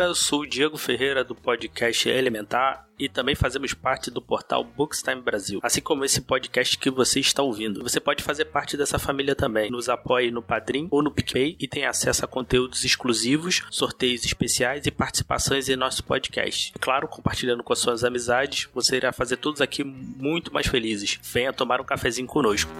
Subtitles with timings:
[0.00, 5.20] galera, sou o Diego Ferreira do podcast Elementar e também fazemos parte do portal Bookstime
[5.20, 7.82] Brasil, assim como esse podcast que você está ouvindo.
[7.82, 9.70] Você pode fazer parte dessa família também.
[9.70, 14.86] Nos apoie no Padrim ou no PicPay e tem acesso a conteúdos exclusivos, sorteios especiais
[14.86, 16.72] e participações em nosso podcast.
[16.80, 21.20] Claro, compartilhando com as suas amizades, você irá fazer todos aqui muito mais felizes.
[21.22, 22.70] Venha tomar um cafezinho conosco.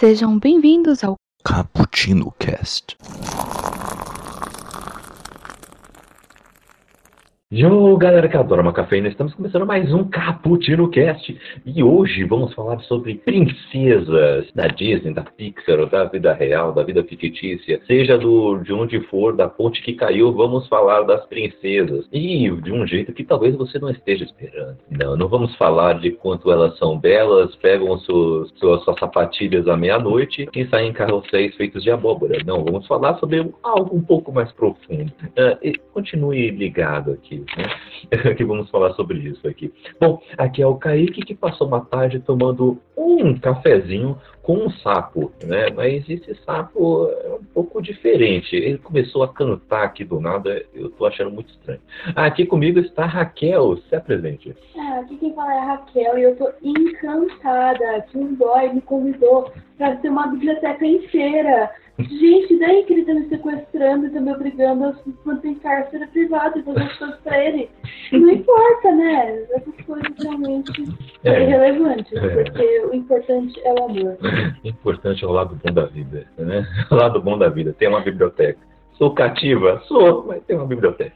[0.00, 2.96] Sejam bem-vindos ao Cappuccino Cast.
[7.50, 11.34] Yo, galera que adora uma cafeína, estamos começando mais um Cappuccino Cast
[11.64, 17.02] e hoje vamos falar sobre princesas da Disney, da Pixar, da vida real, da vida
[17.04, 22.50] fictícia, seja do, de onde for, da ponte que caiu, vamos falar das princesas e
[22.50, 24.76] de um jeito que talvez você não esteja esperando.
[24.90, 30.46] Não, não vamos falar de quanto elas são belas, pegam suas, suas, sapatilhas à meia-noite
[30.54, 32.36] e saem em feitos de abóbora.
[32.44, 35.10] Não, vamos falar sobre algo um pouco mais profundo.
[35.28, 38.34] Uh, continue ligado aqui né?
[38.34, 39.72] que vamos falar sobre isso aqui.
[40.00, 45.30] Bom, aqui é o Kaique que passou uma tarde tomando um cafezinho com um sapo,
[45.44, 45.68] né?
[45.76, 48.56] Mas esse sapo é um pouco diferente.
[48.56, 51.82] Ele começou a cantar aqui do nada, eu tô achando muito estranho.
[52.16, 54.56] Aqui comigo está Raquel, se apresente.
[54.74, 58.80] Ah, aqui quem fala é a Raquel e eu tô encantada que um boy me
[58.80, 64.20] convidou para ter uma biblioteca inteira Gente, daí que ele tá me sequestrando e tá
[64.20, 67.68] me obrigando a manter em cárcere privado e fazer as coisas pra ele.
[68.12, 69.44] Não importa, né?
[69.50, 70.70] Essas coisas realmente
[71.24, 71.32] é.
[71.32, 72.44] são irrelevantes, é.
[72.44, 74.16] porque o importante é o amor.
[74.64, 76.66] O importante é o lado bom da vida, né?
[76.90, 77.74] O lado bom da vida.
[77.76, 78.58] Tem uma biblioteca.
[78.98, 79.80] Sou cativa?
[79.86, 81.14] Sou, mas tem uma biblioteca.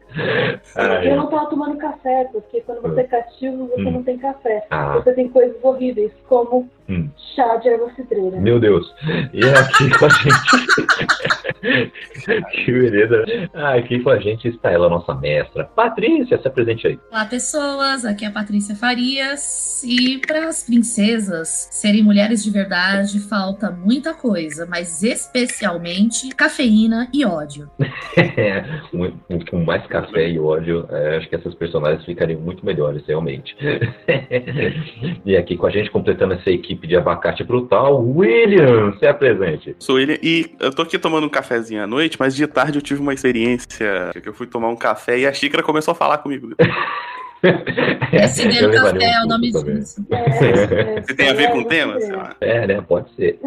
[0.76, 1.10] Ai.
[1.10, 3.90] Eu não estava tomando café, porque quando você é cativo, você hum.
[3.90, 4.64] não tem café.
[4.70, 4.98] Ah.
[4.98, 7.08] Você tem coisas horríveis, como hum.
[7.34, 8.38] chá de erva cidreira.
[8.38, 8.94] Meu Deus.
[9.32, 11.12] E aqui com a gente.
[11.62, 13.24] que beleza.
[13.54, 15.64] Ah, aqui com a gente está ela, nossa mestra.
[15.64, 16.98] Patrícia, se apresente aí.
[17.10, 18.04] Olá, pessoas.
[18.04, 19.82] Aqui é a Patrícia Farias.
[19.84, 27.24] E para as princesas serem mulheres de verdade, falta muita coisa, mas especialmente cafeína e
[27.24, 27.70] ódio.
[29.50, 33.56] com mais café e ódio, é, acho que essas personagens ficariam muito melhores, realmente.
[35.24, 39.76] e aqui com a gente, completando essa equipe de abacate brutal, William, se apresente.
[39.78, 42.82] Sou William e eu tô aqui tomando um cafezinho à noite, mas de tarde eu
[42.82, 46.18] tive uma experiência que eu fui tomar um café e a xícara começou a falar
[46.18, 46.54] comigo.
[48.12, 50.04] Decidir café é o nome disso.
[50.10, 51.98] É, é, Se tem a ver com o tema?
[52.40, 52.80] É, né?
[52.80, 53.38] Pode ser.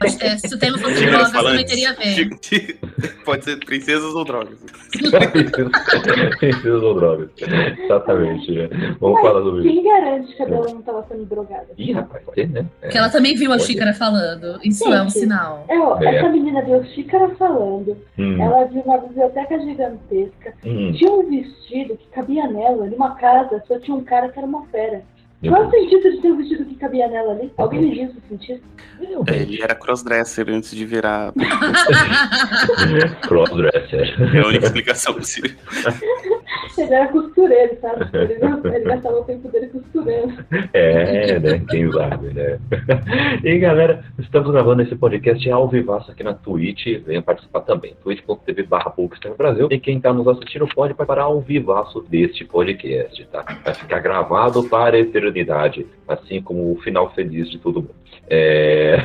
[0.00, 0.38] Pode ter.
[0.38, 2.30] Se o tema fosse drogas, também teria a ver.
[3.24, 4.58] Pode ser princesas ou drogas.
[6.38, 7.30] princesas ou drogas.
[7.84, 8.52] Exatamente.
[8.52, 8.68] Né?
[9.00, 9.74] Vamos Mas falar sobre isso.
[9.74, 11.66] Quem garante que a Bela não estava sendo drogada?
[11.78, 12.66] Ih, rapaz, pode ser, né?
[12.80, 14.58] Porque ela também viu a xícara falando.
[14.64, 15.64] Isso Gente, é um sinal.
[15.68, 17.96] É, ó, essa menina viu a xícara falando.
[18.18, 18.40] Hum.
[18.40, 20.54] Ela viu uma biblioteca gigantesca.
[20.64, 20.92] Hum.
[20.92, 24.46] Tinha um vestido que cabia nela, numa casa casa só tinha um cara que era
[24.46, 25.02] uma fera.
[25.46, 27.52] Qual o sentido de ter um vestido que cabia nela ali?
[27.58, 28.62] Alguém me diz o sentido?
[29.26, 31.32] É, ele era crossdresser antes de virar.
[33.22, 34.14] crossdresser.
[34.34, 35.50] É a única explicação possível.
[36.76, 38.04] Ele era costureiro, sabe?
[38.14, 40.44] Ele, gastava o tempo dele costurando.
[40.72, 41.62] É, né?
[41.68, 42.58] Quem sabe, né?
[43.44, 46.86] E galera, estamos gravando esse podcast ao vivaço aqui na Twitch.
[47.04, 47.94] Venha participar também.
[48.02, 48.92] twitch.tv barra
[49.36, 49.68] Brasil.
[49.70, 53.44] E quem está nos assistindo pode preparar ao vivaço deste podcast, tá?
[53.64, 57.94] Vai ficar gravado para a eternidade, assim como o final feliz de todo mundo.
[58.28, 58.96] É...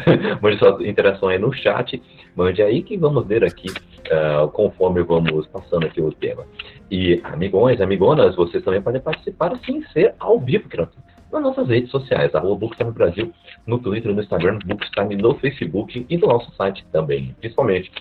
[0.41, 2.01] Mande sua interação aí no chat.
[2.39, 6.45] Mande aí que vamos ver aqui uh, conforme vamos passando aqui o tema.
[6.89, 10.89] E amigões, amigonas, vocês também podem participar sem ser ao vivo, que nas
[11.43, 13.33] nossas redes sociais, arroba Bookstime Brasil,
[13.67, 17.91] no Twitter, no Instagram, Bookstime, no Facebook e no nosso site também, principalmente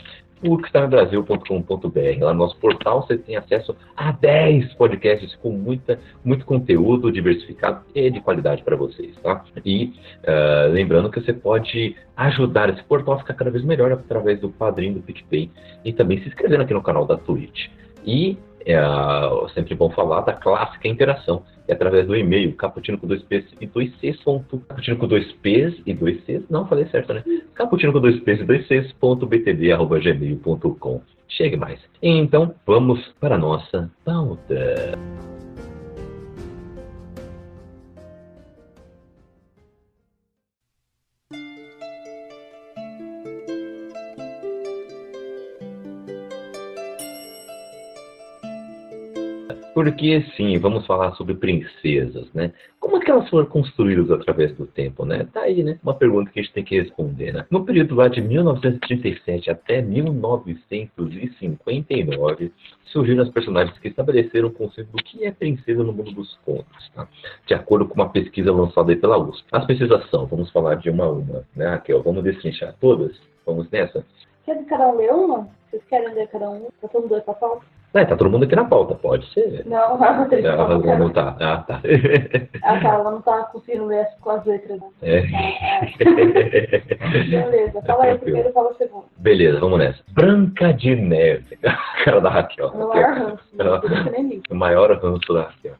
[0.43, 2.21] bookstimebrasil.com.br.
[2.21, 7.84] Lá no nosso portal você tem acesso a 10 podcasts com muita, muito conteúdo diversificado
[7.94, 9.44] e de qualidade para vocês, tá?
[9.65, 9.94] E
[10.25, 14.48] uh, lembrando que você pode ajudar esse portal a ficar cada vez melhor através do
[14.48, 15.51] padrinho do PicPay
[15.84, 17.68] e também se inscrevendo aqui no canal da Twitch.
[18.04, 18.78] E é
[19.55, 23.66] sempre bom falar da clássica interação, é através do e-mail caputino com dois P's e
[23.66, 24.19] dois C's.
[24.69, 26.43] Caputino com dois P's e dois C's.
[26.51, 27.22] Não, falei certo, né?
[27.55, 28.93] Caputino com dois P's e dois C's.
[28.95, 29.28] Ponto
[29.72, 31.03] arroba, gmail.com.
[31.28, 31.78] Chegue mais.
[32.03, 34.99] Então, vamos para a nossa pauta.
[49.78, 52.53] Porque sim, vamos falar sobre princesas, né?
[52.80, 55.25] Como é que elas foram construídas através do tempo, né?
[55.33, 55.78] Tá aí, né?
[55.84, 57.47] Uma pergunta que a gente tem que responder, né?
[57.48, 62.53] No período lá de 1937 até 1959,
[62.86, 66.91] surgiram as personagens que estabeleceram o conceito do que é princesa no mundo dos contos,
[66.92, 67.07] tá?
[67.47, 69.47] De acordo com uma pesquisa lançada pela USP.
[69.53, 72.03] As pesquisas são, vamos falar de uma a uma, né, Raquel?
[72.03, 73.16] Vamos destrinchar todas?
[73.47, 74.04] Vamos nessa?
[74.45, 75.48] Quer de cada um ler uma?
[75.71, 76.66] Vocês querem ler cada um?
[76.80, 77.78] Tá todo mundo pauta?
[77.95, 79.65] Ah, tá todo mundo aqui na pauta, pode ser.
[79.67, 80.99] Não, a Ela não quer.
[80.99, 81.37] não tá.
[81.41, 81.81] Ah, tá.
[82.63, 84.79] Ah, tá, ela não tá conseguindo ler com as letras.
[84.79, 84.93] não.
[85.03, 85.23] É.
[87.29, 89.05] Beleza, fala aí o primeiro e fala o segundo.
[89.17, 89.99] Beleza, vamos nessa.
[90.13, 91.59] Branca de Neve.
[92.05, 92.71] Cara da Raquel.
[92.75, 94.43] No maior ranço, nem mim.
[94.51, 95.75] O maior ranço da Raquel.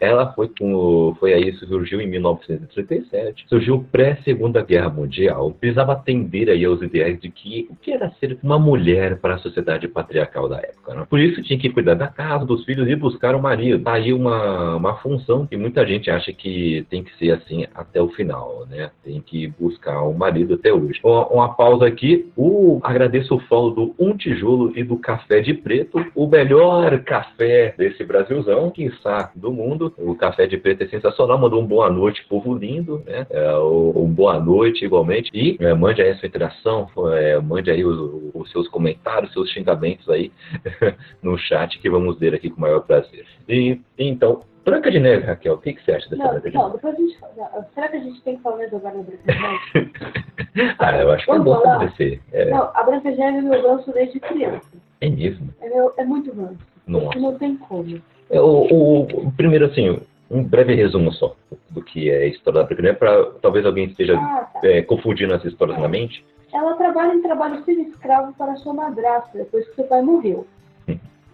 [0.00, 1.14] Ela foi com.
[1.20, 3.46] Foi aí, surgiu em 1937.
[3.48, 5.50] Surgiu pré-Segunda Guerra Mundial.
[5.52, 9.38] Precisava atender aí aos ideais de que o que era ser uma mulher para a
[9.38, 10.94] sociedade patriarcal da época.
[10.94, 11.06] Né?
[11.08, 13.82] Por isso tinha que cuidar da casa, dos filhos e buscar o marido.
[13.82, 18.00] Tá aí uma, uma função que muita gente acha que tem que ser assim até
[18.00, 18.90] o final, né?
[19.02, 21.00] Tem que buscar o marido até hoje.
[21.02, 22.30] Uma, uma pausa aqui.
[22.36, 27.74] O, agradeço o follow do Um Tijolo e do Café de Preto, o melhor café
[27.78, 29.92] desse Brasilzão, quiçá do mundo.
[29.96, 31.38] O Café de Preto é sensacional.
[31.38, 33.26] Mandou um boa noite, povo lindo, né?
[33.30, 35.30] É, um boa noite igualmente.
[35.32, 39.50] E é, mande aí a sua interação, é, mande aí os, os seus comentários, seus
[39.50, 40.30] xingamentos aí
[41.22, 43.26] no chat que vamos ler aqui com o maior prazer.
[43.48, 46.56] E então, Branca de Neve, Raquel, o que, que você acha dessa Não, Branca de
[46.56, 46.74] não, Neve?
[46.76, 47.68] depois a gente fala.
[47.74, 49.92] Será que a gente tem que falar agora da Branca de Neve?
[50.78, 51.76] Ah, eu acho que é bom falar?
[51.76, 52.20] acontecer.
[52.32, 54.68] É, Não, a Branca de Neve é meu ranço desde criança.
[55.00, 55.48] é mesmo.
[55.60, 56.58] É, meu, é muito ranço.
[56.86, 57.18] Nossa.
[57.18, 58.00] Não tem como.
[58.30, 58.62] É, O,
[59.04, 60.00] o- primeiro, assim,
[60.30, 61.34] um breve resumo só
[61.70, 64.60] do que é a história da Branca de Neve, para talvez alguém esteja Ah, tá.
[64.66, 66.24] é, confundindo as histórias na mente.
[66.52, 70.46] Ela trabalha em trabalho semi-escravo para sua madrasta depois que seu pai morreu.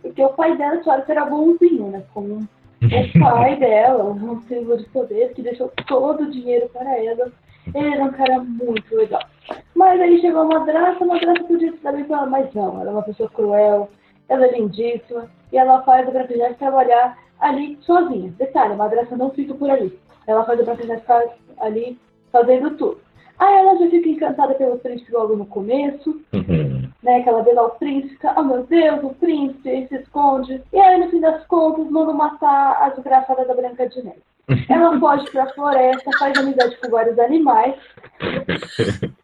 [0.04, 2.04] Porque o pai dela, claro, que era bonzinho, né?
[2.12, 7.32] Como o pai dela, um símbolo de poder, que deixou todo o dinheiro para ela.
[7.74, 9.22] Ele era um cara muito legal.
[9.74, 12.82] Mas aí chegou a madrasta, a madrasta podia se dar bem com ela, mas não,
[12.82, 13.88] ela é uma pessoa cruel,
[14.28, 18.30] ela é lindíssima, e ela faz a Branca de Neve trabalhar ali sozinha.
[18.36, 19.98] Detalhe, a madrasta não fica por ali.
[20.26, 21.24] Ela faz a Branca de Neve ficar
[21.60, 21.98] ali
[22.30, 23.00] fazendo tudo.
[23.38, 26.88] Aí ela já fica encantada pelo príncipe logo no começo, Uhum.
[27.02, 27.22] né?
[27.22, 30.62] Que ela vê lá o príncipe, fica, oh meu Deus, o príncipe, ele se esconde.
[30.72, 34.22] E aí, no fim das contas, mandam matar a desgraçada da Branca de Neve.
[34.68, 37.74] Ela foge pra floresta, faz amizade com vários animais.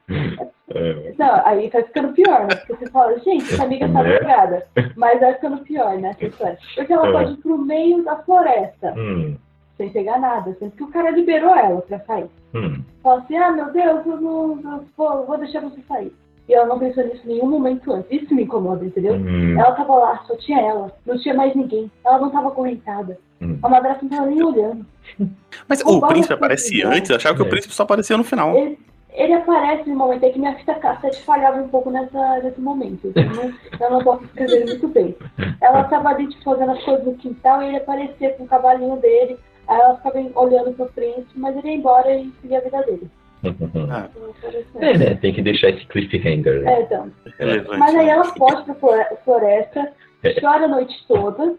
[0.73, 2.55] É, Não, aí vai ficando pior, né?
[2.55, 4.19] Porque você fala, gente, essa amiga tá Né?
[4.19, 4.67] ligada.
[4.97, 6.11] Mas vai ficando pior, né?
[6.11, 6.59] essa história.
[6.77, 7.13] Porque ela É.
[7.13, 9.37] foge pro meio da floresta, hum,
[9.81, 12.27] sem pegar nada, sendo que o cara liberou ela pra sair.
[12.55, 12.83] hum.
[13.03, 16.13] Fala assim, ah, meu Deus, eu não, eu vou, vou deixar você sair.
[16.47, 18.11] E ela não pensou nisso em nenhum momento antes.
[18.11, 19.15] Isso me incomoda, entendeu?
[19.15, 20.93] Hum, Ela tava lá, só tinha ela.
[21.07, 21.91] Não tinha mais ninguém.
[22.05, 23.17] Ela não tava correntada.
[23.41, 23.57] hum.
[23.63, 24.85] A madrasta não tava nem olhando.
[25.69, 27.11] Mas O o príncipe é aparecia antes?
[27.11, 27.45] Achava que É.
[27.47, 28.55] o príncipe só aparecia no final.
[28.57, 28.79] Ele,
[29.13, 33.13] ele aparece no momento em que minha fita cassete falhava um pouco nessa, nesse momento.
[33.15, 33.53] Eu não,
[33.87, 35.17] eu não posso escrever muito bem.
[35.61, 38.97] Ela tava ali, tipo, fazendo as coisas no quintal e ele aparecia com o cavalinho
[38.97, 39.39] dele.
[39.71, 43.11] Aí ela ficava olhando pro príncipe, mas ele ia embora e seguia a vida dele.
[43.45, 43.89] Uhum.
[43.91, 44.09] Ah.
[44.15, 44.83] Então.
[44.83, 45.15] É, né?
[45.15, 46.63] Tem que deixar esse cliffhanger.
[46.63, 46.73] né?
[46.75, 47.11] É, então.
[47.79, 49.93] Mas aí ela foge pra flore- floresta,
[50.25, 50.39] É.
[50.41, 51.55] chora a noite toda.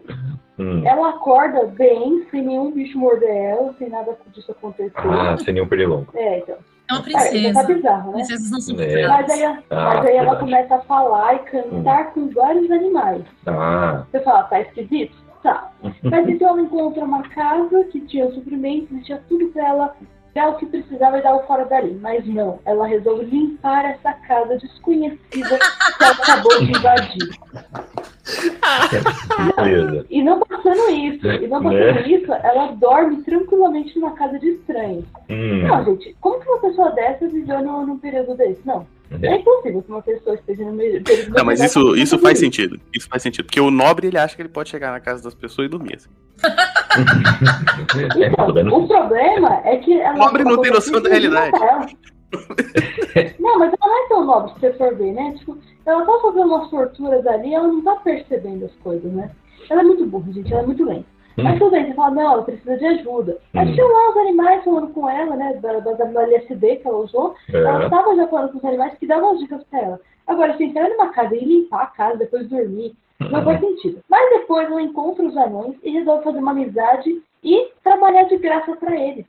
[0.58, 0.82] Hum.
[0.86, 4.92] Ela acorda bem, sem nenhum bicho morder ela, sem nada disso acontecer.
[4.96, 6.06] Ah, sem nenhum pernilongo.
[6.14, 6.56] É, então.
[6.90, 7.64] É uma É, já tá princesa.
[7.74, 8.16] bizarro, né?
[8.18, 9.08] Princesas não são É.
[9.08, 13.22] Mas aí, Ah, mas aí ela começa a falar e cantar com vários animais.
[13.46, 15.16] Ah, Você fala, tá esquisito?
[15.42, 15.72] Tá.
[16.02, 19.96] Mas então ela encontra uma casa que tinha suprimentos, tinha tudo pra ela
[20.34, 21.98] dar o que precisava e dar o fora dali.
[22.00, 27.28] Mas não, ela resolve limpar essa casa desconhecida que ela acabou de invadir.
[29.56, 30.06] beleza.
[30.08, 32.08] E não passando isso, e não passando Né?
[32.08, 35.04] isso, ela dorme tranquilamente numa casa de estranhos.
[35.28, 35.66] Hum.
[35.66, 38.60] Não, gente, como que uma pessoa dessa viveu num, num período desse?
[38.64, 38.86] Não.
[39.20, 39.36] É É.
[39.36, 42.80] impossível que uma pessoa esteja no meio- período Não, mas isso, isso faz sentido.
[42.94, 43.44] Isso faz sentido.
[43.46, 45.96] Porque o nobre, ele acha que ele pode chegar na casa das pessoas e dormir.
[45.96, 46.08] assim.
[48.16, 50.16] Então, o problema é que ela.
[50.16, 51.52] Nobre não tem noção da realidade.
[53.38, 55.34] Não, mas ela não é tão nobre se você for ver, né?
[55.38, 59.30] Tipo, ela tá fazendo umas torturas ali, ela não tá percebendo as coisas, né?
[59.68, 61.04] Ela é muito burra, gente, ela é muito lenta.
[61.36, 63.38] Mas tudo bem, você fala, não, ela precisa de ajuda.
[63.52, 63.72] Mas Hum.
[63.74, 65.54] tinha lá os animais falando com ela, né?
[65.62, 67.34] Da, da, da LSD que ela usou.
[67.52, 67.84] Ela É.
[67.84, 70.00] estava já falando com os animais que davam as dicas pra ela.
[70.26, 74.00] Agora, se entrar numa casa e limpar a casa, depois dormir, não faz sentido.
[74.08, 78.74] Mas depois ela encontra os anões e resolve fazer uma amizade e trabalhar de graça
[78.76, 79.26] pra ele.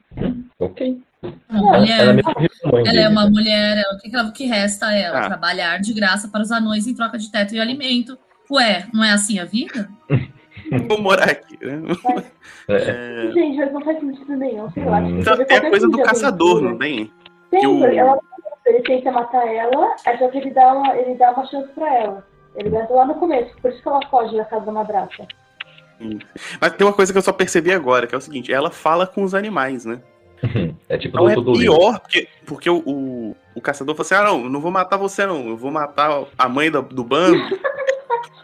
[0.59, 1.01] Ok.
[1.49, 2.23] Uma Ela, ela mulher.
[2.63, 5.19] Ela é dele, uma mulher, ela- o que, ela- que resta a ela?
[5.19, 5.27] Ah.
[5.27, 8.17] Trabalhar de graça para os anões em troca de teto e alimento.
[8.51, 9.89] Ué, não é assim a vida?
[10.87, 11.81] Vou morar aqui, né?
[12.69, 13.31] É.
[13.33, 14.99] Gente, mas não faz sentido nenhum, sei lá.
[14.99, 15.19] Hum.
[15.19, 17.11] Então, tem a coisa do caçador, não tem?
[17.51, 18.19] Tem, o- ela,
[18.65, 21.93] ele tenta matar ela, aí só que ele dá uma, ele dá uma chance pra
[21.95, 22.25] ela.
[22.55, 25.27] Ele dá lá no começo, por isso que ela foge da casa da madrasta.
[26.59, 29.07] Mas tem uma coisa que eu só percebi agora, que é o seguinte, ela fala
[29.07, 29.99] com os animais, né?
[30.89, 34.49] É tipo Não é pior, porque, porque o, o, o caçador falou assim, ah, não,
[34.49, 37.37] não vou matar você não, eu vou matar a mãe do, do bando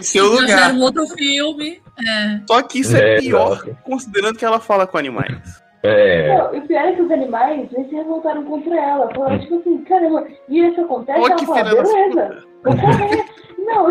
[0.00, 0.64] em seu Já lugar.
[0.70, 1.80] era um outro filme.
[2.06, 2.40] É.
[2.46, 3.78] Só que isso é, É, pior, exato.
[3.84, 5.64] considerando que ela fala com animais.
[5.82, 6.36] É.
[6.36, 9.08] Não, e o pior é que os animais, eles se revoltaram contra ela.
[9.14, 11.20] Falaram, tipo assim, caramba, e isso acontece?
[11.20, 13.24] Olha ela que fala, beleza, vou correr.
[13.66, 13.90] Não,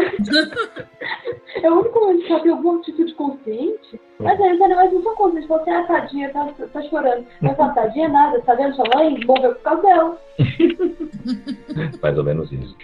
[1.62, 4.02] é o único momento que ela tem alguma atitude consciente.
[4.20, 5.52] Mas aí os animais não são conscientes.
[5.52, 7.26] Assim, ah, tadinha, tá, tá chorando.
[7.42, 9.20] Mas fala, tadinha nada, tá vendo sua mãe?
[9.26, 10.18] Morreu por causa dela.
[12.02, 12.76] Mais ou menos isso.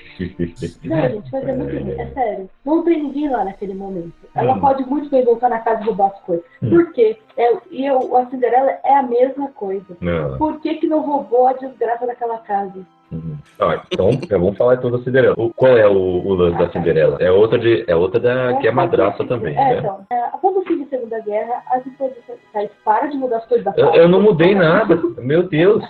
[0.84, 2.50] Não, gente, mas é muito ruim, é sério.
[2.66, 4.14] Não tem ninguém lá naquele momento.
[4.36, 4.60] Ela Hum.
[4.60, 6.46] pode muito bem voltar na casa e roubar as coisas.
[6.62, 6.70] Hum.
[6.70, 7.18] Por quê?
[7.38, 9.98] É, e eu, a Cinderela é a mesma coisa.
[10.02, 10.38] Não.
[10.38, 12.86] Por que, que não roubou a desgraça daquela casa?
[13.12, 13.38] Uhum.
[13.60, 15.36] Ah, então, já vamos falar então da Cinderela.
[15.38, 15.92] O- qual é o,
[16.26, 17.18] o lance da Cinderela?
[17.20, 19.78] É outra, de, é outra da, que é madraça também, É, né?
[19.80, 20.06] então.
[20.10, 23.66] é, após o fim da Segunda Guerra, as imposições sociais param de mudar as coisas
[23.66, 24.96] da Eu, eu não mudei nada.
[25.18, 25.84] Meu Deus.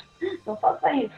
[0.46, 1.12] Não faça isso.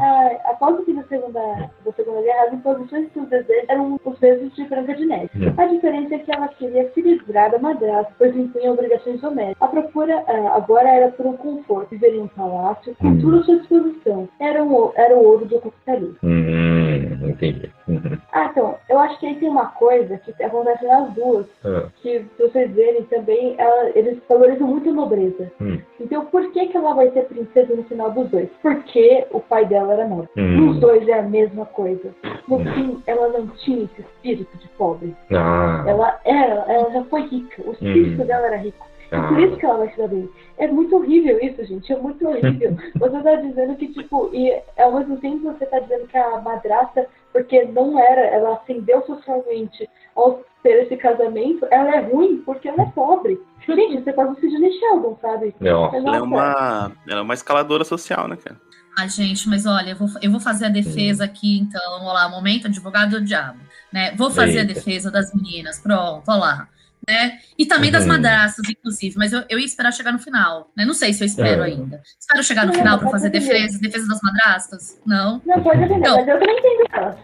[0.00, 1.40] Ah, após o fim da Segunda,
[1.84, 5.30] da segunda Guerra, as imposições e os desejos eram os mesmos de Branca de Neve.
[5.36, 5.54] Hum.
[5.56, 9.56] A diferença é que ela queria se livrar da madrasta, pois impunha obrigações domésticas.
[9.60, 13.20] A procura ah, agora era por um conforto, viver em um palácio, com Hum.
[13.20, 14.28] tudo à sua disposição.
[14.38, 16.16] Era, um, era o ouro do capitalismo.
[16.22, 17.70] Hum, entendi.
[17.90, 18.18] Uhum.
[18.32, 22.20] Ah, então, eu acho que aí tem uma coisa que acontece nas duas, Ah, que
[22.20, 25.50] se vocês verem também, ela- eles valorizam muito a nobreza.
[25.60, 25.78] Hum.
[26.00, 28.48] Então, por que, que ela vai ser princesa no final dos dois?
[28.62, 30.28] Porque o pai dela era nobre.
[30.36, 30.66] Hum.
[30.66, 32.10] Nos dois é a mesma coisa.
[32.48, 32.64] No Hum.
[32.74, 35.14] fim, ela não tinha esse espírito de pobre.
[35.32, 37.62] Ah, Ela era, ela já foi rica.
[37.66, 38.26] O espírito Hum.
[38.26, 38.86] dela era rico.
[39.12, 39.28] Ah.
[39.28, 40.28] por isso que ela vai se dar bem.
[40.58, 41.92] É muito horrível isso, gente.
[41.92, 42.76] É muito horrível.
[42.96, 47.06] Você tá dizendo que, tipo, e ao mesmo tempo você tá dizendo que a madrasta,
[47.32, 52.82] porque não era, ela ascendeu socialmente ao ter esse casamento, ela é ruim porque ela
[52.82, 53.40] é pobre.
[53.66, 55.54] Gente, você pode ser de Sheldon, sabe?
[55.60, 55.96] Nossa.
[55.96, 58.60] Ela é uma, ela é uma escaladora social, né, cara?
[58.98, 61.80] Ah, gente, mas olha, eu vou, eu vou fazer a defesa aqui, então.
[61.98, 63.58] Vamos lá, momento advogado do diabo.
[63.92, 64.14] Né?
[64.16, 64.74] Vou fazer a Eita.
[64.74, 66.68] defesa das meninas, pronto, olha lá.
[67.08, 67.40] Né?
[67.58, 68.08] E também das Uhum.
[68.08, 70.70] madrastas, inclusive, mas eu, eu ia esperar chegar no final.
[70.76, 70.84] Né?
[70.84, 71.66] Não sei se eu espero É.
[71.66, 72.00] ainda.
[72.18, 73.54] Espero chegar no Não, final para fazer defender.
[73.62, 75.00] defesa, defesa das madrastas?
[75.06, 75.40] Não.
[75.46, 76.16] Não, pode defender, Não.
[76.18, 77.18] mas eu também entendo ela.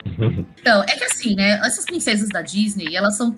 [0.61, 1.61] Então, é que assim, né?
[1.65, 3.37] Essas princesas da Disney, elas são.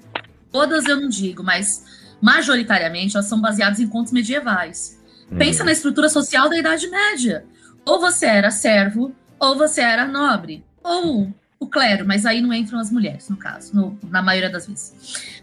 [0.50, 1.85] Todas eu não digo, mas
[2.23, 4.99] majoritariamente elas são baseadas em contos medievais.
[5.37, 7.45] Pensa na estrutura social da Idade Média.
[7.85, 10.64] Ou você era servo, ou você era nobre.
[10.83, 11.30] Ou
[11.61, 14.93] o clero, mas aí não entram as mulheres, no caso, no- na maioria das vezes.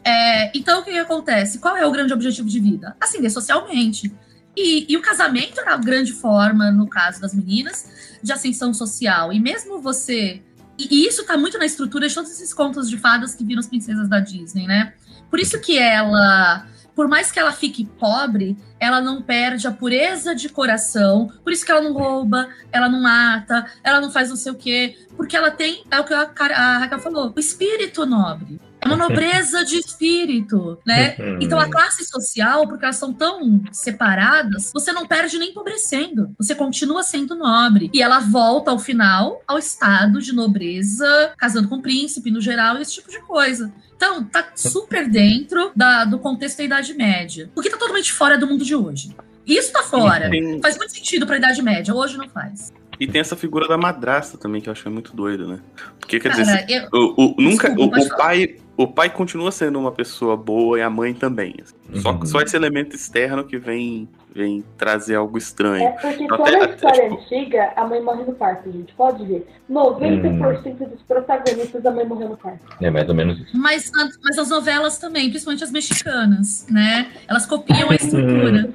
[0.03, 1.59] É, então, o que, que acontece?
[1.59, 2.95] Qual é o grande objetivo de vida?
[3.01, 4.13] Ascender socialmente.
[4.55, 9.33] E, e o casamento era a grande forma, no caso das meninas, de ascensão social.
[9.33, 10.41] E mesmo você.
[10.77, 13.59] E, e isso tá muito na estrutura de todos esses contos de fadas que viram
[13.59, 14.93] as princesas da Disney, né?
[15.29, 16.65] Por isso que ela.
[16.95, 21.29] Por mais que ela fique pobre, ela não perde a pureza de coração.
[21.43, 24.55] Por isso que ela não rouba, ela não mata, ela não faz não sei o
[24.55, 24.97] quê.
[25.17, 28.59] Porque ela tem, é o que a, a Raquel falou, o espírito nobre.
[28.85, 31.15] É uma nobreza de espírito, né?
[31.19, 31.39] Uhum.
[31.41, 36.33] Então a classe social, porque elas são tão separadas, você não perde nem empobrecendo.
[36.37, 37.89] Você continua sendo nobre.
[37.93, 42.77] E ela volta ao final ao estado de nobreza, casando com o príncipe no geral,
[42.77, 43.73] esse tipo de coisa.
[43.95, 47.49] Então, tá super dentro da- do contexto da Idade Média.
[47.55, 49.15] O que tá totalmente fora do mundo de hoje.
[49.47, 50.29] Isso tá fora.
[50.61, 52.73] Faz muito sentido pra Idade Média, hoje não faz.
[52.99, 55.59] E tem essa figura da madrasta também, que eu acho é muito doido, né?
[55.99, 59.51] Porque, quer dizer, Cara, eu, o, o- nunca, Desculpa, o, o pai, o pai continua
[59.51, 61.55] sendo uma pessoa boa e a mãe também.
[61.61, 62.01] assim.
[62.01, 62.25] Só, Uhum.
[62.25, 65.81] só esse elemento externo que vem, vem trazer algo estranho.
[65.87, 68.93] É porque Até- toda a até, história tipo- antiga, a mãe morre no parto, gente.
[68.93, 69.47] Pode ver.
[69.69, 72.59] 90% dos protagonistas da mãe morreu no parto.
[72.81, 73.57] É mais ou menos isso.
[73.57, 73.89] mas,
[74.21, 77.07] mas as novelas também, principalmente as mexicanas, né?
[77.29, 78.69] Elas copiam a estrutura.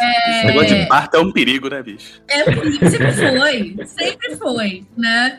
[0.00, 2.20] É, Esse negócio de parto é um perigo, né, bicho?
[2.28, 2.44] É,
[2.90, 5.38] sempre foi, sempre foi, né?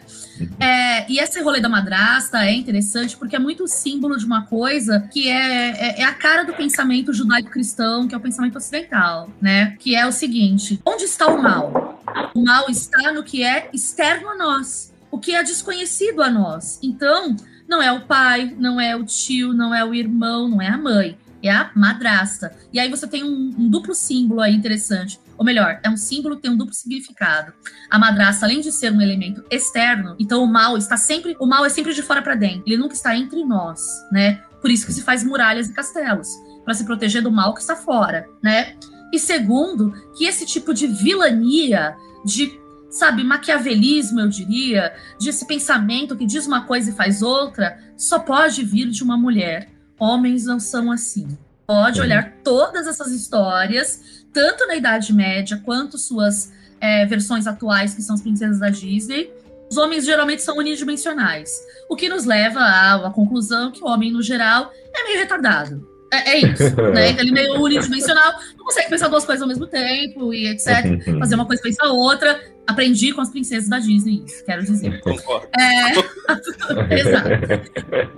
[0.59, 5.07] É, e esse rolê da madrasta é interessante porque é muito símbolo de uma coisa
[5.11, 9.75] que é, é, é a cara do pensamento judaico-cristão, que é o pensamento ocidental, né?
[9.79, 12.01] Que é o seguinte: onde está o mal?
[12.33, 16.79] O mal está no que é externo a nós, o que é desconhecido a nós.
[16.81, 17.35] Então,
[17.67, 20.77] não é o pai, não é o tio, não é o irmão, não é a
[20.77, 21.17] mãe.
[21.41, 22.55] É a madrasta.
[22.73, 25.19] E aí você tem um, um duplo símbolo aí interessante.
[25.37, 27.53] Ou melhor, é um símbolo que tem um duplo significado.
[27.89, 31.63] A madrasta, além de ser um elemento externo, então o mal está sempre, o mal
[31.63, 32.63] é sempre de fora para dentro.
[32.65, 34.41] Ele nunca está entre nós, né?
[34.59, 36.29] Por isso que se faz muralhas e castelos,
[36.65, 38.75] para se proteger do mal que está fora, né?
[39.13, 46.15] E segundo, que esse tipo de vilania, de, sabe, maquiavelismo, eu diria, de esse pensamento
[46.15, 49.69] que diz uma coisa e faz outra, só pode vir de uma mulher.
[49.99, 51.37] Homens não são assim.
[51.65, 58.01] Pode olhar todas essas histórias, tanto na Idade Média quanto suas é, versões atuais, que
[58.01, 59.31] são as princesas da Disney.
[59.69, 61.51] Os homens geralmente são unidimensionais,
[61.89, 65.96] o que nos leva à, à conclusão que o homem, no geral, é meio retardado.
[66.11, 67.09] É, é isso, né?
[67.19, 71.19] Ele é meio unidimensional, não consegue pensar duas coisas ao mesmo tempo e etc.
[71.19, 72.39] Fazer uma coisa pensar outra.
[72.65, 74.99] Aprendi com as princesas da Disney, isso, quero dizer.
[75.01, 75.47] Concordo.
[75.57, 76.93] É...
[76.99, 77.29] Exato.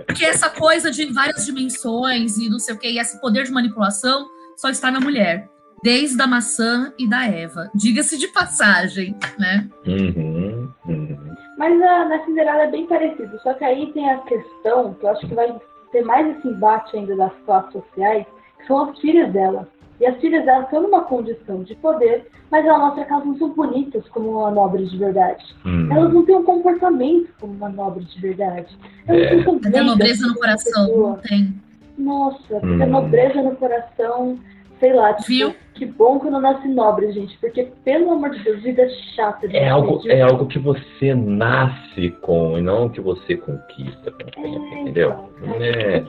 [0.06, 3.52] Porque essa coisa de várias dimensões e não sei o que, e esse poder de
[3.52, 5.48] manipulação só está na mulher.
[5.82, 7.70] Desde a maçã e da Eva.
[7.74, 9.66] Diga-se de passagem, né?
[9.86, 11.34] Uhum, uhum.
[11.56, 13.38] Mas a, na Cinderela é bem parecido.
[13.42, 15.58] Só que aí tem a questão, que eu acho que vai
[15.92, 18.26] ter mais esse embate ainda das classes sociais,
[18.58, 19.68] que são as filhas dela.
[20.00, 23.36] E as filhas dela estão numa condição de poder, mas ela mostra que elas não
[23.36, 25.44] são bonitas como uma nobre de verdade.
[25.66, 25.88] Hum.
[25.92, 28.74] Elas não têm um comportamento como uma nobre de verdade.
[29.06, 29.34] Elas É.
[29.36, 31.08] não são Mas a nobreza no coração, pessoa.
[31.10, 31.54] não tem.
[31.98, 32.78] Nossa, Hum.
[32.78, 34.38] ter nobreza no coração,
[34.80, 35.54] sei lá, tipo, Viu?
[35.74, 39.46] que bom que eu não nasci nobre, gente, porque pelo amor de Deus, vida chata.
[39.46, 40.10] de É algo, gente.
[40.10, 45.28] é algo que você nasce com e não que você conquista É, entendeu?
[45.42, 46.04] então, É,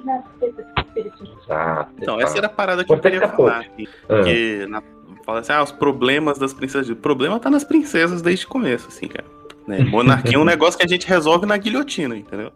[1.43, 1.91] exato.
[2.01, 3.59] Então, essa era a parada que eu queria falar.
[3.59, 3.87] aqui.
[4.03, 4.81] Ah, Porque na,
[5.25, 6.89] fala assim, ah, os problemas das princesas.
[6.89, 9.25] O problema tá nas princesas desde o começo, assim, cara.
[9.67, 9.79] Né?
[9.79, 12.51] Monarquia é um negócio que a gente resolve na guilhotina, entendeu?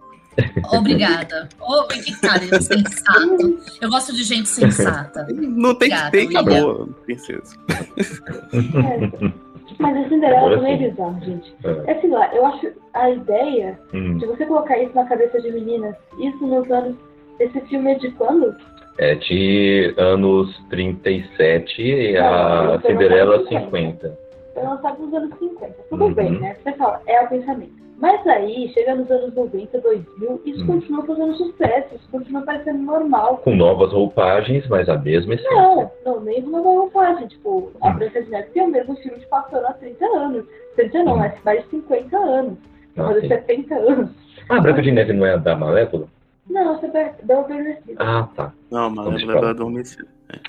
[0.72, 1.48] Obrigada.
[1.62, 3.60] Ô, que cara, sensato.
[3.82, 5.26] Eu gosto de gente sensata.
[5.30, 6.42] Não tem Obrigada, que ter William.
[6.42, 7.56] acabou, princesa.
[7.70, 9.32] É,
[9.80, 11.56] mas a Cinderela também é bizarro, gente.
[11.64, 11.92] É.
[11.92, 14.18] É sei lá, eu acho a ideia hum.
[14.18, 16.96] de você colocar isso na cabeça de meninas, isso nos anos.
[17.40, 18.56] Esse filme é de quando?
[18.98, 24.18] É de anos 37 e a Cinderela nos anos 50.
[24.54, 25.74] Foi lançado nos anos 50.
[25.90, 26.14] Tudo Uhum.
[26.14, 26.56] bem, né?
[26.64, 27.85] Você fala, é o pensamento.
[27.98, 30.68] Mas aí, chega nos anos 90, 2000, isso Hum.
[30.68, 33.38] continua fazendo sucesso, isso continua parecendo normal.
[33.38, 35.52] Com novas roupagens, mas a mesma essência.
[35.56, 37.28] Não, não, mesmo não vai roupagem.
[37.30, 37.94] Tipo, a Hum.
[37.94, 40.46] Branca de Neve tem o mesmo filme de passando há 30 anos.
[40.76, 41.18] 30 não, Hum.
[41.20, 42.58] mas mais de 50 anos.
[42.98, 43.28] Ah, Fazer sim.
[43.30, 44.10] 70 anos.
[44.50, 46.08] Ah, a Branca de Neve não é a da Malévola?
[46.50, 47.96] Não, você vai dar o adormecido.
[47.98, 48.54] Ah, tá.
[48.70, 49.52] Não, mano, Vamos ela vai falar.
[49.52, 50.06] adormecer.
[50.32, 50.40] É.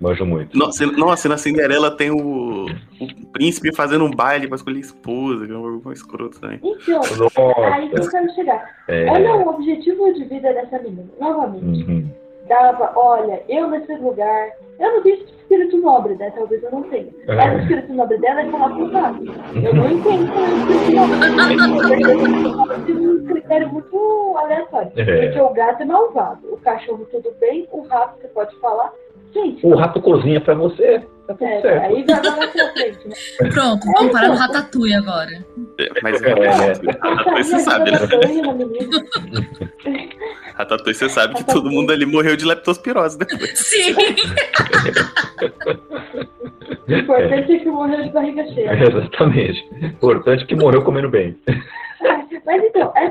[0.00, 0.56] Manjo muito.
[0.56, 5.52] Nossa, nossa, na Cinderela tem o, o príncipe fazendo um baile pra escolher esposa, que
[5.52, 6.60] é um escroto também.
[6.62, 7.00] Então,
[7.64, 8.10] aí que eu Nossa.
[8.10, 8.76] quero chegar.
[8.86, 9.10] É.
[9.10, 11.90] Olha o objetivo de vida dessa menina, novamente.
[11.90, 12.08] Uhum.
[12.48, 14.50] Dava, olha, eu nesse lugar.
[14.78, 16.30] Eu não disse espírito nobre, né?
[16.30, 17.08] Talvez eu não tenha.
[17.26, 19.24] Mas o espírito nobre dela é falar com o gato.
[19.54, 22.92] Eu não entendo qual é o espírito nobre.
[22.92, 24.92] Eu um critério muito aleatório.
[24.96, 25.26] É.
[25.26, 28.92] Porque o gato é malvado, o cachorro tudo bem, o rato você pode falar.
[29.32, 31.84] Gente, O rato cozinha pra você, tá tudo é, certo.
[31.84, 33.14] aí vai lá na sua frente, né?
[33.50, 35.44] Pronto, vamos parar no Ratatouille agora.
[35.78, 36.72] É, Mas É, é.
[37.00, 37.98] Ratatouille você sabe, né?
[40.54, 43.58] Ratatouille você sabe que todo mundo ali morreu de leptospirose depois.
[43.58, 43.94] Sim!
[46.88, 48.72] O importante é que morreu de barriga cheia.
[48.88, 49.68] Exatamente.
[49.82, 51.36] Importante que morreu comendo bem.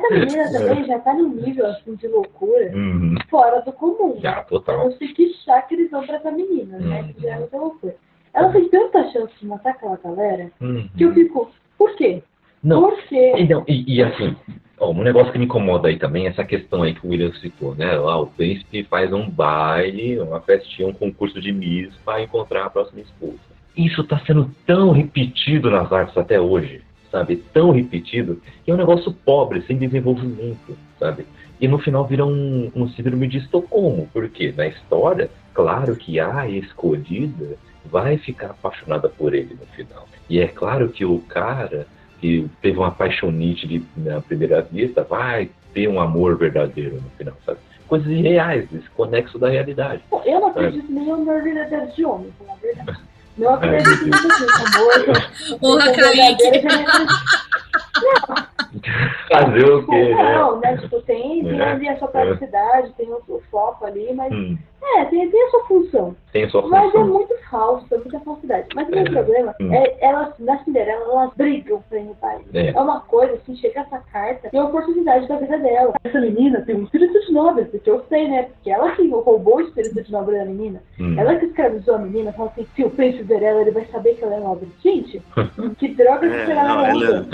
[0.10, 3.16] Então, essa menina também já tá num nível assim de loucura Uhum.
[3.30, 4.18] fora do comum.
[4.22, 4.86] Já, Eu total.
[4.86, 7.02] não sei que chá que eles dão pra essa menina, né?
[7.02, 7.14] Uhum.
[7.14, 7.96] Que já é muita loucura.
[8.34, 10.88] Ela tem tanta chance de matar aquela galera Uhum.
[10.96, 12.22] que eu fico, por quê?
[12.64, 13.34] Não, Por quê?
[13.38, 14.36] E, não, e, e assim,
[14.80, 17.32] ó, um negócio que me incomoda aí também é essa questão aí que o William
[17.34, 17.94] citou, né?
[17.98, 22.70] Lá o príncipe faz um baile, uma festinha, um concurso de Miss para encontrar a
[22.70, 23.38] próxima esposa.
[23.76, 27.38] Isso está sendo tão repetido nas artes até hoje, sabe?
[27.54, 31.26] Tão repetido, que é um negócio pobre, sem desenvolvimento, sabe?
[31.60, 36.48] E no final vira um, um síndrome de Estocolmo, porque na história, claro que a
[36.48, 40.08] escolhida vai ficar apaixonada por ele no final.
[40.30, 41.88] E é claro que o cara
[42.20, 47.36] que teve uma paixonite de, na primeira vista, vai ter um amor verdadeiro no final,
[47.46, 47.60] sabe?
[47.88, 50.02] Coisas irreais, desconexo da realidade.
[50.26, 53.00] Eu não acredito nem no amor verdadeiro de homem, pra falar a verdade.
[53.38, 54.46] Não acredito nisso,
[54.76, 55.60] amor.
[55.60, 56.44] Porra, amor Kaique.
[57.98, 58.58] é-
[59.32, 60.36] Fazer o quê, né?
[60.38, 60.78] não, né?
[60.78, 61.64] Tipo, tem, tem É.
[61.72, 64.58] ali a sua praticidade, tem o, o foco ali, mas Hum,
[64.98, 66.16] é, tem, tem a sua função.
[66.32, 67.08] tem a sua Mas é função.
[67.08, 68.68] muito falso, é muita falsidade.
[68.76, 69.10] Mas o meu É.
[69.10, 69.74] problema Hum.
[69.74, 72.46] é elas, na Cinderela, elas brigam pra ir no baile.
[72.54, 72.70] É.
[72.70, 75.94] É uma coisa assim, chega essa carta e é uma oportunidade da vida dela.
[76.04, 78.44] Essa menina tem um espírito de nobre, porque eu sei, né?
[78.44, 80.82] Porque ela que roubou o espírito de nobre da menina.
[81.00, 81.16] Hum.
[81.18, 84.16] Ela que escravizou a menina, fala assim, se o príncipe ver ela, ele vai saber
[84.16, 84.70] que ela é nobre.
[84.84, 85.22] Gente,
[85.80, 87.28] que droga que É, será não, ela ela?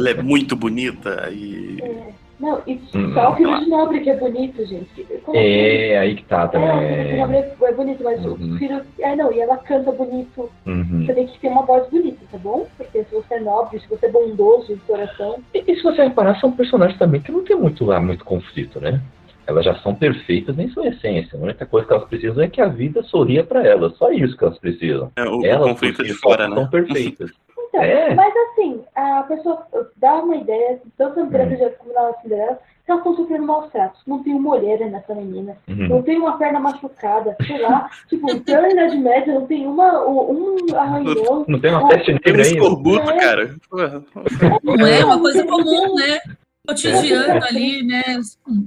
[0.00, 1.78] Ela é muito bonita e.
[1.82, 2.30] É.
[2.40, 5.04] Não, e Hum, só o filho de nobre que é bonito, gente.
[5.24, 5.46] Como assim?
[5.46, 7.16] É, aí que tá É, o filho de também.
[7.20, 8.32] nobre é bonito, mas Uhum.
[8.32, 8.80] o filho.
[8.98, 10.50] É, não, e ela canta bonito.
[10.66, 11.04] Uhum.
[11.04, 12.66] Você tem que ter uma voz bonita, tá bom?
[12.78, 15.36] Porque se você é nobre, se você é bondoso de coração.
[15.54, 18.80] E, e se você reparar, são personagens também que não tem muito lá, muito conflito,
[18.80, 19.02] né?
[19.46, 21.38] Elas já são perfeitas em sua essência.
[21.38, 23.94] A única coisa que elas precisam é que a vida sorria pra elas.
[23.98, 25.10] Só isso que elas precisam.
[25.16, 26.54] É, o, o Elas conflito por de fora, né?
[26.54, 27.30] são perfeitas.
[27.84, 28.14] Então, É.
[28.14, 29.66] mas assim, a pessoa
[29.96, 31.26] dá uma ideia, tanto a Hum.
[31.26, 34.00] Branca de como na Cinderela, que elas estão sofrendo maus tratos.
[34.06, 35.56] Não tem uma olheira nessa menina.
[35.68, 36.02] Não Uhum.
[36.02, 37.88] tem uma perna machucada, sei lá.
[38.08, 41.44] tipo, pela Idade Média, não tem uma, um arranhão.
[41.46, 42.56] Não tem uma peste um negra ainda.
[42.56, 43.16] escorbuto, É.
[43.18, 43.54] cara.
[43.70, 44.02] Porra.
[44.62, 46.18] Não é uma coisa comum, né?
[46.66, 48.02] Cotidiano ali, né?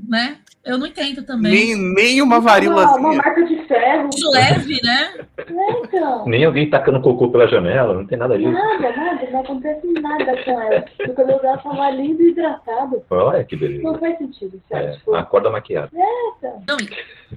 [0.10, 0.38] né?
[0.66, 1.52] Eu não entendo também.
[1.76, 3.18] Nem, nem uma Uma, uma varíolazinha.
[3.18, 4.10] marca de ferro.
[4.10, 5.14] De leve, né?
[5.38, 6.26] É, então.
[6.26, 8.52] Nem alguém tacando cocô pela janela, não tem nada disso.
[8.52, 10.86] Nada, nada, não acontece nada com ela.
[11.10, 13.04] O cabelo dela tá lá lindo e hidratado.
[13.10, 13.84] Olha que beleza.
[13.84, 14.90] Não faz sentido, sério.
[14.90, 15.90] É, Tipo, acorda maquiada.
[16.68, 16.78] Não,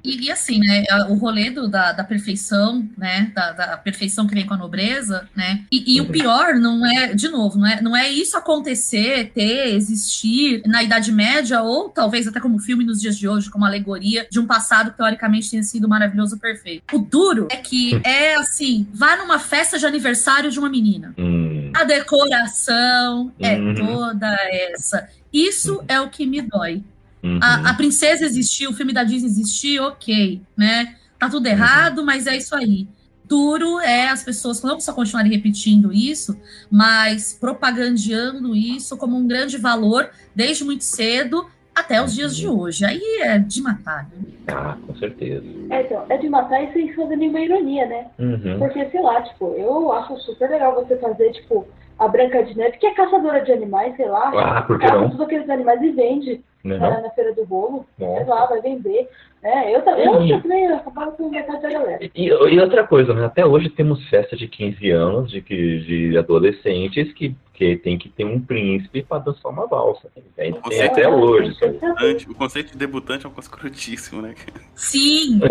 [0.04, 0.84] e, e assim, né?
[1.08, 3.32] O rolê do- da, da perfeição, né?
[3.34, 5.64] Da, da perfeição que vem com a nobreza, né?
[5.72, 9.74] E, e o pior não é, de novo, não é, não é isso acontecer, ter,
[9.74, 14.26] existir na Idade Média, ou talvez até como filme nos dias de hoje, como alegoria
[14.30, 16.84] de um passado que teoricamente tenha sido maravilhoso perfeito.
[16.94, 21.14] O duro é que é assim: vá numa festa de aniversário de uma menina.
[21.18, 23.74] Hum, A decoração é Uhum.
[23.74, 25.08] toda essa.
[25.32, 26.82] Isso é o que me dói.
[27.22, 27.38] uhum.
[27.42, 30.96] A, a princesa existiu, o filme da Disney existiu, ok, né?
[31.18, 32.86] Tá tudo errado, mas é isso aí.
[33.24, 36.38] Duro é as pessoas não só continuarem repetindo isso,
[36.70, 41.44] mas propagandeando isso como um grande valor desde muito cedo
[41.76, 42.84] até os dias de hoje.
[42.84, 44.04] Aí é de matar.
[44.04, 44.24] né?
[44.48, 45.44] Ah, com certeza.
[45.70, 48.06] é, então, é de matar e sem fazer nenhuma ironia, né?
[48.18, 48.58] Uhum.
[48.58, 51.66] Porque, sei lá, tipo, eu acho super legal você fazer, tipo,
[51.98, 54.30] a Branca de Neve, que é caçadora de animais, sei lá.
[54.34, 55.08] Ah, por que caça não?
[55.10, 57.84] todos aqueles animais e vende Não é né, na feira do bolo.
[57.98, 58.24] Sei Nossa.
[58.30, 59.08] lá, vai vender.
[59.46, 61.98] É, eu também, eu também acabava com metade da galera.
[62.02, 63.24] E, e outra coisa, né?
[63.26, 68.08] Até hoje temos festa de 15 anos de, que, de adolescentes que, que tem que
[68.08, 70.08] ter um príncipe para dançar uma valsa.
[70.34, 71.70] Tem, tem até É, hoje isso aí.
[71.78, 74.34] Debutante, O conceito de debutante é uma coisa escrotíssimo, né?
[74.74, 75.44] Sim, e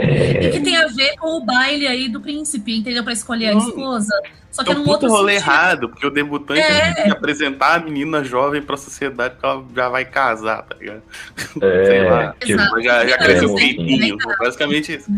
[0.45, 3.03] É, que tem a ver com o baile aí do príncipe, entendeu?
[3.03, 4.13] Pra escolher a esposa.
[4.51, 5.51] Só que É é um outro rolê sentido.
[5.51, 6.93] errado, porque o debutante É.
[6.93, 11.01] tem que apresentar a menina jovem pra sociedade porque ela já vai casar, tá ligado?
[11.61, 12.33] é, sei lá.
[12.39, 12.81] tipo, Exato.
[12.81, 13.19] Já, já É,
[13.85, 15.11] peitinho, basicamente isso.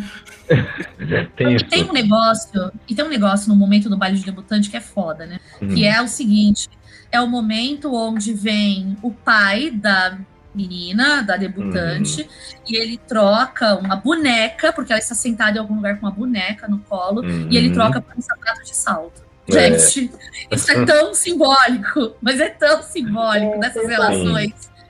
[1.36, 1.66] tem E isso.
[1.66, 4.82] tem um negócio, e tem um negócio no momento do baile de debutante que é
[4.82, 5.40] foda, né?
[5.62, 5.68] Hum.
[5.70, 6.70] Que é o seguinte:
[7.12, 10.18] é o momento onde vem o pai da
[10.56, 12.28] menina, da debutante, Uhum.
[12.68, 16.68] e ele troca uma boneca, porque ela está sentada em algum lugar com uma boneca
[16.68, 17.48] no colo, Uhum.
[17.52, 19.22] e ele troca por um sapato de salto.
[19.50, 19.78] É.
[19.78, 20.12] Gente,
[20.52, 23.88] isso é tão simbólico, mas é tão simbólico É, dessas sim.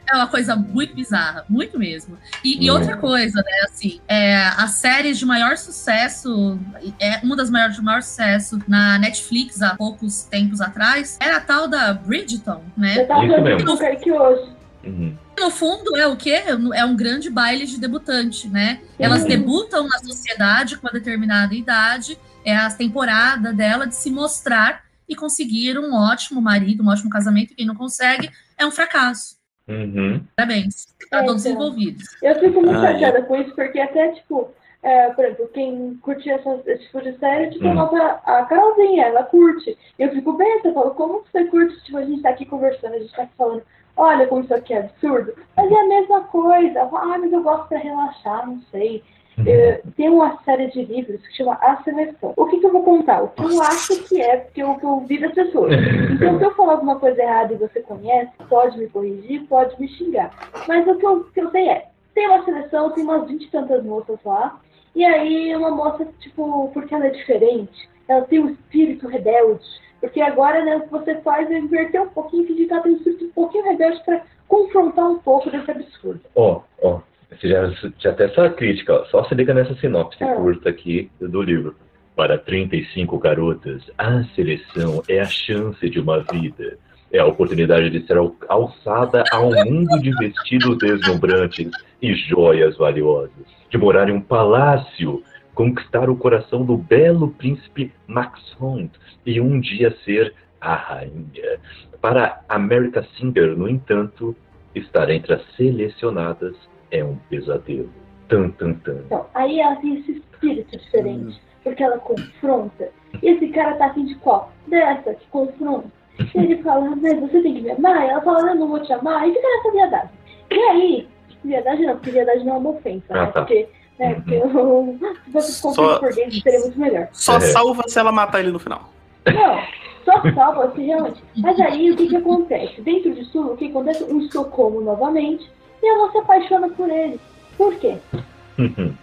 [0.09, 2.17] É uma coisa muito bizarra, muito mesmo.
[2.43, 6.57] E, e outra coisa, né, assim, é, a série de maior sucesso,
[6.99, 11.41] é uma das maiores de maior sucesso na Netflix há poucos tempos atrás, era a
[11.41, 13.01] tal da Bridgerton, né?
[13.01, 13.77] Eu tava Isso mesmo.
[13.77, 14.57] Kaique hoje.
[14.83, 15.17] Uhum.
[15.37, 16.43] No fundo, é o quê?
[16.73, 18.79] É um grande baile de debutante, né?
[18.97, 24.83] Elas debutam na sociedade com uma determinada idade, é a temporada dela de se mostrar
[25.07, 27.53] e conseguir um ótimo marido, um ótimo casamento.
[27.55, 29.36] Quem não consegue é um fracasso.
[29.67, 30.21] Uhum.
[30.35, 31.61] Parabéns a É, todos os então.
[31.61, 32.03] envolvidos.
[32.21, 34.49] Eu fico muito Ah, chateada com isso, porque até, tipo,
[34.81, 37.71] é, por exemplo, quem curte essa- esse tipo de série, tipo, Hum.
[37.71, 39.77] a nossa, a Carolzinha, ela curte.
[39.99, 41.83] E eu fico bem, eu falo, como que você curte?
[41.83, 43.63] Tipo, a gente tá aqui conversando, a gente tá aqui falando,
[43.97, 45.33] olha como isso aqui é absurdo.
[45.55, 46.81] Mas é a mesma coisa.
[46.83, 49.03] Ah, mas eu gosto pra relaxar, não sei.
[49.45, 52.33] É, tem uma série de livros que chama A Seleção.
[52.35, 53.23] O que, que eu vou contar?
[53.23, 55.73] O que eu acho que é, porque eu, que eu vi das pessoas.
[56.17, 59.87] Então, se eu falar alguma coisa errada e você conhece, pode me corrigir, pode me
[59.87, 60.31] xingar.
[60.67, 63.51] Mas o que eu, que eu sei é, tem uma seleção, tem umas 20 e
[63.51, 64.59] tantas moças lá,
[64.95, 69.63] e aí uma moça, tipo, porque ela é diferente, ela tem um espírito rebelde,
[70.01, 72.93] porque agora, né, o que você faz é inverter um pouquinho, fingir que ela tem
[72.93, 76.21] um espírito um pouquinho rebelde pra confrontar um pouco desse absurdo.
[76.35, 79.05] Ó, ó, você já, já até essa crítica, ó.
[79.05, 80.33] só se liga nessa sinopse Ah.
[80.35, 81.75] curta aqui do livro.
[82.15, 86.77] Para 35 garotas, a seleção é a chance de uma vida.
[87.11, 91.69] É a oportunidade de ser al- alçada a um mundo de vestidos deslumbrantes
[92.01, 93.31] e joias valiosas.
[93.69, 95.21] De morar em um palácio,
[95.53, 98.89] conquistar o coração do belo príncipe Maxon
[99.25, 101.59] e um dia ser a rainha.
[102.01, 104.35] Para America Singer, no entanto,
[104.73, 106.55] estar entre as selecionadas
[106.91, 107.89] é um pesadelo.
[108.27, 108.97] Tan, tan, tan.
[109.05, 112.89] Então, aí ela tem esse espírito diferente, porque ela confronta.
[113.23, 114.51] E esse cara tá afim de qual?
[114.67, 115.87] Dessa, que confronta.
[116.19, 118.05] E ele fala, mas você tem que me amar?
[118.05, 119.27] E ela fala, eu não vou te amar.
[119.27, 120.09] E fica nessa viadagem.
[120.51, 121.07] E aí,
[121.43, 123.25] viadagem não, porque viadagem não é uma ofensa, Ah, né?
[123.27, 123.39] tá.
[123.41, 123.69] Porque,
[123.99, 124.97] né, porque eu,
[125.41, 127.07] se Só- conceito por dentro, seria muito melhor.
[127.13, 127.41] Só É.
[127.41, 128.89] salva se ela matar ele no final.
[129.25, 129.59] Não,
[130.03, 131.23] só salva assim, realmente.
[131.37, 132.81] Mas aí, o que que acontece?
[132.81, 134.03] Dentro disso, o que acontece?
[134.05, 135.49] Um Estocolmo novamente,
[135.87, 137.19] e ela se apaixona por ele.
[137.57, 137.97] Por quê?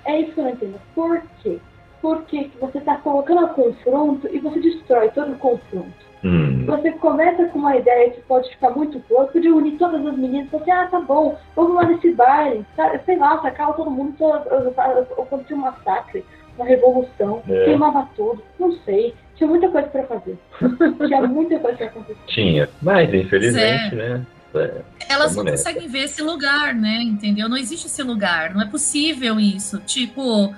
[0.04, 0.80] É isso que eu não entendo.
[0.94, 1.58] Por quê?
[2.02, 6.04] Porque você está colocando a confronto e você destrói todo o confronto.
[6.22, 6.64] Hum.
[6.66, 10.46] Você começa com uma ideia que pode ficar muito louca de unir todas as meninas
[10.46, 12.98] e falar assim, ah, tá bom, vamos lá nesse baile, tá?
[13.04, 16.24] sei lá, sacava todo mundo, acontecia um massacre,
[16.56, 17.64] uma revolução, É.
[17.66, 19.14] queimava tudo, não sei.
[19.36, 20.38] Tinha muita coisa pra fazer.
[21.06, 22.20] Tinha muita coisa pra acontecer.
[22.26, 22.68] Tinha.
[22.80, 24.24] Mas, infelizmente, né?
[24.54, 24.82] É.
[25.08, 27.02] Elas não conseguem ver esse lugar, né?
[27.02, 27.48] Entendeu?
[27.48, 28.54] Não existe esse lugar.
[28.54, 29.78] Não é possível isso.
[29.80, 30.54] Tipo,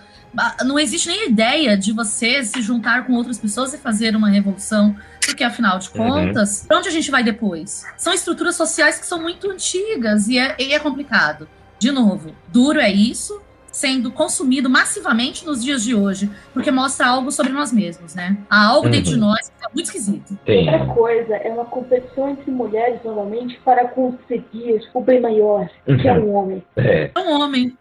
[0.65, 4.29] não existe nem a ideia de você se juntar com outras pessoas e fazer uma
[4.29, 4.95] revolução.
[5.25, 6.09] Porque, afinal de Uhum.
[6.09, 7.85] contas, pra onde a gente vai depois?
[7.97, 11.49] São estruturas sociais que são muito antigas e é, e é complicado.
[11.79, 13.41] De novo, duro é isso,
[13.77, 18.35] sendo consumido massivamente nos dias de hoje, porque mostra algo sobre nós mesmos, né?
[18.49, 19.27] Há algo dentro de Uhum.
[19.27, 20.39] nós que é muito esquisito.
[20.47, 20.67] Tem.
[20.73, 26.13] Outra coisa é uma competição entre mulheres, novamente, para conseguir o bem maior, que é
[26.15, 26.63] um homem.
[26.77, 27.11] É.
[27.15, 27.77] É um homem.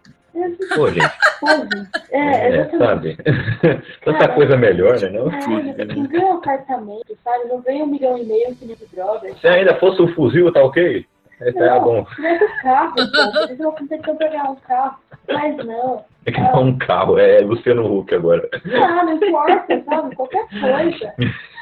[0.75, 1.13] Pô, gente.
[1.39, 1.88] Sabe?
[2.12, 3.17] É, É, sabe?
[4.03, 5.10] Tanta coisa melhor, né?
[5.10, 5.31] Não?
[5.31, 7.45] É, não ganha um apartamento, sabe?
[7.47, 9.39] Não ganha um milhão e meio que nem o Brothers.
[9.39, 11.05] Se ainda fosse um fuzil, tá ok?
[11.41, 12.06] Esse tá bom.
[12.17, 13.43] Não é do carro, pô.
[13.43, 14.98] Eles vão competição pra ganhar um carro.
[15.32, 16.06] Mas não.
[16.26, 18.48] É que não é um carro, é Luciano Huck agora.
[18.74, 20.15] Ah, não importa, sabe?
[20.15, 21.13] Qualquer coisa.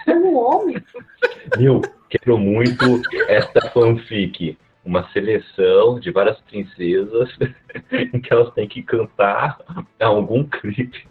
[0.06, 0.84] Mas um homem.
[1.58, 4.58] Meu, quero muito essa fanfic.
[4.86, 7.30] Uma seleção de várias princesas
[7.92, 9.58] em que elas têm que cantar
[10.00, 11.08] algum clipe.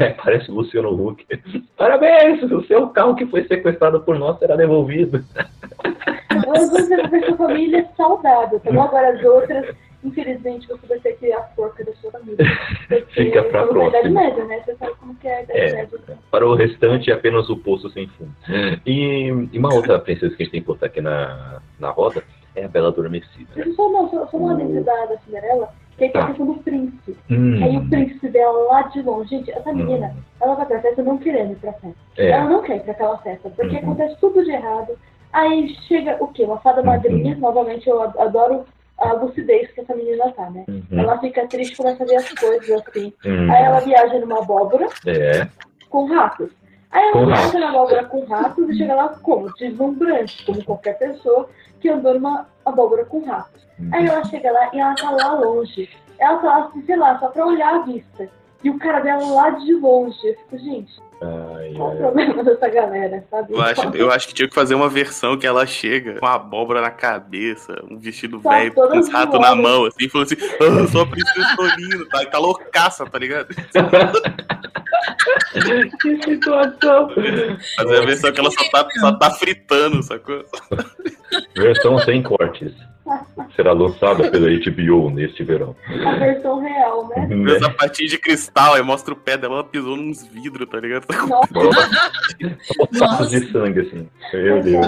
[0.00, 1.26] Aí Parece o Luciano Huck.
[1.76, 2.42] Parabéns!
[2.44, 5.22] O seu carro que foi sequestrado por nós será devolvido.
[6.46, 8.82] Mas você vai ver sua família saudável, tá bom?
[8.82, 12.38] Agora as outras, infelizmente, você vai ter que a porca da sua família.
[13.12, 14.20] Fica pra estamos na Idade próxima.
[14.22, 14.62] Média, né?
[14.64, 15.72] Você sabe como que é a Idade É.
[15.74, 15.98] Média.
[16.30, 18.32] Para o restante, é apenas o poço sem fundo.
[18.86, 22.22] E, e uma outra princesa que a gente tem que botar aqui na, na roda
[22.54, 23.50] é a Bela Adormecida.
[23.56, 26.28] Eu só, não, só, uma dentro da, da Cinderela, que aí tem a Tá.
[26.30, 27.16] questão do príncipe.
[27.30, 29.30] Hum, Aí o príncipe dela lá de longe.
[29.30, 31.96] Gente, essa menina, ela vai pra festa não querendo ir pra festa.
[32.18, 33.82] é, Ela não quer ir pra aquela festa, porque Uhum.
[33.82, 34.98] acontece tudo de errado.
[35.32, 36.44] Aí chega o quê?
[36.44, 36.86] Uma fada Uhum.
[36.86, 38.64] madrinha, novamente eu ad- adoro
[38.98, 40.64] a lucidez que essa menina tá, né?
[40.68, 43.12] uhum, Ela fica triste, começa a ver as coisas assim.
[43.26, 45.48] hum, Aí ela viaja numa abóbora é,
[45.90, 46.50] com ratos.
[46.94, 49.52] Aí ela viaja na abóbora com ratos e chega lá como?
[49.54, 51.48] Deslumbrante, como qualquer pessoa
[51.80, 53.66] que andou numa abóbora com ratos.
[53.92, 55.90] Aí ela chega lá e ela tá lá longe.
[56.20, 58.30] Ela tá lá, assim, sei lá, só pra olhar a vista.
[58.62, 60.16] E o cara dela lá de longe.
[60.24, 63.52] Eu fico, gente, ai, qual o problema dessa galera, sabe?
[63.52, 66.34] Eu acho, eu acho que tinha que fazer uma versão que ela chega com a
[66.34, 70.36] abóbora na cabeça, um vestido Tá velho, com os ratos na mão, assim, falando assim,
[70.60, 73.54] eu sou a princesa Tolino, tá, tá loucaça, tá ligado?
[76.00, 77.10] que situação!
[77.76, 80.44] Fazer a versão que ela só tá, só tá fritando, sacou?
[81.56, 82.72] Versão sem cortes.
[83.54, 85.76] Será lançada pela HBO neste verão.
[86.06, 87.28] A versão real, né?
[87.28, 90.80] Fez a patinha de cristal, aí mostra o pé dela, ela pisou nos vidros, tá
[90.80, 91.03] ligado?
[92.92, 94.08] Nossa, de sangue, assim.
[94.32, 94.86] Meu Deus.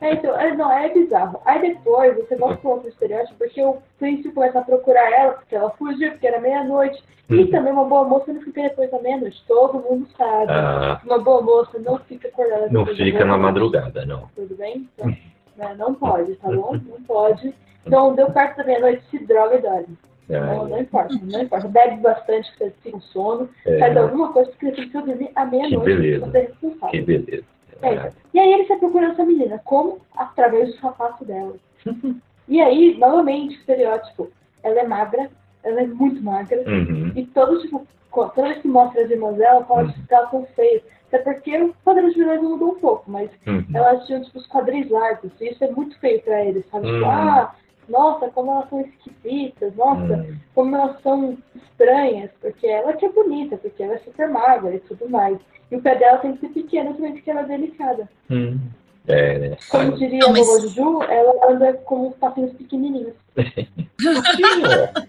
[0.00, 1.40] É, então, é, não, é bizarro.
[1.44, 5.54] Aí depois você volta pro outro estereótipo, porque o príncipe começa a procurar ela, porque
[5.54, 7.02] ela fugiu, porque era meia-noite.
[7.30, 7.50] E Uhum.
[7.50, 9.42] também uma boa moça não fica depois da meia-noite.
[9.48, 10.52] Todo mundo sabe.
[10.52, 14.28] Ah, Uma boa moça não fica acordada não fica na madrugada, não.
[14.36, 14.86] Tudo bem?
[14.94, 15.08] Então,
[15.56, 16.72] né, não pode, tá bom?
[16.86, 17.54] Não pode.
[17.86, 19.98] Então, deu perto da meia-noite, se droga e dorme.
[20.28, 21.68] Não, não importa, não importa.
[21.68, 23.48] Bebe bastante, que você fica com sono.
[23.66, 25.78] É, Faz alguma coisa, porque você precisa dormir à meia-noite.
[25.84, 26.30] Que beleza.
[26.38, 27.44] É que beleza.
[27.82, 28.12] É.
[28.32, 29.60] E aí ele está procurando essa menina.
[29.64, 29.98] Como?
[30.16, 31.54] Através do sapato dela.
[32.48, 34.30] e aí, novamente, estereótipo.
[34.62, 35.28] Ela é magra,
[35.62, 36.58] ela é muito magra.
[36.66, 37.12] Uhum.
[37.14, 39.92] E todo, tipo, toda vez que mostra as irmãs dela, fala Uhum.
[39.92, 40.82] que elas são feias.
[41.08, 43.64] Até porque o padrão de vilões mudou um pouco, mas Uhum.
[43.74, 45.30] elas tinham, tipo, os quadris largos.
[45.40, 46.86] E isso é muito feio pra eles, sabe?
[46.86, 47.10] Tipo, Uhum.
[47.10, 47.54] ah,
[47.88, 50.36] nossa, como elas são esquisitas, nossa, Uhum.
[50.54, 54.80] como elas são estranhas, porque ela que é bonita, porque ela é super magra e
[54.80, 55.38] tudo mais.
[55.70, 58.08] E o pé dela tem que ser pequeno também, porque ela é delicada.
[58.30, 58.58] Uhum.
[59.06, 59.56] É, né?
[59.68, 63.12] Como diria Não, a mas- vovó Juju, ela anda com uns passinhos pequenininhos.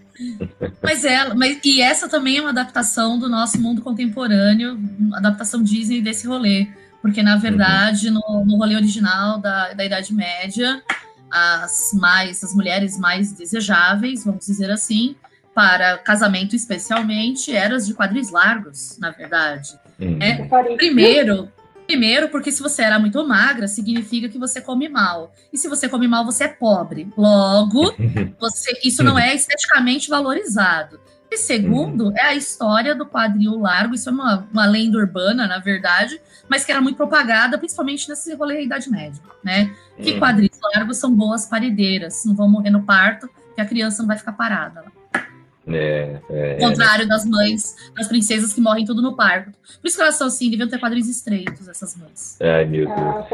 [0.82, 4.80] Mas ela, mas, e essa também é uma adaptação do nosso mundo contemporâneo,
[5.14, 6.68] adaptação Disney desse rolê.
[7.02, 10.82] Porque, na verdade, no, no rolê original da, da Idade Média,
[11.32, 15.16] as mais as mulheres mais desejáveis, vamos dizer assim,
[15.54, 19.80] para casamento especialmente, eram as de quadris largos, na verdade.
[20.00, 20.44] É.
[20.76, 21.50] Primeiro,
[21.86, 25.32] Primeiro, porque se você era muito magra, significa que você come mal.
[25.54, 27.08] E se você come mal, você é pobre.
[27.16, 27.94] Logo,
[28.40, 31.00] você, isso não é esteticamente valorizado.
[31.36, 33.94] E segundo, é a história do quadril largo.
[33.94, 38.34] Isso é uma, uma lenda urbana, na verdade, mas que era muito propagada, principalmente nesse
[38.34, 39.76] rolê da Idade Média, né?
[40.02, 40.20] Que Uhum.
[40.20, 44.18] quadris largos são boas paredeiras, não vão morrer no parto, que a criança não vai
[44.18, 44.82] ficar parada.
[44.82, 44.92] lá.
[45.68, 49.52] É, é, Ao contrário das mães, das princesas que morrem tudo no parto.
[49.82, 52.38] Por isso que elas são assim, deviam ter quadris estreitos, essas mães.
[52.40, 53.00] Ai, meu Deus.
[53.00, 53.28] Ah,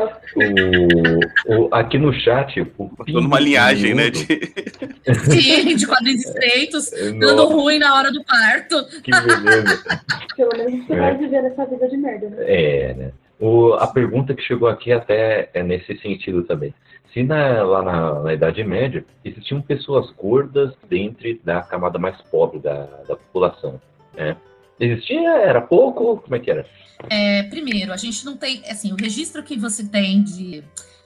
[1.49, 2.65] O, o- aqui no chat, o
[3.05, 4.09] Tô numa linhagem, né?
[4.09, 4.21] De...
[5.29, 8.85] Sim, de quadris estreitos, Nossa, dando ruim na hora do parto.
[9.01, 9.83] que beleza.
[10.37, 10.99] pelo menos você É.
[10.99, 12.37] vai viver essa vida de merda, né?
[12.47, 13.11] É, né?
[13.39, 16.73] O, a pergunta que chegou aqui até é nesse sentido também.
[17.13, 22.59] Se na- lá na, na Idade Média existiam pessoas gordas dentro da camada mais pobre
[22.59, 23.81] da, da população,
[24.15, 24.37] né?
[24.79, 25.29] Existia?
[25.37, 26.17] Era pouco?
[26.17, 26.65] Como é que era?
[27.09, 30.63] É, primeiro, a gente não tem, assim, o registro que você tem de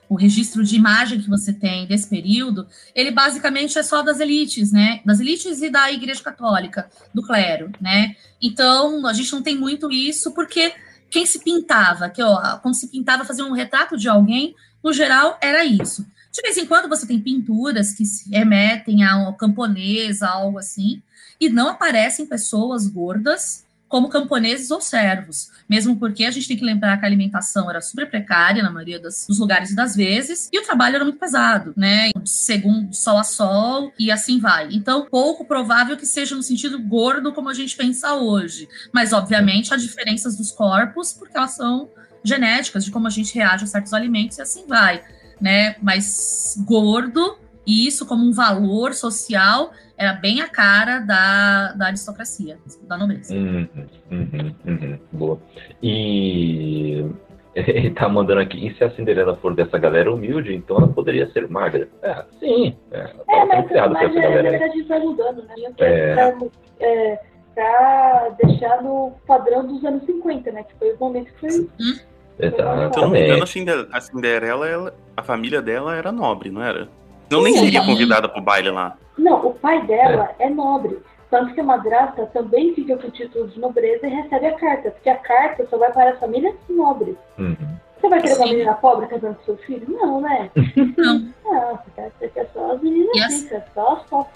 [0.08, 4.72] o registro de imagem que você tem desse período, ele basicamente é só das elites,
[4.72, 5.02] né?
[5.04, 8.15] Das elites e da Igreja Católica, do clero, né?
[8.39, 10.72] Então, a gente não tem muito isso porque
[11.10, 14.54] quem se pintava, que ó, quando se pintava fazer um retrato de alguém,
[14.86, 16.06] no geral era isso.
[16.32, 21.02] De vez em quando você tem pinturas que se remetem a camponesa, algo assim,
[21.41, 26.65] e não aparecem pessoas gordas como camponeses ou servos, mesmo porque a gente tem que
[26.65, 30.50] lembrar que a alimentação era super precária na maioria das- dos lugares e das vezes,
[30.52, 32.10] e o trabalho era muito pesado, né?
[32.26, 34.67] Segundo sol a sol e assim vai.
[34.71, 39.74] Então, pouco provável que seja no sentido gordo como a gente pensa hoje, mas obviamente
[39.74, 41.89] há diferenças dos corpos porque elas são
[42.25, 45.01] genéticas de como a gente reage a certos alimentos e assim vai,
[45.39, 45.75] né?
[45.81, 52.57] Mas gordo e isso como um valor social era bem a cara da, da aristocracia,
[52.83, 53.33] da nobreza.
[53.33, 53.67] Uhum,
[54.11, 55.39] uhum, uhum, boa.
[55.81, 57.05] E
[57.55, 61.31] ele tá mandando aqui, e se a Cinderela for dessa galera humilde, então ela poderia
[61.31, 61.88] ser magra?
[62.01, 62.75] É, sim.
[62.91, 64.57] É, ela É, mas, mas essa é, na galera aí.
[64.57, 65.55] verdade isso vai mudando, né?
[65.77, 66.13] É.
[66.13, 66.47] pra,
[66.81, 67.19] é,
[67.55, 70.63] pra deixar no padrão dos anos 50, né?
[70.63, 71.69] Que foi o momento que foi.
[72.38, 73.24] Se eu não me Exatamente.
[73.24, 76.88] engano, a Cinde- a Cinderela, ela- a família dela era nobre, não era?
[77.32, 78.98] Não nem seria convidada pro baile lá.
[79.17, 81.00] Não, o pai dela é, nobre.
[81.32, 84.91] Tanto que a madrasta também fica com o título de nobreza e recebe a carta,
[84.91, 87.15] porque a carta só vai para as famílias nobres.
[87.39, 87.56] Uhum.
[88.00, 88.52] Você vai querer uma Sim.
[88.54, 89.88] menina pobre casando com seu filho?
[89.89, 90.52] Não, né?
[90.98, 91.34] Não.
[91.43, 94.30] Não, você quer, você quer só as meninas as- ricas, só as top.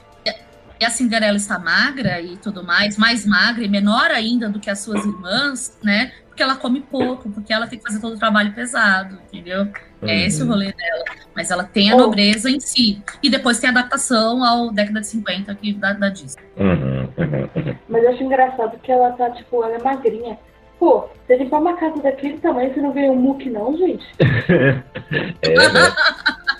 [0.79, 4.69] E a Cinderela está magra e tudo mais, mais magra e menor ainda do que
[4.69, 6.11] as suas irmãs, né?
[6.29, 9.67] Porque ela come pouco, porque ela tem que fazer todo o trabalho pesado, entendeu?
[10.03, 10.51] É esse o Uhum.
[10.51, 11.03] rolê dela.
[11.35, 11.99] Mas ela tem a Oh.
[11.99, 13.01] nobreza em si.
[13.21, 16.41] E depois tem a adaptação ao década de 50 aqui da, da Disney.
[16.55, 17.75] Uhum, uhum, uhum.
[17.89, 20.39] Mas eu acho engraçado que ela tá, tipo, ela é magrinha.
[20.79, 24.05] Pô, você limpar uma casa daquele tamanho, você não ganha um muque, não, gente?
[25.41, 25.93] É, né?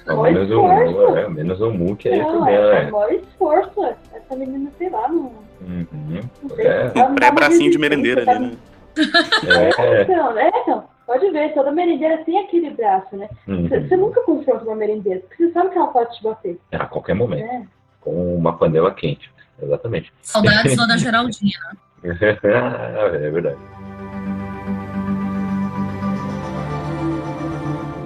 [0.07, 1.17] Ao Mó menos o, esforço.
[1.17, 2.91] é, ao menos o Mook aí não, também, é, é né?
[2.91, 3.85] maior esforço.
[4.13, 5.31] Essa menina, sei lá, não,
[5.62, 6.21] Uhum.
[6.55, 6.67] sei.
[6.67, 8.51] É, Pré-bracinho de merendeira ali, né?
[8.97, 10.01] é.
[10.03, 13.29] Então, é, então, pode ver, toda merendeira tem aquele braço, né?
[13.45, 14.01] Você você Uhum.
[14.01, 17.45] nunca confronta uma merendeira, porque você sabe que ela pode te bater, A qualquer momento,
[17.45, 17.67] né?
[18.01, 19.29] com uma panela quente.
[19.62, 20.12] Exatamente.
[20.21, 21.77] Saudades Dona Geraldina.
[22.03, 23.57] é verdade.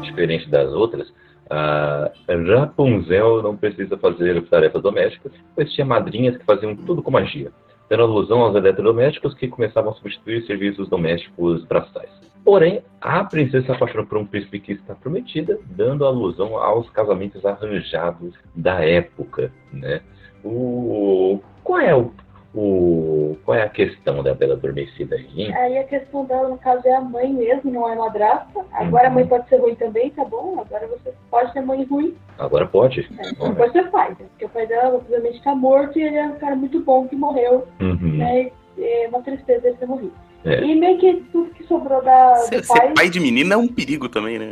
[0.02, 1.12] Diferente das outras,
[1.54, 7.52] a Rapunzel não precisa fazer tarefas domésticas, pois tinha madrinhas que faziam tudo com magia,
[7.90, 12.10] dando alusão aos eletrodomésticos que começavam a substituir serviços domésticos braçais.
[12.44, 17.46] Porém, a princesa se apaixonou por um príncipe que está prometida, dando alusão aos casamentos
[17.46, 20.02] arranjados da época, né?
[20.44, 22.12] O qual é o,
[22.56, 25.56] o qual é a questão da Bela Adormecida aí, hein?
[25.56, 28.64] Aí a questão dela, no caso, é a mãe mesmo, não é madrasta.
[28.74, 30.60] Agora a mãe pode ser ruim também, tá bom?
[30.60, 33.08] Agora você pode ter mãe ruim, Agora pode?
[33.40, 34.26] não pode ser pai, né?
[34.30, 37.16] Porque o pai dela, obviamente, tá morto e ele é um cara muito bom que
[37.16, 38.18] morreu, Uhum.
[38.18, 38.52] né?
[38.78, 40.14] É uma tristeza ele ter morrido.
[40.46, 40.62] É.
[40.64, 42.94] E meio que tudo que sobrou da, Ser, do ser pai.
[42.96, 44.52] pai de menina é um perigo também, né?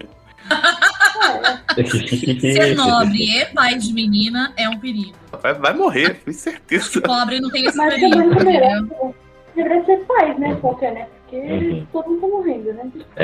[1.77, 1.83] é,
[2.53, 5.13] Ser nobre e pai de menina é um perigo.
[5.41, 7.01] Vai, vai morrer, com certeza.
[7.01, 9.13] Pobre não tem esse Mas perigo, né?
[9.55, 10.57] Deveria ser pais, né?
[10.61, 11.07] Qualquer, né?
[11.29, 11.87] Porque Uhum.
[11.93, 12.91] todo mundo tá morrendo, né?
[13.15, 13.23] É,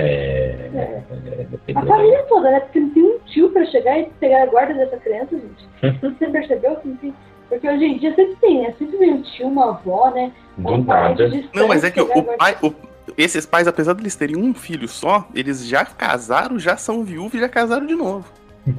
[0.74, 1.04] É.
[1.42, 2.60] é, depende A família toda, né?
[2.62, 5.68] Porque não tem um tio pra chegar e pegar a guarda dessa criança, gente.
[6.02, 7.14] Você percebeu que não tem.
[7.50, 8.74] Porque hoje em dia sempre tem, né?
[8.78, 10.32] Sempre vem um tio, uma avó, né?
[10.58, 11.30] Do Um nada.
[11.54, 12.74] Não, mas é que o pai, o-
[13.18, 17.34] esses pais, apesar de eles terem um filho só, eles já casaram, já são viúvos
[17.36, 18.26] e já casaram de novo.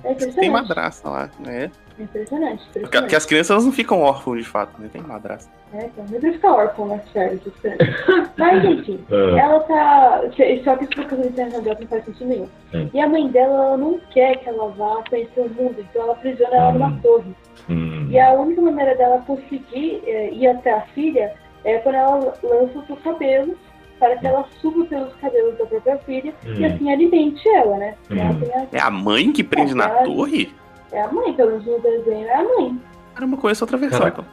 [0.05, 1.71] É Tem madrasta lá, né?
[1.99, 2.59] É impressionante.
[2.65, 3.01] Porque, impressionante.
[3.01, 4.89] porque as crianças elas não ficam órfãos de fato, né?
[4.93, 5.51] Tem madrasta.
[5.73, 7.41] É, então, não deve ficar órfão nas férias.
[7.41, 8.31] essas crianças.
[8.37, 10.21] Mas enfim, Ah, ela tá.
[10.63, 12.49] Só que isso porque a dela não faz sentido nenhum.
[12.75, 12.91] Hum.
[12.93, 16.13] E a mãe dela ela não quer que ela vá conhecer o mundo, então ela
[16.13, 17.01] aprisiona ela numa Hum.
[17.03, 17.35] torre.
[17.71, 22.35] hum, E a única maneira dela conseguir eh, ir até a filha é quando ela
[22.43, 23.57] lança os seus cabelos
[23.99, 26.67] para que ela suba pelos cabelos da própria filha e hum.
[26.67, 27.95] assim alimente ela, né?
[28.11, 28.17] Hum.
[28.19, 30.55] Ela a- É a mãe que prende na É, torre?
[30.93, 32.81] é a mãe, pelo menos no desenho é a mãe.
[33.15, 34.25] Caramba, eu conheço outra versão, Caraca.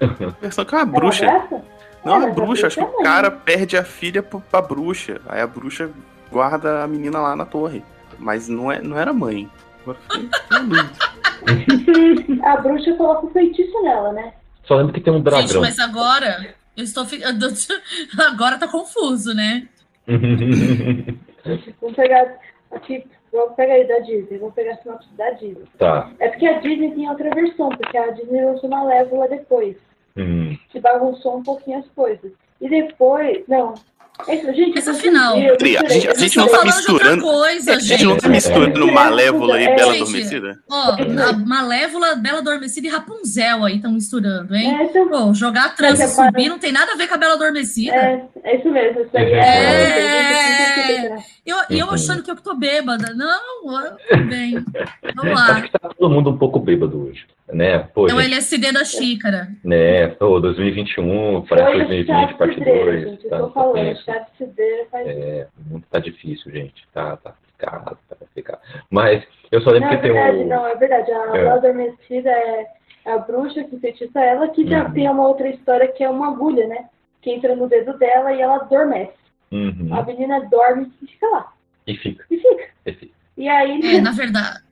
[0.00, 0.34] então.
[0.40, 1.26] versão que é uma Ela bruxa.
[2.04, 2.66] Não, É, a a bruxa.
[2.66, 5.20] Acho que é o cara perde a filha pra bruxa.
[5.28, 5.90] Aí a bruxa
[6.30, 7.82] guarda a menina lá na torre.
[8.18, 9.48] Mas não, é, não era mãe.
[9.82, 10.28] Agora fiquei-.
[12.42, 14.32] A bruxa coloca o feitiço nela, né?
[14.64, 15.60] Só lembro que tem um Gente, dragão.
[15.60, 17.46] mas agora eu estou ficando.
[18.28, 19.68] Agora tá confuso, né?
[21.80, 22.38] Vamos pegar
[22.70, 25.64] aqui, vamos pegar aí da Disney, vamos pegar a sinopse da Disney.
[25.78, 26.10] tá.
[26.18, 29.76] É porque a Disney tem outra versão, porque a Disney lançou uma Malévola depois,
[30.16, 30.56] Hum.
[30.70, 32.32] que bagunçou um pouquinho as coisas.
[32.60, 33.74] E depois, não.
[34.28, 36.52] É gente, Mas eu afinal, confundi, eu Pri, a gente- a eu gente não tá
[36.58, 38.30] outra misturando- coisa, A gente não tá gente.
[38.36, 40.58] misturando Malévola e É, Bela gente, Adormecida?
[40.70, 44.72] Ó, a Malévola, Bela Adormecida e Rapunzel aí estão misturando, hein?
[44.78, 47.14] É, então, Pô, jogar trans e Mas é subir não tem nada a ver com
[47.14, 47.92] a Bela Adormecida.
[47.94, 49.38] é, é isso mesmo, isso aí É.
[49.38, 51.16] é.
[51.44, 51.92] Eu, e eu Uhum.
[51.92, 53.12] achando que eu que tô bêbada.
[53.14, 53.40] Não,
[53.84, 54.64] eu- tudo bem.
[55.14, 55.46] Vamos lá.
[55.52, 57.26] Acho que tá todo mundo um pouco bêbado hoje.
[57.52, 57.78] Né?
[57.94, 59.48] Pô, É o gente, LSD da xícara.
[59.62, 60.08] né?
[60.08, 63.02] Pô, 2021, parece Foi 2020, parte 2.
[63.10, 63.96] gente, Tá, eu tô tá falando,
[64.90, 66.86] faz É, o mundo tá difícil, gente.
[66.92, 68.60] Tá, tá complicado, tá complicado.
[68.90, 69.22] Mas
[69.52, 70.46] eu só lembro Não, é que tem verdade, um.
[70.48, 71.10] não, é verdade.
[71.12, 71.48] A É.
[71.50, 72.66] Adormecida é
[73.04, 74.92] a bruxa que feitiça ela, que já Uhum.
[74.94, 76.86] tem uma outra história que é uma agulha, né?
[77.20, 79.12] Que entra no dedo dela e ela adormece.
[79.52, 79.88] Uhum.
[79.92, 81.52] A menina dorme e fica lá.
[81.86, 82.64] E fica, E fica.
[82.86, 83.12] e fica.
[83.36, 83.96] E aí.
[83.96, 84.63] É, na verdade.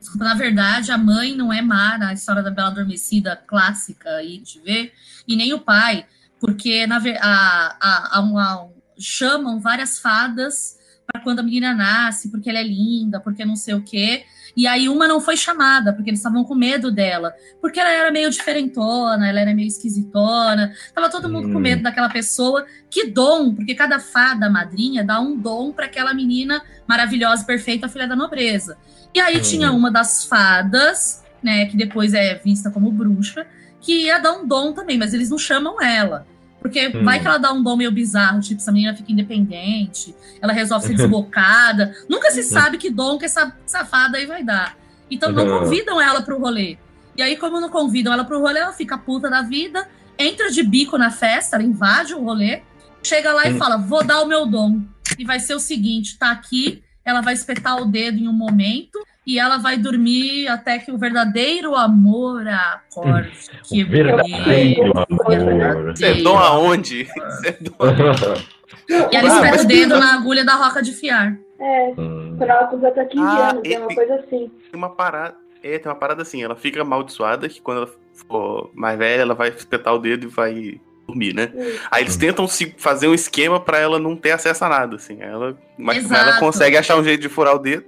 [0.00, 4.38] Desculpa, na verdade, a mãe não é má na história da Bela Adormecida clássica aí
[4.38, 4.92] de ver,
[5.26, 6.04] e nem o pai,
[6.40, 12.48] porque na a, a, a, uma- chamam várias fadas para quando a menina nasce, porque
[12.48, 14.24] ela é linda, porque não sei o quê.
[14.56, 17.32] E aí uma não foi chamada, porque eles estavam com medo dela.
[17.60, 20.72] Porque ela era meio diferentona, ela era meio esquisitona.
[20.94, 21.62] Tava todo mundo com Hum.
[21.62, 22.64] medo daquela pessoa.
[22.90, 28.06] Que dom, porque cada fada madrinha dá um dom para aquela menina maravilhosa, perfeita, filha
[28.06, 28.76] da nobreza.
[29.14, 29.42] E aí Hum.
[29.42, 33.46] tinha uma das fadas, né, que depois é vista como bruxa,
[33.80, 36.26] que ia dar um dom também, mas eles não chamam ela.
[36.60, 37.04] Porque Hum.
[37.04, 40.86] vai que ela dá um dom meio bizarro, tipo, essa menina fica independente, ela resolve
[40.86, 41.92] ser desbocada.
[42.08, 44.76] Nunca se sabe que dom que essa safada aí vai dar.
[45.10, 45.58] Então não Uhum.
[45.60, 46.78] convidam ela pro rolê.
[47.16, 49.86] E aí, como não convidam ela pro rolê, ela fica puta da vida,
[50.18, 52.62] entra de bico na festa, ela invade o rolê,
[53.02, 54.80] chega lá e fala: vou dar o meu dom.
[55.18, 58.98] E vai ser o seguinte: tá aqui, ela vai espetar o dedo em um momento.
[59.24, 63.30] E ela vai dormir até que o verdadeiro amor a acorde.
[63.68, 65.92] Que O verdadeiro amor.
[65.96, 67.04] Você é aonde?
[67.04, 67.58] Você
[68.88, 71.38] E ela Ah, espeta mas o dedo na agulha da roca de fiar.
[71.60, 72.34] É, Hum.
[72.36, 74.50] quando ela completa 15 Ah, anos, é uma coisa assim.
[74.70, 75.36] Tem uma parada.
[75.62, 77.90] É, tem uma parada assim, ela fica amaldiçoada que quando ela
[78.28, 80.80] for mais velha, ela vai espetar o dedo e vai
[81.12, 81.50] dormir, né?
[81.54, 81.80] Isso.
[81.90, 85.18] Aí eles tentam se fazer um esquema pra ela não ter acesso a nada, assim.
[85.20, 87.84] Ela, mas ela consegue achar um jeito de furar o dedo.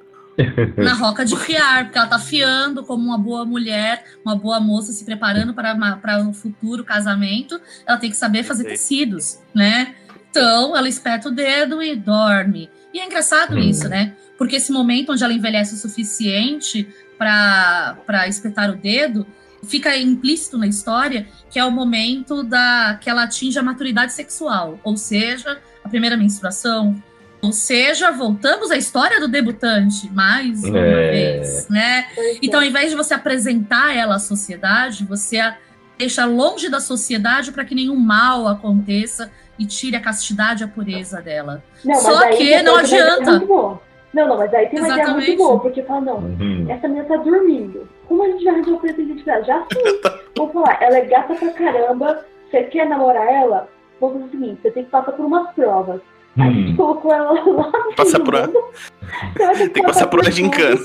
[0.76, 4.92] Na roca de fiar, porque ela tá fiando como uma boa mulher, uma boa moça
[4.92, 7.60] se preparando para, uma- para um futuro casamento.
[7.86, 9.94] Ela tem que saber fazer tecidos, né?
[10.30, 12.68] Então, ela espeta o dedo e dorme.
[12.92, 13.60] E é engraçado Hum.
[13.60, 14.14] isso, né?
[14.36, 19.24] Porque esse momento onde ela envelhece o suficiente para espetar o dedo,
[19.64, 24.78] fica implícito na história que é o momento da que ela atinge a maturidade sexual,
[24.82, 26.96] ou seja, a primeira menstruação,
[27.42, 31.10] ou seja, voltamos à história do debutante mais uma É.
[31.10, 32.06] vez, né?
[32.14, 32.68] Pois Então, ao é.
[32.68, 35.56] invés de você apresentar ela à sociedade, você a
[35.96, 40.68] deixa longe da sociedade para que nenhum mal aconteça e tire a castidade e a
[40.68, 41.62] pureza dela.
[41.84, 43.38] Não, só que não ideia adianta.
[44.12, 45.26] Não, não, mas aí tem uma ideia Exatamente.
[45.28, 46.66] muito boa, porque fala, não, Uhum.
[46.68, 47.88] essa menina tá dormindo.
[48.08, 49.44] Como a gente vai arranjar um presente pra ela?
[49.44, 50.00] Já sim.
[50.36, 53.68] Vamos falar, ela é gata pra caramba, você quer namorar ela?
[54.00, 56.00] Vamos fazer o seguinte, você tem que passar por umas provas.
[56.38, 56.76] Aí a gente Hum.
[56.76, 60.76] colocou ela lá Passa por- ter Tem que passar por uma gincana.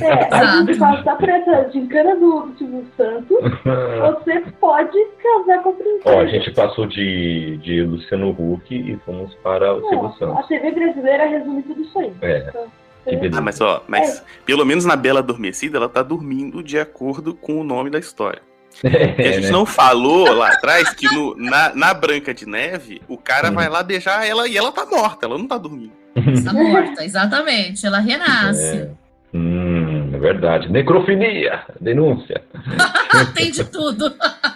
[0.00, 5.70] É, a gente passar por essa gincana do, do Silvio Santos, você pode casar com
[5.70, 6.02] a princesa.
[6.04, 10.12] Ó, a gente passou de, de Luciano Huck e fomos para o Silvio Não, a
[10.12, 10.46] Santos.
[10.46, 12.12] TV brasileira resume tudo isso aí.
[12.22, 12.66] É, Então, é.
[13.34, 17.60] Ah, mas ó, mas pelo menos na Bela Adormecida, ela tá dormindo de acordo com
[17.60, 18.42] o nome da história.
[18.80, 19.50] Porque a É, gente né?
[19.50, 23.54] não falou lá atrás que no- na, na Branca de Neve, o cara Hum.
[23.54, 25.92] vai lá beijar ela e ela tá morta, ela não tá dormindo.
[26.34, 27.86] Está morta, exatamente.
[27.86, 28.76] Ela renasce.
[28.78, 28.90] É.
[29.32, 30.10] Hum.
[30.18, 30.68] verdade.
[30.70, 32.42] Necrofilia, denúncia.
[33.34, 34.12] Tem de tudo.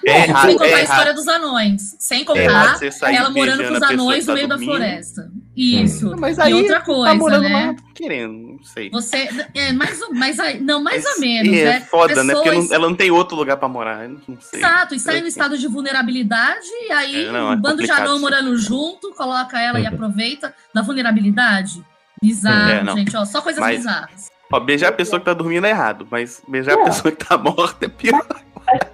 [0.07, 1.14] É errado, Sem contar é a história errado.
[1.16, 1.97] dos anões.
[1.99, 5.31] Sem É contar sair ela morando com os anões que tá no meio da floresta.
[5.57, 6.16] Isso.
[6.18, 7.66] Mas e aí outra tá coisa, morando né?
[7.66, 8.91] lá querendo, não sei.
[8.91, 9.29] Você.
[9.55, 11.81] É, mais mais, não, mais Mas ou menos, é né?
[11.83, 12.35] foda, né?
[12.35, 14.09] Porque Pessoas- não- ela não tem outro lugar pra morar.
[14.09, 14.59] Não sei.
[14.59, 15.29] Exato, está em um Sei.
[15.29, 19.59] estado de vulnerabilidade, e aí É, não, é um bando de anão morando junto, coloca
[19.61, 19.89] ela e Uhum.
[19.89, 21.83] aproveita da vulnerabilidade.
[22.22, 22.97] Bizarro, É, não.
[22.97, 24.34] gente, ó, só coisas Mas- bizarras.
[24.55, 26.85] Ó, beijar a pessoa que tá dormindo é errado, mas beijar a Não.
[26.85, 28.23] pessoa que tá morta é pior.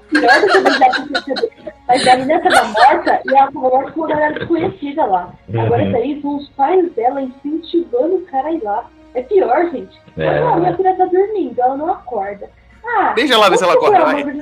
[0.09, 1.51] Pior do que beijar a pessoa.
[1.87, 5.35] Mas a menina tava morta e ela tava morta com uma galera desconhecida lá.
[5.53, 5.89] Agora Uhum.
[5.89, 8.87] isso aí são os pais dela incentivando o cara a ir lá.
[9.15, 10.01] É pior, gente.
[10.17, 10.39] É.
[10.39, 12.49] Ah, minha filha tá dormindo, ela não acorda.
[12.83, 14.01] Ah, Beija lá, vê se ela acorda.
[14.03, 14.25] Vai.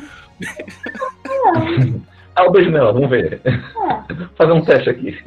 [2.37, 3.41] Ah, o beijo nela, vamos ver.
[3.77, 4.05] Ah,
[4.37, 5.19] Fazer um teste aqui.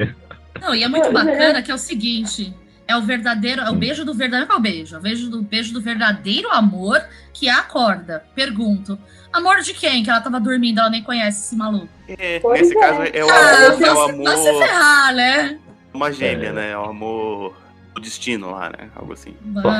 [0.61, 2.53] Não, e é muito bacana que é o seguinte:
[2.91, 4.47] é o verdadeiro, é o beijo do verdadeiro.
[4.47, 4.95] Qual é o beijo?
[4.95, 7.01] É o beijo do beijo do verdadeiro amor
[7.33, 8.23] que acorda.
[8.35, 8.97] Pergunto.
[9.33, 10.03] Amor de quem?
[10.03, 11.87] Que ela tava dormindo, ela nem conhece esse maluco.
[12.07, 12.79] É, Pois nesse é.
[12.81, 15.59] caso é o Ah, amor, é o vai- vai se amor, ferrar, né?
[15.93, 16.51] uma gêmea, É.
[16.51, 16.71] né?
[16.71, 17.55] É o amor
[17.95, 18.89] do destino lá, né?
[18.95, 19.33] Algo assim.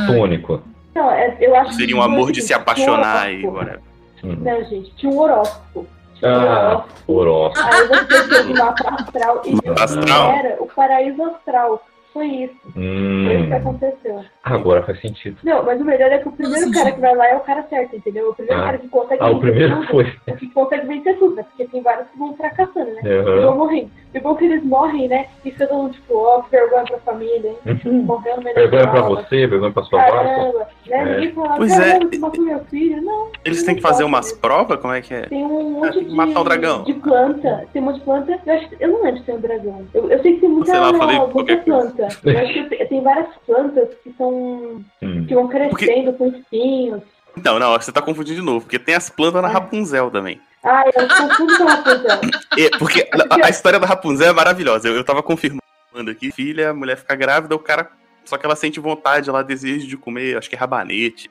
[0.07, 0.63] Fônico.
[0.95, 3.81] não, é- eu acho Seria um amor de se apaixonar e whatever.
[4.23, 4.35] Hum.
[4.39, 5.87] Não, gente, tinha um horóscopo.
[6.23, 7.67] Ah, horóscopo.
[7.73, 11.83] Aí você fez o mapa astral e era o paraíso astral.
[12.13, 12.55] Foi isso.
[12.63, 14.25] Foi isso que Hum, aconteceu.
[14.43, 15.37] agora faz sentido.
[15.43, 17.39] Não, mas o melhor é que o primeiro Nossa, cara que vai lá é o
[17.41, 18.29] cara certo, entendeu?
[18.29, 18.65] O primeiro Ah.
[18.65, 20.13] cara que consegue Ah, o primeiro tudo, foi.
[20.27, 21.43] é que consegue vencer tudo, né?
[21.43, 23.01] Porque tem vários que vão fracassando, né?
[23.03, 23.41] E Aham.
[23.45, 23.91] vão morrendo.
[24.13, 25.27] E bom que eles morrem, né?
[25.45, 27.79] E fica todo mundo tipo, ó, que vergonha pra família, hein?
[27.85, 28.01] Uhum.
[28.03, 29.99] Morreu no meio Vergonha pra você, vergonha pra sua.
[30.03, 30.65] Caramba, né?
[30.89, 31.05] É.
[31.15, 31.99] Ninguém fala, Pois é.
[31.99, 33.01] meu filho.
[33.01, 34.79] Não, Eles têm que fazer umas provas?
[34.81, 35.21] Como é que é?
[35.27, 36.83] tem um monte tem que matar o dragão.
[36.83, 37.67] de, de planta.
[37.71, 38.39] Tem um monte de planta.
[38.45, 39.87] Eu, acho, eu não lembro se tem um dragão.
[39.93, 42.07] Eu, eu sei que tem muita, Sei lá, falei muita planta.
[42.23, 44.83] Eu acho que tem, várias plantas que são.
[45.01, 45.25] Hum.
[45.25, 47.01] que vão crescendo com espinhos.
[47.43, 49.51] Não, não, você tá confundindo de novo, porque tem as plantas na É.
[49.53, 50.39] Rapunzel também.
[50.63, 52.19] Ah, eu confundo com a Rapunzel.
[52.57, 53.09] É, porque
[53.43, 54.87] a, a história da Rapunzel é maravilhosa.
[54.87, 55.61] Eu, eu tava confirmando
[56.09, 57.89] aqui, filha, a mulher fica grávida, o cara.
[58.23, 61.29] Só que ela sente vontade, ela deseja de comer, acho que é rabanete,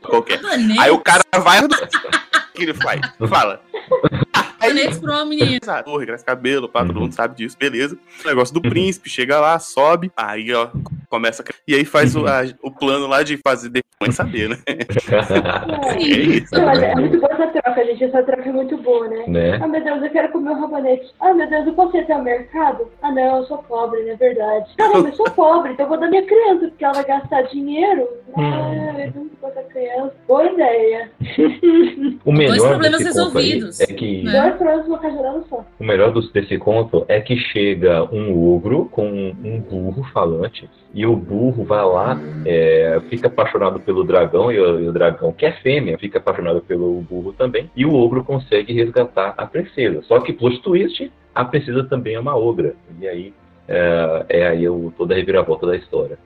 [0.00, 0.40] qualquer.
[0.40, 1.60] Rabanete, Aí o cara vai.
[1.64, 1.68] O
[2.54, 3.00] que ele faz?
[3.28, 3.60] Fala.
[4.60, 5.82] Rabanetes pra uma menina.
[5.82, 7.98] Porra, cresce cabelo, pá, todo mundo sabe disso, beleza.
[8.24, 10.68] O negócio do príncipe, chega lá, sobe, aí, ó,
[11.08, 11.42] começa.
[11.66, 14.58] E aí faz o, a- o plano lá de fazer depois saber, né?
[14.66, 15.94] É.
[15.94, 16.54] É isso.
[16.54, 18.04] Não, é muito boa essa troca, gente.
[18.04, 19.24] Essa troca é muito boa, né?
[19.26, 19.58] né?
[19.60, 21.10] Ah, meu Deus, eu quero comer um rabanete.
[21.20, 22.88] Ah, meu Deus, eu posso ir até o mercado?
[23.02, 24.74] Ah, não, eu sou pobre, não é verdade.
[24.76, 28.08] Caramba, eu sou pobre, então eu vou dar minha criança, porque ela vai gastar dinheiro.
[28.36, 30.14] Ah, eu não vou dar criança.
[30.26, 31.10] Boa ideia.
[32.24, 34.40] O melhor Dois problemas desse conto aí resolvidos, é que né?
[34.42, 35.64] Dois problemas uma cajadada só.
[35.78, 41.14] o melhor desse conto é que chega um ogro com um burro falante e o
[41.16, 45.52] burro vai lá, é, fica apaixonado pelo dragão e o, e o dragão, que é
[45.52, 50.02] fêmea, fica apaixonado pelo burro também e o ogro consegue resgatar a princesa.
[50.02, 53.34] Só que plot twist, a princesa também é uma ogra e aí
[53.70, 56.18] é, é aí o, toda a reviravolta da história.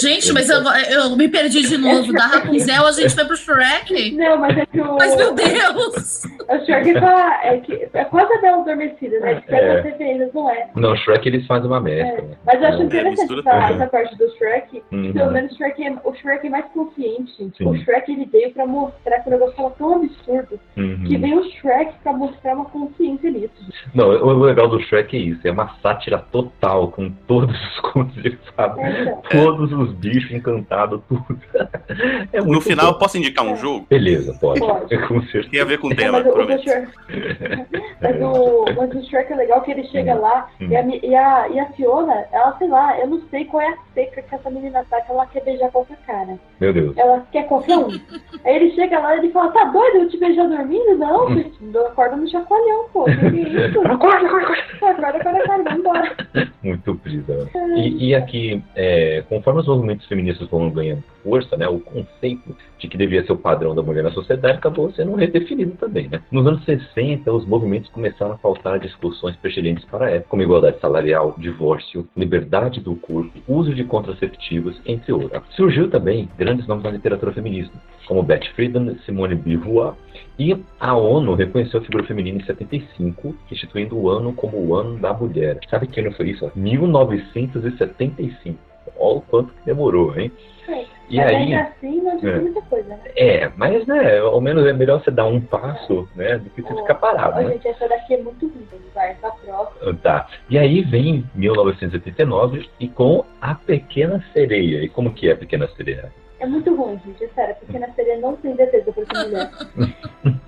[0.00, 0.60] Gente, mas eu,
[0.90, 2.12] eu me perdi de novo.
[2.12, 4.12] Da Rapunzel a gente foi pro Shrek.
[4.12, 4.94] Não, mas é que o.
[4.96, 6.22] Mas meu Deus!
[6.48, 9.34] O Shrek tá, é, que, é quase a Bela Adormecida, né?
[9.46, 9.80] De É.
[9.80, 10.68] referências, não é?
[10.76, 12.22] Não, Shrek eles fazem uma mescla.
[12.28, 12.36] né?
[12.46, 14.82] Mas eu acho É, interessante essa, essa parte do Shrek.
[14.92, 15.12] Uhum.
[15.12, 17.56] Pelo menos o Shrek, é, o Shrek é mais consciente, gente.
[17.58, 17.66] Sim.
[17.68, 21.04] O Shrek ele veio pra mostrar que o negócio tava tão absurdo Uhum.
[21.06, 23.52] que veio o Shrek pra mostrar uma consciência nisso.
[23.94, 27.80] Não, o o legal do Shrek é isso, é uma sátira total, com todos os
[27.80, 28.16] contos.
[28.24, 28.28] É,
[29.02, 29.22] então.
[29.30, 31.26] Todos os bichos encantados, tudo.
[32.32, 32.98] É No final, eu bom.
[33.00, 33.84] posso indicar um jogo?
[33.90, 34.60] Beleza, pode.
[34.60, 34.96] Pode.
[35.08, 35.48] Com certeza.
[35.50, 36.62] Tem a ver com o É, tema, mas, prometo.
[36.62, 36.88] Shrek,
[38.00, 40.68] mas, o, mas o Shrek é legal que ele chega lá Hum.
[40.70, 43.60] e, a, mi- e, a, e a Fiona, ela, sei lá, eu não sei qual
[43.62, 46.38] é a seca que essa menina tá, que ela quer beijar qualquer cara.
[46.60, 46.96] Meu Deus.
[46.96, 47.88] Ela quer qualquer um.
[48.44, 49.96] Aí ele chega lá e ele fala, tá doido?
[49.98, 50.96] Eu te beijar dormindo?
[50.98, 51.34] Não, Hum.
[51.34, 53.04] gente, acorda no chacoalhão, pô.
[53.04, 53.28] Que é
[53.68, 53.80] isso?
[53.80, 54.62] Acorda, acorda, acorda.
[54.82, 56.16] Acorda, acorda, acorda, vamos embora.
[56.62, 57.48] Muito brisa.
[57.76, 62.88] E, e aqui, é, conforme os movimentos feministas vão ganhando força, né, o conceito de
[62.88, 66.08] que devia ser o padrão da mulher na sociedade acabou sendo redefinido também.
[66.08, 66.20] Né?
[66.30, 70.80] Nos anos 60, os movimentos começaram a faltar discussões pertinentes para a época, como igualdade
[70.80, 75.42] salarial, divórcio, liberdade do corpo, uso de contraceptivos, entre outros.
[75.50, 77.72] Surgiu também grandes nomes na literatura feminista,
[78.06, 79.94] como Betty Friedan, Simone Beauvoir,
[80.42, 84.98] e a ONU reconheceu a figura feminina em 75, instituindo o ano como o ano
[84.98, 85.58] da mulher.
[85.70, 86.50] Sabe que ano foi isso?
[86.56, 88.58] 1975.
[88.98, 90.30] Olha o quanto que demorou, hein?
[91.10, 92.40] E Mas aí, assim não É.
[92.40, 92.98] muita coisa, né?
[93.16, 96.74] é, mas né, ao menos é melhor você dar um passo, né, do que você
[96.74, 97.52] ficar parado, Ó, né?
[97.52, 99.94] gente, essa daqui é muito ruim, vai, tá próxima.
[100.02, 100.26] Tá.
[100.48, 104.82] E aí vem 1989 e com A Pequena Sereia.
[104.82, 106.10] E como que é a Pequena Sereia?
[106.42, 109.50] É muito ruim, gente, é sério, porque na série não tem defesa pra essa mulher.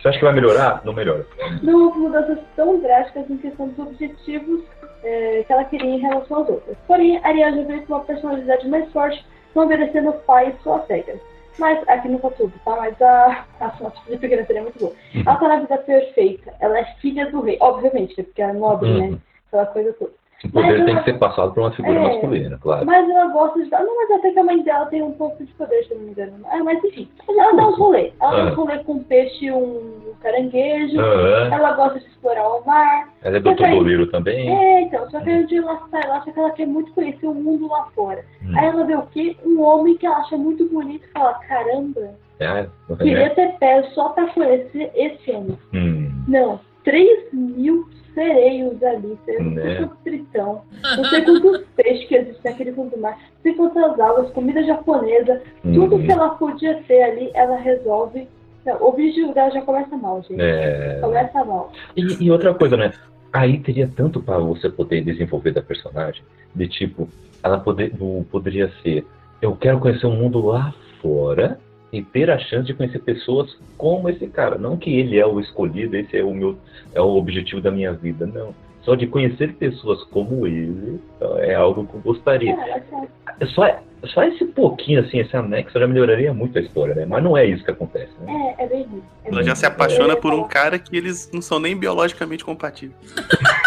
[0.00, 0.82] Você acha que vai melhorar?
[0.84, 1.26] Não melhora.
[1.62, 4.62] Não houve mudanças tão drásticas em questão dos objetivos
[5.02, 6.76] é, que ela queria em relação às outras.
[6.86, 9.24] Porém, Ariel já veio com uma personalidade mais forte,
[9.54, 11.18] não obedecendo o pai e suas regras.
[11.58, 12.76] Mas aqui não tá tudo, tá?
[12.76, 14.92] Mas a, a sinopse de pequena seria muito boa.
[15.14, 16.52] Ela tá na vida perfeita.
[16.60, 18.24] Ela é filha do rei, obviamente, né?
[18.24, 19.10] porque ela é nobre, Uhum.
[19.12, 19.18] né?
[19.48, 20.12] Aquela coisa toda.
[20.44, 22.02] O poder tem que ser passado por uma figura É.
[22.02, 22.84] masculina, claro.
[22.86, 23.82] Mas ela gosta de dar.
[23.82, 26.04] Não, mas até que a mãe dela tem um pouco de poder, se eu não
[26.04, 26.44] me engano.
[26.50, 27.08] Ah, mas enfim.
[27.28, 28.12] Ela dá um rolê.
[28.20, 28.52] Ela dá Ah.
[28.52, 31.00] um rolê com um peixe e um caranguejo.
[31.00, 31.54] Aham.
[31.54, 33.08] Ela gosta de explorar o mar.
[33.22, 34.48] Ela é do Toboleiro também.
[34.54, 36.92] É, então, só que aí um dia ela sai lá, só que ela quer muito
[36.92, 38.22] conhecer o mundo lá fora.
[38.42, 38.52] Hum.
[38.58, 39.36] Aí ela vê o quê?
[39.44, 42.66] Um homem que ela acha muito bonito e fala, caramba, É,
[42.98, 45.58] queria ter pés só pra conhecer esse homem.
[45.72, 46.10] Hum.
[46.28, 49.88] Não, 3 mil sereios ali, Né?
[50.02, 50.62] tritão,
[50.96, 54.64] não sei quantos peixes que existem naquele fundo do mar, não sei quantas águas, comida
[54.64, 56.02] japonesa, tudo Uhum.
[56.06, 58.26] que ela podia ter ali, ela resolve.
[58.80, 60.40] O vídeo dela já começa mal, gente.
[60.40, 60.98] É.
[61.00, 61.70] Começa mal.
[61.96, 62.90] E, e outra coisa, né?
[63.32, 66.22] Aí teria tanto para você poder desenvolver da personagem,
[66.54, 67.08] de tipo,
[67.44, 67.92] ela poder,
[68.30, 69.06] poderia ser,
[69.42, 71.60] eu quero conhecer o mundo lá fora
[71.92, 74.58] e ter a chance de conhecer pessoas como esse cara.
[74.58, 76.58] Não que ele é o escolhido, esse é o meu,
[76.94, 78.54] é o objetivo da minha vida, não.
[78.86, 81.00] Só de conhecer pessoas como ele
[81.40, 82.52] é algo que eu gostaria.
[82.52, 83.68] É, quer- Só,
[84.06, 87.04] só esse pouquinho, assim, esse anexo já melhoraria muito a história, né?
[87.04, 88.54] Mas não é isso que acontece, né?
[88.58, 88.66] é, é.
[88.66, 88.84] É
[89.26, 92.96] Ela bem já se apaixona por um cara que eles não são nem biologicamente compatíveis.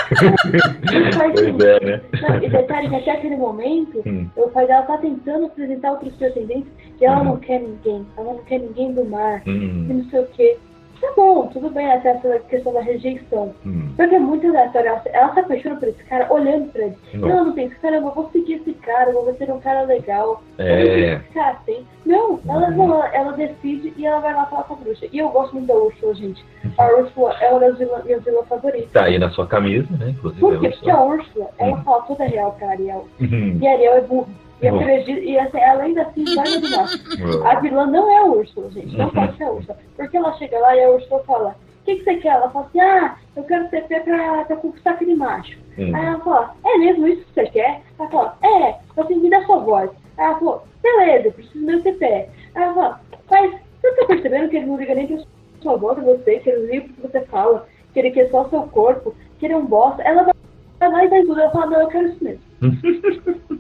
[0.09, 2.01] Pois é, né?
[2.21, 4.27] Não, e detalhe que até aquele momento, Hum.
[4.37, 7.23] o pai dela tá tentando apresentar outros pretendentes e ela Uhum.
[7.25, 8.05] não quer ninguém.
[8.17, 9.41] Ela não quer ninguém do mar.
[9.45, 10.57] E Hum, não sei o quê.
[11.01, 13.53] Tá bom, tudo bem até essa questão da rejeição.
[13.65, 13.89] hum.
[13.95, 14.89] Porque é muito aleatório.
[14.89, 16.97] Ela, ela se apaixona por esse cara olhando pra ele.
[17.13, 17.29] Não.
[17.29, 20.41] ela não pensa, caramba, eu vou seguir esse cara, eu vou ser um cara legal.
[20.57, 20.83] É.
[20.83, 20.89] que
[21.25, 21.85] esse cara tem.
[22.05, 22.75] Não, ela, Uhum.
[22.87, 25.07] não, ela, ela decide e ela vai lá falar com a bruxa.
[25.11, 26.43] E eu gosto muito da Úrsula, gente.
[26.77, 28.91] A Úrsula é uma das vilã- minhas vilãs favoritas.
[28.91, 30.09] Tá aí na sua camisa, né?
[30.09, 30.41] Inclusive.
[30.41, 30.67] Por quê?
[30.67, 33.07] é Porque a Úrsula, ela fala toda real pra Ariel.
[33.21, 33.57] Hum.
[33.61, 34.27] E Ariel é burro.
[34.61, 34.79] E, Bom.
[34.79, 36.89] acredita, e assim, ela ainda assim vai dominar.
[37.49, 38.97] A vilã não é a Úrsula, gente.
[38.97, 39.77] Não pode ser a Úrsula.
[39.95, 42.33] Porque ela chega lá e a Úrsula fala: O que, que você quer?
[42.35, 45.57] Ela fala assim: Ah, eu quero pé pra, pra conquistar aquele macho.
[45.77, 45.95] Hum.
[45.95, 47.81] Aí ela fala: É mesmo isso que você quer?
[47.97, 49.89] Ela fala: É, assim, me dá sua voz.
[50.17, 52.29] Aí ela falou: Beleza, eu preciso do seu pé.
[52.55, 53.01] Aí ela fala:
[53.31, 53.51] Mas
[53.81, 55.23] você tá percebendo que ele não liga nem pra
[55.61, 58.41] sua voz, pra você, que ele liga pro que você fala, que ele quer só
[58.41, 60.01] o seu corpo, que ele é um bosta.
[60.03, 61.39] Ela vai lá e vai tudo.
[61.39, 62.41] Ela fala: Não, eu quero isso mesmo.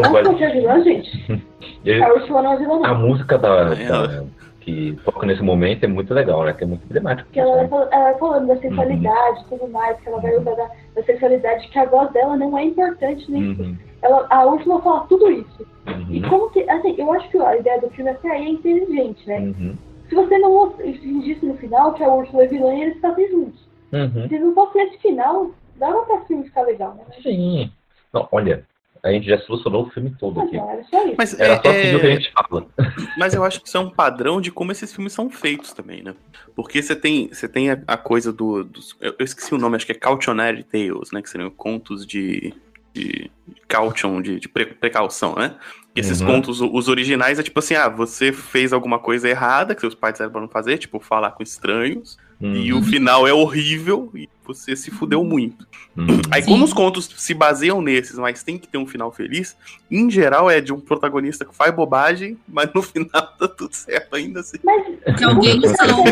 [0.38, 1.42] E a é vilã, gente.
[1.84, 2.84] E A Úrsula não é vilã, não.
[2.84, 4.24] a música da, da-
[4.60, 6.52] que toca nesse momento é muito legal, né?
[6.54, 7.26] Que é muito emblemático.
[7.26, 10.36] Porque ela vai, falando, ela vai falando da sensualidade e tudo mais, que ela vai
[10.38, 13.60] usar da, da sexualidade, que a voz dela não é importante nisso.
[13.62, 13.76] Uhum.
[14.00, 15.66] Ela, a Úrsula fala tudo isso.
[16.08, 16.28] E Uhum.
[16.30, 19.28] como que, assim, eu acho que a ideia do filme é que aí é inteligente,
[19.28, 19.38] né?
[19.40, 19.76] Uhum.
[20.08, 23.60] Se você não fingisse no final que a Úrsula é vilã e eles estavam juntos.
[23.92, 24.28] Uhum.
[24.28, 27.04] Se não fosse esse final, dava pra filme ficar legal, né?
[27.22, 27.70] Sim.
[28.14, 28.64] Não, olha,
[29.04, 31.14] a gente já solucionou o filme todo Mas aqui.
[31.16, 32.66] Mas, Era é, só seguir o que a gente fala.
[33.18, 36.02] mas eu acho que isso é um padrão de como esses filmes são feitos também,
[36.02, 36.14] né?
[36.56, 38.64] Porque você tem, você tem a, a coisa do.
[38.64, 41.20] dos- eu, eu esqueci o nome, acho que é Cautionary Tales, né?
[41.20, 42.54] Que seriam contos de.
[42.94, 43.30] de
[43.68, 45.56] caution, de, de pre- precaução, né?
[45.96, 46.26] E esses Uhum.
[46.26, 50.14] contos, os originais, é tipo assim: ah, você fez alguma coisa errada que seus pais
[50.14, 52.80] disseram pra não fazer, tipo, falar com estranhos, e Uhum.
[52.80, 55.66] o final é horrível e você se fudeu muito.
[55.96, 56.20] Uhum.
[56.30, 56.50] Aí, Sim.
[56.50, 59.56] como os contos se baseiam nesses, mas tem que ter um final feliz,
[59.90, 64.16] em geral é de um protagonista que faz bobagem, mas no final tá tudo certo
[64.16, 64.58] ainda assim.
[64.62, 64.84] Mas
[65.16, 66.04] Que alguém salva.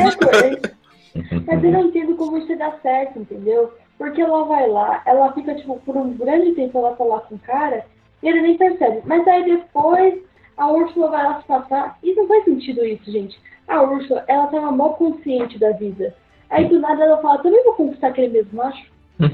[1.46, 3.72] Mas eu não entendo como isso dá certo, entendeu?
[3.98, 7.34] Porque ela vai lá, ela fica, tipo, por um grande tempo ela tá lá com
[7.34, 7.84] o cara,
[8.22, 9.02] e ele nem percebe.
[9.04, 10.14] Mas aí depois
[10.56, 13.38] a Úrsula vai lá se passar, e não faz sentido isso, gente.
[13.68, 16.14] A Úrsula, ela tava mal consciente da vida.
[16.50, 18.90] Aí do nada ela fala, também vou conquistar aquele mesmo macho?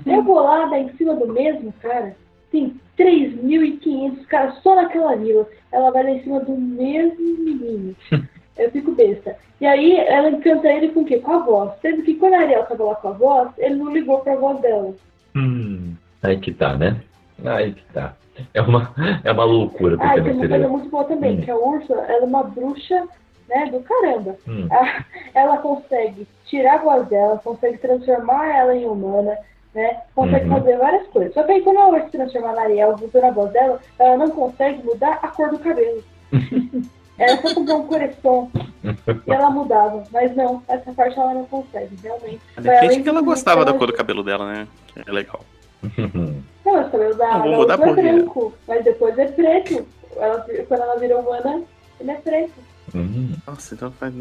[0.07, 2.15] Eu vou lá, dar em cima do mesmo cara.
[2.53, 5.47] Tem 3.500 caras só naquela vila.
[5.73, 7.95] Ela vai lá em cima do mesmo menino.
[8.57, 9.37] Eu fico besta.
[9.61, 11.19] E aí ela encanta ele com o quê?
[11.19, 11.73] Com a voz.
[11.81, 14.61] Sendo que quando a Ariel tava lá com a voz, ele não ligou pra voz
[14.61, 14.95] dela.
[15.37, 15.95] Hum.
[16.23, 17.01] Aí que tá, né?
[17.45, 18.15] Aí que tá.
[18.53, 18.93] É uma,
[19.25, 21.41] é uma loucura Ah, tem uma coisa muito boa também, Hum.
[21.41, 23.05] que a Úrsula, ela é uma bruxa,
[23.49, 24.37] né, do caramba.
[24.47, 24.69] Hum.
[24.71, 29.37] Ah, Ela consegue tirar a voz dela, consegue transformar ela em humana,
[29.75, 30.01] né?
[30.15, 30.57] Consegue Uhum.
[30.57, 31.35] fazer várias coisas.
[31.35, 34.17] Só que aí quando ela vai se transformar na Ariel, usando a voz dela, ela
[34.17, 36.03] não consegue mudar a cor do cabelo.
[37.19, 38.49] Era só comprar um coreção
[39.27, 40.05] e ela mudava.
[40.13, 42.41] Mas não, essa parte ela não consegue, realmente.
[42.57, 44.69] Depende além que ela gostava da ela cor do cabelo dela, né?
[44.95, 45.41] Que é legal.
[46.65, 48.03] Não, o cabelo da Não, é por quê?
[48.03, 49.87] branco, mas depois é preto.
[50.17, 51.63] ela, quando ela virou humana,
[52.01, 52.53] ele é preto.
[52.95, 53.33] Hum.
[53.47, 54.13] Nossa, então faz.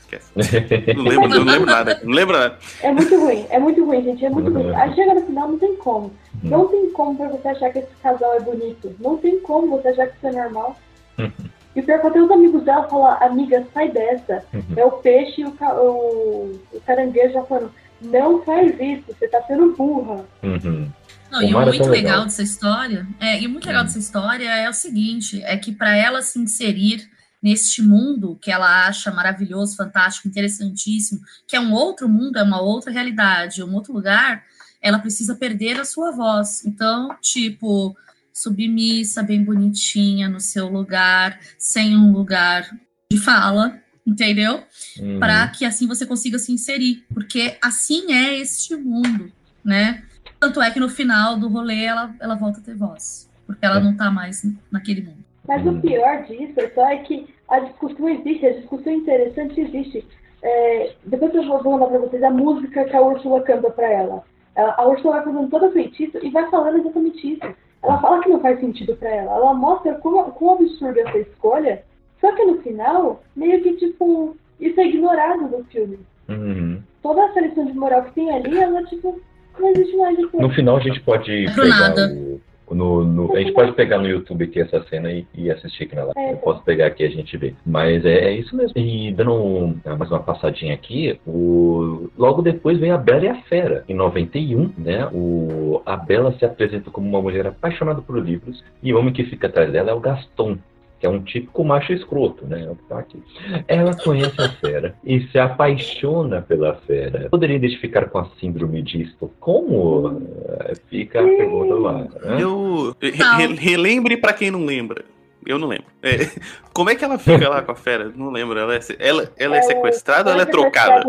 [0.00, 0.32] Esquece.
[0.96, 2.00] Não lembro, não lembro nada.
[2.02, 2.58] Não lembro nada.
[2.82, 4.74] É muito ruim, é muito ruim, gente, é muito ruim.
[4.74, 6.06] Aí chega no final, não tem como.
[6.06, 6.50] Uhum.
[6.50, 8.94] Não tem como pra você achar que esse casal é bonito.
[9.00, 10.78] Não tem como você achar que isso é normal.
[11.18, 11.30] Uhum.
[11.76, 14.42] E o pior é que até os amigos dela falam, amiga, sai dessa.
[14.54, 14.62] Uhum.
[14.76, 19.28] É o peixe e o, ca- o, o caranguejo já falando, não faz isso, você
[19.28, 20.24] tá sendo burra.
[20.42, 20.88] Uhum.
[21.30, 21.90] Não, O e o é muito legal.
[21.90, 22.24] legal.
[22.24, 25.94] dessa história, é, e o muito legal dessa história é o seguinte, é que para
[25.94, 27.06] ela se inserir
[27.42, 32.60] neste mundo que ela acha maravilhoso, fantástico, interessantíssimo, que é um outro mundo, é uma
[32.60, 34.44] outra realidade, um outro lugar,
[34.80, 36.64] ela precisa perder a sua voz.
[36.64, 37.96] Então, tipo,
[38.32, 42.68] submissa, bem bonitinha no seu lugar, sem um lugar
[43.10, 44.64] de fala, entendeu?
[44.98, 45.18] Uhum.
[45.20, 49.30] para que assim você consiga se inserir, porque assim é este mundo,
[49.64, 50.02] né?
[50.40, 53.78] Tanto é que no final do rolê ela, ela volta a ter voz, porque ela
[53.78, 53.80] É.
[53.82, 55.17] não tá mais naquele mundo.
[55.48, 55.70] Mas Hum.
[55.78, 60.06] o pior disso é só é que a discussão existe, a discussão interessante existe.
[60.42, 64.22] É, depois eu vou mandar pra vocês a música que a Úrsula canta pra ela.
[64.54, 67.54] Ela- A Úrsula vai fazendo todo o feitiço e vai falando exatamente isso.
[67.82, 69.32] Ela fala que não faz sentido pra ela.
[69.32, 71.82] Ela mostra como, como absurda essa escolha,
[72.20, 75.98] só que no final, meio que tipo, isso é ignorado no filme.
[76.28, 76.82] Uhum.
[77.02, 79.18] Toda essa lição de moral que tem ali, ela tipo,
[79.58, 80.42] não existe mais depois.
[80.42, 82.12] No final a gente pode É pegar nada.
[82.14, 82.40] o.
[82.74, 85.94] No, no- a gente pode pegar no YouTube aqui essa cena e, e assistir aqui
[85.96, 86.18] na live.
[86.18, 87.54] É, Eu posso pegar aqui e a gente vê.
[87.64, 88.72] Mas é, é isso mesmo.
[88.76, 93.36] E dando um- mais uma passadinha aqui, o, logo depois vem a Bela e a
[93.42, 93.84] Fera.
[93.88, 95.08] Em 91, né?
[95.12, 99.24] O, a Bela se apresenta como uma mulher apaixonada por livros e o homem que
[99.24, 100.56] fica atrás dela é o Gaston.
[101.00, 102.64] Que é um típico macho escroto, né?
[102.64, 103.22] É o que tá aqui.
[103.68, 107.28] Ela conhece a fera e se apaixona pela fera.
[107.30, 110.20] Poderia identificar com a síndrome de Estocolmo?
[110.48, 111.98] Eh, Fica a pergunta lá.
[112.00, 112.38] né?
[112.42, 112.94] Eu.
[113.00, 115.04] re- relembre pra quem não lembra.
[115.46, 115.86] Eu não lembro.
[116.02, 116.16] É,
[116.74, 118.10] como é que ela fica lá com a fera?
[118.14, 118.58] Não lembro.
[118.58, 121.04] Ela é, ela, ela é É, sequestrada ou ela é trocada?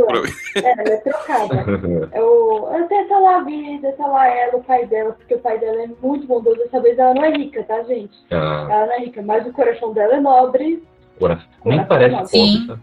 [0.55, 2.09] É, ela é trocada.
[2.11, 5.39] É o, até tá lá a vida, tá lá ela, o pai dela, porque o
[5.39, 6.57] pai dela é muito bondoso.
[6.57, 8.17] Dessa vez ela não é rica, tá, gente?
[8.32, 10.84] Ah, Ela não é rica, mas o coração dela é nobre.
[11.17, 11.45] coração.
[11.65, 12.67] Nem Coração parece pobre, Sim.
[12.67, 12.77] tá?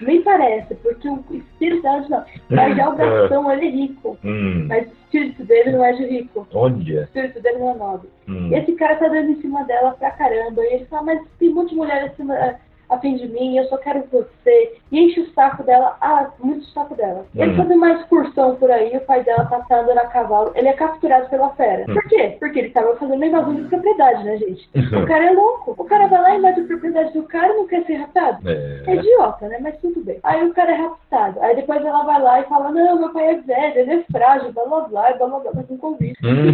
[0.00, 2.24] Nem parece, porque o espírito dela não.
[2.50, 4.18] Mas já o Gastão, ele é rico.
[4.24, 6.46] Hum, Mas o espírito dele não é de rico.
[6.52, 7.00] olha.
[7.00, 8.08] O espírito dele não é nobre.
[8.28, 8.48] Hum.
[8.50, 10.62] E esse cara tá dando em cima dela pra caramba.
[10.64, 12.54] E ele fala, mas tem um monte de mulher acima, a
[13.00, 14.74] fim de mim, eu só quero você.
[14.92, 17.26] E enche o saco dela, ah, muito o saco dela.
[17.34, 17.56] Ele Hum.
[17.56, 21.28] fazendo uma excursão por aí, o pai dela tá andando a cavalo, ele é capturado
[21.28, 21.84] pela fera.
[21.88, 21.94] Hum.
[21.94, 22.36] Por quê?
[22.38, 24.68] Porque ele tava fazendo invasão de propriedade, né, gente?
[24.96, 25.74] O cara é louco.
[25.76, 28.48] O cara vai lá e invade a propriedade do cara e não quer ser raptado.
[28.48, 28.94] É É.
[28.96, 29.58] idiota, né?
[29.60, 30.18] Mas tudo bem.
[30.22, 31.40] Aí o cara é raptado.
[31.42, 34.52] Aí depois ela vai lá e fala, não, meu pai é velho, ele é frágil,
[34.52, 36.18] blá blá blá, blá blá blá, mas não convite.
[36.24, 36.52] Hum.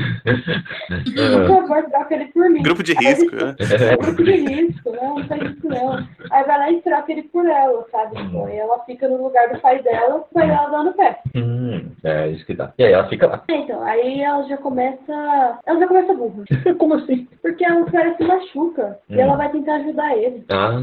[1.44, 2.62] Por favor, troca ele por mim.
[2.62, 3.54] Grupo de risco, né?
[3.60, 3.96] É.
[3.96, 6.06] Grupo de risco, não, não faz isso não.
[6.30, 8.16] Aí vai lá e troca ele por ela, sabe?
[8.16, 11.20] Tipo, aí ela fica no lugar do pai dela, pai dela dá no pé.
[11.34, 12.72] Hum, é isso que dá.
[12.78, 13.42] E aí ela fica lá.
[13.48, 15.58] Então, aí ela já começa.
[15.66, 16.44] Ela já começa burra.
[16.78, 17.28] Como assim?
[17.42, 18.98] Porque o cara se machuca.
[19.08, 19.16] Hum.
[19.16, 20.44] E ela vai tentar ajudar ele.
[20.50, 20.78] Ah.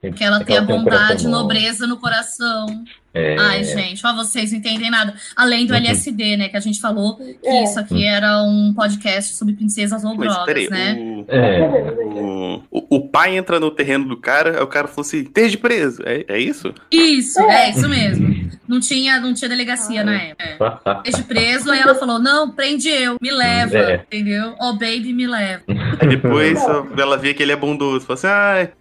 [0.00, 1.30] Que ela é tem a um bondade, bom.
[1.30, 2.66] nobreza no coração.
[3.14, 3.36] É.
[3.38, 5.14] Ai, gente, ó, vocês não entendem nada.
[5.36, 5.78] Além do Uhum.
[5.78, 7.62] LSD, né, que a gente falou que É.
[7.64, 10.96] isso aqui era um podcast sobre princesas ou Mas peraí, drogas, né?
[10.98, 12.60] o, É.
[12.70, 16.02] o, o, pai entra no terreno do cara, aí o cara falou assim: esteja preso.
[16.04, 16.74] É, é isso?
[16.90, 18.44] Isso, é isso mesmo.
[18.66, 20.04] Não tinha, não tinha delegacia Ah.
[20.04, 21.00] na época.
[21.04, 23.94] Esteja preso, aí ela falou: não, prende eu, me leva, É.
[23.96, 24.54] entendeu?
[24.60, 25.62] Ó, baby, me leva.
[26.00, 26.58] Aí depois
[26.98, 28.06] ela vê que ele é bondoso.
[28.06, 28.26] Fala assim: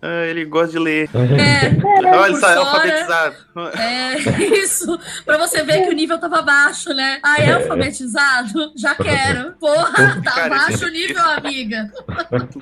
[0.01, 1.09] ah, ele gosta de ler.
[1.13, 2.59] É, Olha, ele é fora.
[2.59, 3.35] alfabetizado.
[3.77, 4.22] É,
[4.53, 4.99] isso.
[5.25, 7.19] Pra você ver que o nível tava baixo, né?
[7.23, 8.71] Ah, é alfabetizado?
[8.75, 9.53] Já quero.
[9.53, 11.91] Porra, tá Cara, baixo o nível, amiga.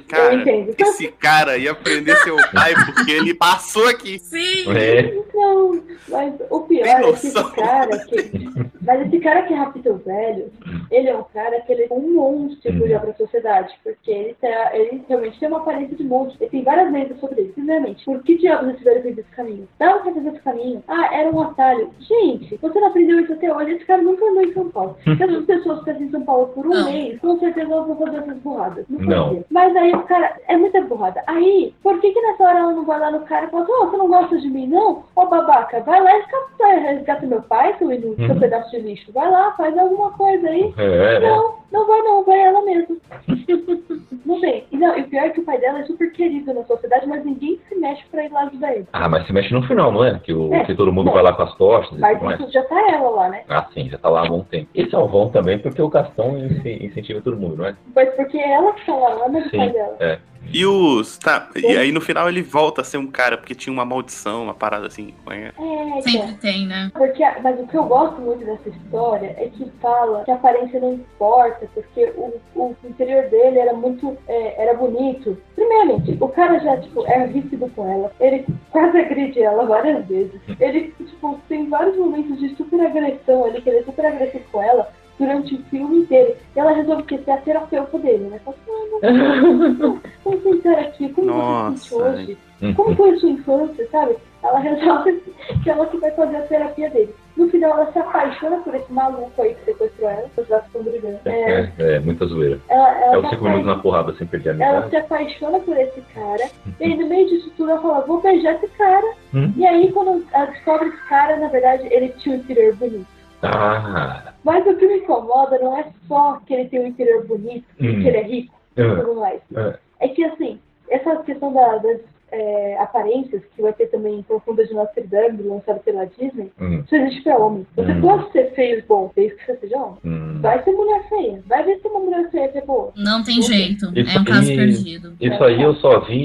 [0.08, 0.44] Cara,
[0.78, 4.20] esse cara ia prender seu pai porque ele passou aqui.
[4.20, 4.66] Sim.
[4.76, 5.14] É.
[5.34, 8.72] Não, mas o pior Tem é que esse cara que.
[8.82, 10.52] Mas esse cara que rapta o velho,
[10.90, 12.88] ele é um cara que ele é um monstro Uhum.
[12.88, 13.74] já pra sociedade.
[13.84, 16.38] Porque ele, tá, ele realmente tem uma aparência de monstro.
[16.42, 18.04] Ele tem várias lendas sobre ele, simplesmente.
[18.06, 19.68] Por que diabos esse velho fez esse caminho?
[19.80, 20.84] Dá pra fazer esse caminho?
[20.88, 21.90] Ah, era um atalho.
[22.00, 23.72] Gente, você não aprendeu isso até hoje.
[23.72, 24.98] Esse cara nunca andou em São Paulo.
[25.04, 26.86] Se as pessoas ficassem em São Paulo por um Não.
[26.92, 28.86] mês, com certeza elas vão fazer essas burradas.
[28.90, 29.44] Não, Não.
[29.50, 31.24] Mas aí o cara, é muita burrada.
[31.28, 33.86] Aí, por que que nessa hora ela não vai lá no cara e fala, ô,
[33.90, 35.04] você não gosta de mim, não?
[35.16, 38.40] Ô, babaca, vai lá e resgata, resgata meu pai, seu Uhum.
[38.40, 39.12] pedaço de lixo.
[39.12, 40.74] Vai lá, faz alguma coisa aí.
[40.78, 41.30] É, né?
[41.30, 42.98] Não, não vai não, vai ela mesmo.
[44.26, 44.66] não tem.
[44.72, 47.08] E, não, e o pior é que o pai dela é super querido na sociedade,
[47.08, 48.88] mas ninguém se mexe pra ir lá ajudar ele.
[48.94, 50.20] Ah, mas se mexe no final, não é?
[50.20, 50.64] Que, o, É.
[50.66, 51.14] que todo mundo Não.
[51.14, 53.44] vai lá com as costas e Mas isso já tá ela lá, né?
[53.50, 54.70] Ah, sim, já tá lá há bom tempo.
[54.76, 57.76] Esse é o bom também porque o Gastão ince- incentiva todo mundo, não é?
[57.96, 59.58] Mas porque ela que tá lá, não é o Sim.
[59.58, 59.96] pai dela.
[60.00, 60.20] É.
[60.54, 61.18] E os.
[61.18, 64.44] Tá, e aí no final ele volta a ser um cara, porque tinha uma maldição,
[64.44, 65.14] uma parada assim.
[65.30, 65.52] É.
[65.58, 66.92] É, Sempre então, tem, né?
[66.94, 70.80] porque, mas o que eu gosto muito dessa história é que fala que a aparência
[70.80, 75.38] não importa, porque o, o interior dele era muito, é, era bonito.
[75.56, 80.40] Primeiramente, o cara já, tipo, é rígido com ela, ele quase agride ela várias vezes.
[80.60, 85.56] Ele, tipo, tem vários momentos de super agressão, ele querer super agressivo com ela durante
[85.56, 86.36] o filme inteiro.
[86.56, 88.40] E ela resolve que ser a terapeuta dele, né?
[88.44, 92.38] Fala assim, ah, vamos aqui, como você se sente Nossa, hoje?
[92.76, 94.16] Como foi a sua infância, sabe?
[94.44, 95.24] Ela resolve
[95.64, 97.14] que ela que vai fazer a terapia dele.
[97.38, 100.84] No final, ela se apaixona por esse maluco aí que sequestrou ela, os braços estão
[100.84, 101.20] brigando.
[101.26, 102.60] É, É, é, muita zoeira.
[102.70, 104.90] ela, ela, É o na porrada sem perder a ela amizade.
[104.90, 106.50] se apaixona por esse cara,
[106.80, 109.14] e aí no meio disso tudo ela fala, vou beijar esse cara.
[109.34, 109.54] Hum.
[109.56, 113.08] E aí, quando ela descobre esse cara, na verdade, ele tinha um interior bonito.
[113.44, 117.66] Ah, Mas o que me incomoda não é só que ele tem um interior bonito
[117.80, 118.02] e Hum.
[118.02, 118.96] que ele é rico e Ah.
[118.96, 119.42] tudo mais.
[119.56, 119.76] Ah.
[120.00, 122.00] É que, assim, essa questão da- das
[122.34, 126.96] é, aparências, que vai ter também Profunda de Notre Dame, lançado pela Disney, hum, isso
[126.96, 127.68] existe pra homem.
[127.76, 128.00] Você Hum.
[128.00, 129.98] pode ser feio e bom, desde que você seja homem.
[130.06, 130.40] hum.
[130.40, 131.44] Vai ser mulher feia.
[131.46, 132.94] Vai ver se uma mulher feia é boa.
[132.96, 133.92] Não tem jeito.
[133.94, 135.14] Isso é um caso aí- perdido.
[135.20, 136.16] Isso aí eu só vi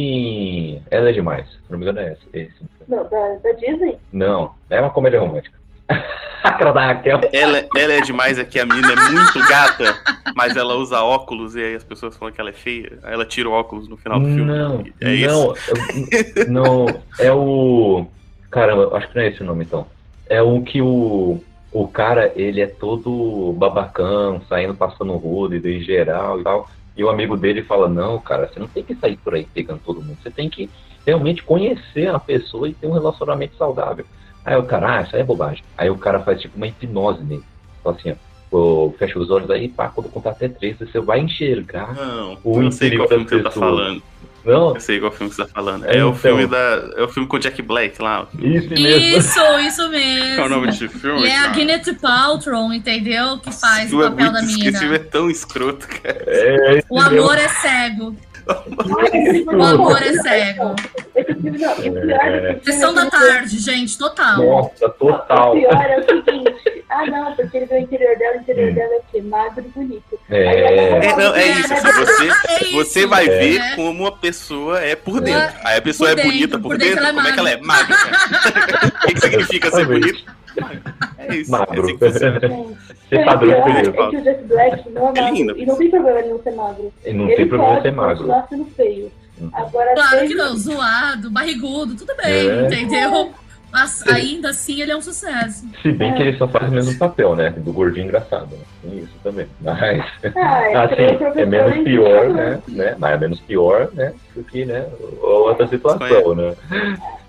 [0.77, 1.45] em Ela é Demais.
[1.51, 2.23] Se não me engano é esse.
[2.33, 2.65] esse.
[2.87, 3.99] Não, da, da Disney?
[4.13, 5.59] Não, é uma comédia romântica.
[6.43, 7.21] Raquel.
[7.33, 9.99] Ela, ela é demais, é que a menina é muito gata,
[10.35, 12.99] mas ela usa óculos e aí as pessoas falam que ela é feia.
[13.03, 14.45] Aí ela tira o óculos no final do filme.
[14.45, 15.27] Não, É isso.
[15.29, 18.07] não, eu- não, é o.
[18.51, 19.87] Caramba, acho que não é esse o nome então.
[20.29, 25.83] É o que o, o cara, ele é todo babacão, saindo passando rodo e em
[25.83, 26.71] geral e tal.
[26.97, 29.81] E o amigo dele fala: Não, cara, você não tem que sair por aí pegando
[29.85, 30.19] todo mundo.
[30.23, 30.71] Você tem que
[31.05, 34.05] realmente conhecer a pessoa e ter um relacionamento saudável.
[34.47, 35.63] Aí o cara, ah, isso aí é bobagem.
[35.77, 37.43] Aí o cara faz tipo uma hipnose nele.
[37.83, 38.15] Fala assim:
[38.53, 41.93] ó, "Ô, fecha os olhos aí, pá, quando eu contar até três, você vai enxergar.
[41.95, 44.03] Não, O eu não sei qual filme que você tá falando.
[44.45, 45.85] Não, Eu sei qual filme que você tá falando.
[45.87, 46.15] É, É, o então.
[46.15, 46.57] filme da.
[46.97, 48.29] É o filme com o Jack Black lá.
[48.39, 49.19] isso mesmo.
[49.19, 50.37] Isso, isso mesmo.
[50.37, 51.27] Qual é o nome desse filme?
[51.27, 51.49] É a?
[51.49, 53.39] Gwyneth Paltrow, entendeu?
[53.39, 56.23] Que faz o é papel muito- da Esse filme é tão escroto, cara.
[56.29, 57.21] É, O mesmo.
[57.21, 58.17] amor é cego.
[58.49, 60.75] O amor é cego.
[61.17, 61.85] Esse filme não.
[61.85, 64.39] E o pior é que esse Sessão da tarde, gente, total.
[64.45, 65.51] Nossa, total.
[65.57, 66.85] O pior é o seguinte.
[66.89, 69.21] Ah, não, porque ele vê o interior dela, o interior dela é o quê?
[69.23, 70.19] Magro e bonito.
[70.31, 71.73] É, É, não, é isso.
[71.75, 73.39] assim, você, É isso, você vai É.
[73.39, 75.57] ver como a pessoa é por dentro.
[75.65, 77.09] Aí a pessoa Por é dentro, bonita por, por dentro dentro.
[77.11, 77.57] é como é que ela é?
[77.61, 77.97] Magra.
[79.03, 80.25] o que, que significa ser Exatamente.
[81.19, 81.51] É isso.
[81.55, 81.83] É magro.
[81.83, 82.41] assim que funciona.
[82.41, 83.91] Você o padrão pior beleza.
[83.91, 85.59] é que o Jack Black não é É lindo.
[85.59, 86.93] E não tem problema ele não ser magro.
[87.05, 88.17] E Não ele tem problema ser magro.
[88.19, 89.13] continuar sendo feio.
[89.41, 89.51] Uhum.
[89.53, 92.67] Agora, Claro tem- que não, zoado, barrigudo, tudo bem, É.
[92.67, 93.33] entendeu?
[93.73, 95.67] Mas ainda assim ele é um sucesso.
[95.83, 97.51] Se bem que ele só faz o mesmo papel, né?
[97.51, 98.49] Do gordinho engraçado.
[98.53, 98.59] Né?
[98.83, 99.47] Tem isso também.
[99.61, 100.03] Mas,
[100.37, 100.87] Ah, é,
[101.17, 102.35] que assim, é menos pior, tudo.
[102.35, 102.63] né?
[102.69, 102.97] né?
[102.99, 104.15] Mas é menos pior, né?
[104.35, 104.87] Do que, né?
[105.21, 106.55] Outra situação, né?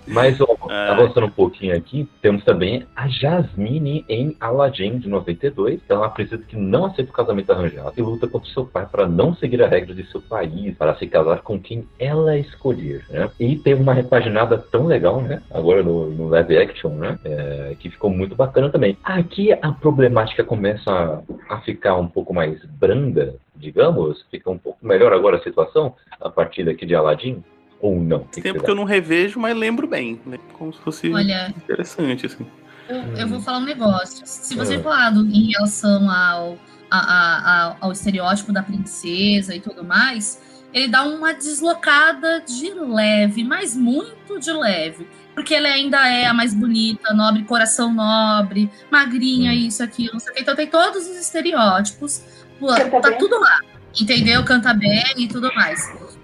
[0.08, 0.90] Mas, ó, É.
[0.90, 5.80] avançando um pouquinho aqui, temos também a Jasmine em Aladdin, de 92.
[5.88, 9.34] Ela apresenta que não aceita o casamento arranjado e luta contra seu pai para não
[9.34, 13.30] seguir a regra de seu país, para se casar com quem ela escolher, né?
[13.38, 15.42] E teve uma repaginada tão legal, né?
[15.50, 17.18] Agora no, no live action, né?
[17.24, 18.96] É, que ficou muito bacana também.
[19.04, 24.24] Aqui a problemática começa a, a ficar um pouco mais branda, digamos.
[24.30, 27.42] Fica um pouco melhor agora a situação a partir daqui de Aladdin.
[27.80, 28.18] Ou não?
[28.18, 30.20] O que que Tempo você que eu não revejo, mas lembro bem.
[30.26, 30.38] Né?
[30.54, 32.46] Como se fosse Olha, interessante, assim.
[32.88, 34.22] eu, eu vou falar um negócio.
[34.24, 34.80] Se você Ah.
[34.82, 36.58] falar do- em relação ao,
[36.90, 40.40] a- a- a- ao estereótipo da princesa e tudo mais,
[40.74, 45.06] ele dá uma deslocada de leve, mas muito de leve.
[45.34, 49.54] Porque ela ainda é a mais bonita, nobre, coração nobre, magrinha, Hum.
[49.54, 50.42] isso, aquilo, não sei o que.
[50.42, 52.22] Então tem todos os estereótipos.
[52.58, 53.18] Pô, tá bem.
[53.18, 53.60] tudo lá.
[54.00, 54.44] Entendeu?
[54.44, 55.80] Canta bem e tudo mais.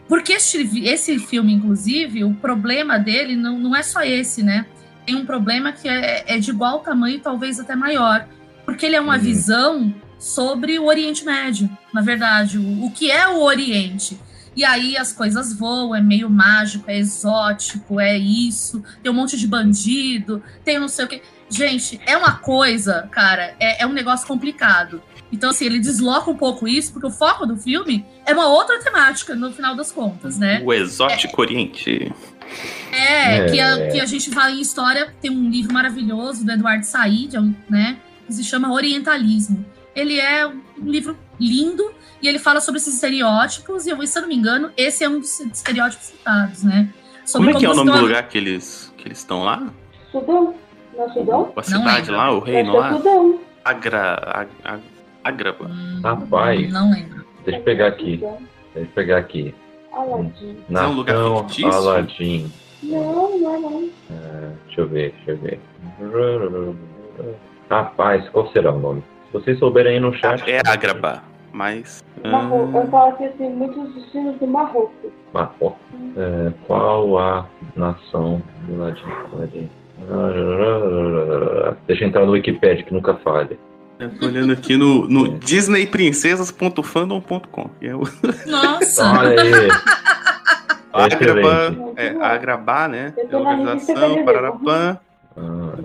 [0.09, 4.67] Porque esse, esse filme, inclusive, o problema dele não, não é só esse, né?
[5.07, 8.27] Tem um problema que é, é de igual tamanho, talvez até maior.
[8.65, 9.21] Porque ele é uma Uhum.
[9.21, 12.59] visão sobre o Oriente Médio, na verdade.
[12.59, 14.19] O, o que é o Oriente.
[14.57, 18.83] E aí as coisas voam, é meio mágico, é exótico, é isso.
[19.03, 21.23] Tem um monte de bandido, tem não sei o que.
[21.51, 25.03] Gente, é uma coisa, cara, é, é um negócio complicado.
[25.33, 28.79] Então, assim, ele desloca um pouco isso, porque o foco do filme é uma outra
[28.79, 30.63] temática, no final das contas, né?
[30.65, 32.13] O Exótico Oriente.
[32.93, 33.45] É, É.
[33.47, 37.37] Que, a, que a gente vai em história, tem um livro maravilhoso do Eduardo Said,
[37.37, 37.99] é né?
[38.27, 39.65] Que se chama Orientalismo.
[39.95, 44.23] Ele é um livro lindo e ele fala sobre esses estereótipos, e eu, se eu
[44.23, 46.89] não me engano, esse é um dos estereótipos citados, né?
[47.33, 49.69] Como é que é o nome do lugar que eles que eles estão lá?
[50.13, 50.55] Sudão?
[50.97, 51.53] Não é Sudão?
[51.57, 52.17] A cidade lembro.
[52.17, 52.93] lá, o reino é lá?
[52.93, 53.41] Sudão.
[53.65, 54.15] Agra.
[54.33, 54.94] Ag- Ag-
[55.25, 55.65] Agraba.
[55.67, 56.73] Hum, Rapaz.
[56.73, 57.25] Não lembro.
[57.45, 58.17] Deixa eu pegar aqui.
[58.19, 58.41] Deixa
[58.77, 59.55] eu pegar aqui.
[59.93, 60.57] Aladdin.
[60.71, 61.73] é um lugar fictício?
[61.73, 62.53] Aladdin.
[62.83, 63.91] Não, não é não.
[64.67, 65.61] Deixa eu ver, deixa eu ver.
[67.71, 69.03] Rapaz, qual será o nome?
[69.27, 70.43] Se vocês souberem aí no chat.
[70.51, 71.23] É Agrabah,
[71.53, 72.03] mas.
[72.25, 72.75] Marrocos.
[72.75, 75.11] ah, Eu falo que assim, muitos destinos do Marrocos.
[75.33, 75.79] Marrocos.
[76.17, 77.47] É, qual a
[77.77, 78.83] nação do?
[78.83, 79.71] Aladdin.
[81.87, 83.57] Deixa eu entrar no Wikipedia que nunca falha.
[83.99, 87.71] Eu tô olhando aqui no, no disneyprincesas.fandom.com.
[87.81, 88.03] que é o
[88.47, 89.11] Nossa!
[89.21, 89.69] Olha aí.
[90.95, 91.93] Agrabah, Excelente.
[91.97, 93.13] é, Agrabah, né?
[93.17, 94.25] É organização.
[94.25, 94.99] Pararapã.
[95.37, 95.79] Ah,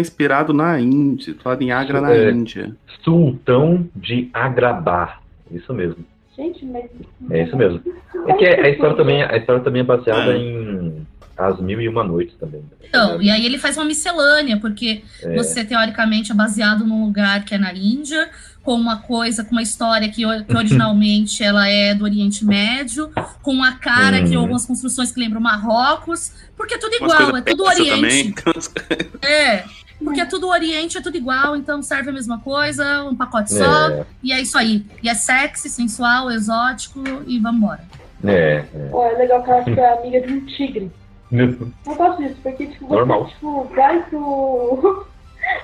[0.00, 1.34] inspirado na Índia.
[1.42, 2.30] Falado em Agra na É.
[2.30, 2.74] Índia.
[3.04, 5.18] Sultão de Agrabah.
[5.50, 6.02] Isso mesmo.
[6.34, 6.86] Gente, mas.
[7.30, 7.82] É isso mesmo.
[8.26, 10.38] É que a história também, a história também é baseada Ah.
[10.38, 11.06] em
[11.36, 12.62] As Mil e Uma Noites também.
[12.82, 15.34] Então, e aí ele faz uma miscelânea, porque É.
[15.36, 18.28] você teoricamente é baseado num lugar que é na Índia,
[18.62, 20.24] com uma coisa, com uma história que, que
[20.56, 23.10] originalmente ela é do Oriente Médio,
[23.42, 24.40] com uma cara que Uhum.
[24.42, 28.32] algumas construções que lembram Marrocos, porque é tudo igual, é tudo Oriente.
[28.42, 29.10] também.
[29.22, 29.62] É,
[30.02, 33.88] porque é tudo Oriente, é tudo igual, então serve a mesma coisa, um pacote só,
[33.90, 34.84] É, e é isso aí.
[35.02, 37.84] E é sexy, sensual, exótico, e vambora.
[38.24, 38.60] é,
[38.90, 40.90] Pô, é legal que ela fica amiga de um tigre.
[41.32, 41.42] É.
[41.90, 43.26] Eu gosto disso, porque tipo, você Normal.
[43.26, 45.06] tipo, vai pro.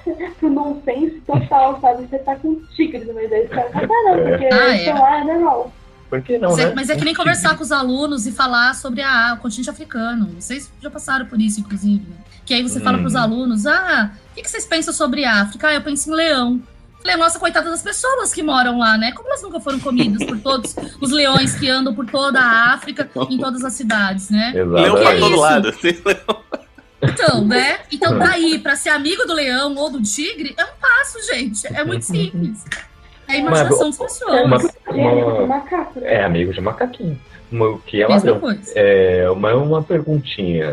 [0.39, 2.07] pro nonsense total, sabe?
[2.07, 3.71] Você tá com um tigre no meio da história.
[3.75, 4.29] Ah, não, É.
[4.39, 4.79] porque Ah, é.
[4.85, 5.73] sei lá, é normal.
[6.09, 6.73] Por que não, Mas é, né?
[6.77, 10.27] mas é que nem conversar com os alunos e falar sobre a, o continente africano.
[10.39, 12.05] Vocês já passaram por isso, inclusive.
[12.07, 12.17] né?
[12.45, 13.05] Que aí você fala Uhum.
[13.05, 15.69] para os alunos: ah, o que, que vocês pensam sobre a África?
[15.69, 16.61] Ah, eu penso em leão.
[17.03, 19.11] Falei, nossa, coitada das pessoas que moram lá, né?
[19.13, 23.11] Como elas nunca foram comidas por todos os leões que andam por toda a África,
[23.29, 24.53] em todas as cidades, né?
[24.55, 25.41] Leão pra é todo isso?
[25.41, 25.75] lado.
[27.03, 27.81] Então, né?
[27.91, 31.67] Então tá aí, pra ser amigo do leão ou do tigre, é um passo, gente.
[31.67, 32.65] É muito simples.
[33.27, 34.43] É a imaginação das pessoas.
[34.45, 35.63] Uma, Gente, uma- é né?
[36.03, 37.21] é amigo de macaquinho.
[37.53, 38.41] Uma, que é ladrão.
[38.75, 40.67] É, uma, uma perguntinha,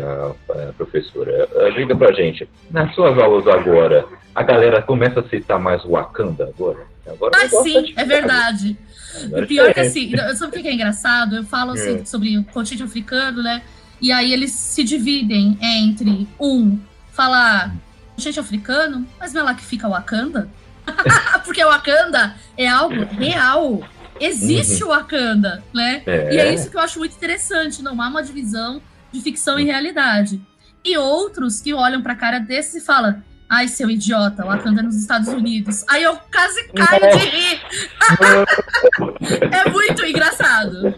[0.48, 1.46] eh, professora.
[1.76, 6.44] Diga pra gente, nas suas aulas agora, a galera começa a citar mais o Wakanda
[6.44, 6.78] agora?
[7.06, 8.76] agora Ah, sim, é verdade.
[9.24, 10.20] Agora O é pior que diferente.
[10.20, 11.36] assim, sabe o que é engraçado?
[11.36, 12.04] Eu falo assim É.
[12.04, 13.60] sobre o continente africano, né?
[14.00, 16.78] E aí eles se dividem entre um
[17.12, 17.74] falar
[18.14, 20.48] continente africano, mas não é lá que fica Wakanda?
[21.44, 23.82] Porque Wakanda é algo real.
[24.20, 26.02] Existe o Wakanda, né?
[26.06, 26.34] É.
[26.34, 27.82] E é isso que eu acho muito interessante.
[27.82, 28.80] Não há uma divisão
[29.12, 30.40] de ficção e realidade.
[30.84, 34.84] E outros que olham pra cara desses e falam: Ai, seu idiota, o Wakanda é
[34.84, 35.84] nos Estados Unidos.
[35.88, 37.60] Aí eu quase caio de rir.
[39.52, 40.94] é muito engraçado.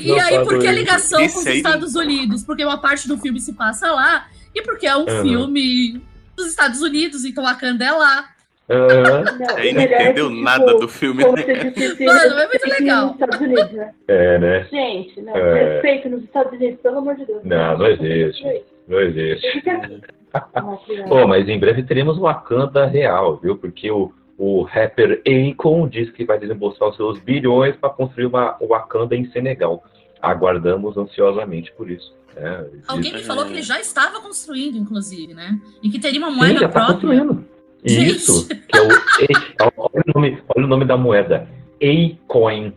[0.00, 2.42] E aí, faço por que a ligação com os aí- Estados Unidos?
[2.44, 5.22] Porque uma parte do filme se passa lá, e porque é um Uhum.
[5.22, 6.02] filme
[6.36, 8.28] dos Estados Unidos, então Wakanda é lá.
[8.70, 11.24] Aham, Não, Aí não é entendeu que, nada tipo, do filme.
[11.24, 13.02] Assim, Mano, é muito fica legal.
[13.06, 13.94] Nos Estados Unidos, né?
[14.08, 14.64] é, né?
[14.70, 15.72] Gente, não, É.
[15.74, 17.42] respeito nos Estados Unidos, pelo amor de Deus.
[17.44, 18.62] Não, não existe.
[18.86, 19.62] Não existe.
[21.08, 23.56] Pô, mas em breve teremos o Wakanda real, viu?
[23.56, 28.56] Porque o, o rapper Akon disse que vai desembolsar os seus bilhões para construir uma
[28.60, 29.82] o Wakanda em Senegal.
[30.22, 32.14] Aguardamos ansiosamente por isso.
[32.36, 32.66] né?
[32.86, 35.58] Alguém me falou que ele já estava construindo, inclusive, né?
[35.82, 36.94] E que teria uma Sim, moeda já tá própria.
[36.94, 37.44] construindo.
[37.84, 38.16] Gente.
[38.16, 38.48] Isso.
[38.48, 38.88] Que é o,
[39.66, 41.48] A- olha, o nome, olha o nome da moeda.
[41.82, 42.72] A-Coin.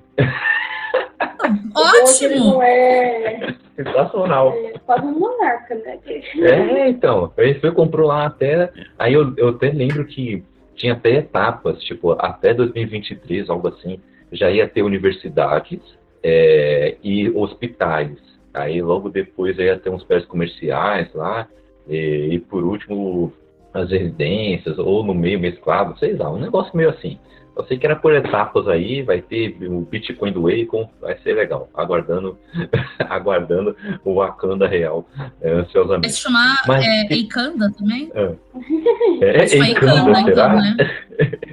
[1.75, 2.35] Ótimo!
[2.53, 4.53] não é, Sensacional.
[4.53, 5.99] é quase um monarca, né?
[6.37, 7.31] É, então.
[7.37, 8.71] Ele foi comprou lá até.
[8.97, 10.43] Aí eu, eu até lembro que
[10.75, 13.99] tinha até etapas, tipo, até 2023, algo assim,
[14.31, 15.79] já ia ter universidades
[16.23, 18.17] é, e hospitais.
[18.53, 21.47] Aí logo depois ia ter uns prédios comerciais lá.
[21.89, 23.33] E, e por último,
[23.73, 27.17] as residências, ou no meio mesclado, sei lá, um negócio meio assim.
[27.55, 31.33] Eu sei que era por etapas aí, vai ter o Bitcoin do Akon, vai ser
[31.33, 31.69] legal.
[31.73, 32.35] Aguardando,
[33.09, 35.07] aguardando o Wakanda real,
[35.39, 36.13] é, Vai ansiosamente.
[36.13, 38.11] se chamar Mas- é, Eikanda também?
[38.15, 40.47] É, Isso foi Eikanda, Eikanda, será?
[40.47, 40.77] então, né?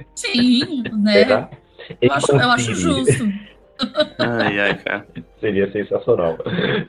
[0.15, 1.13] Sim, né?
[1.13, 1.51] Será?
[2.01, 3.25] Eu acho, eu acho justo.
[4.19, 5.07] Ai, ai, cara.
[5.41, 6.39] Seria sensacional.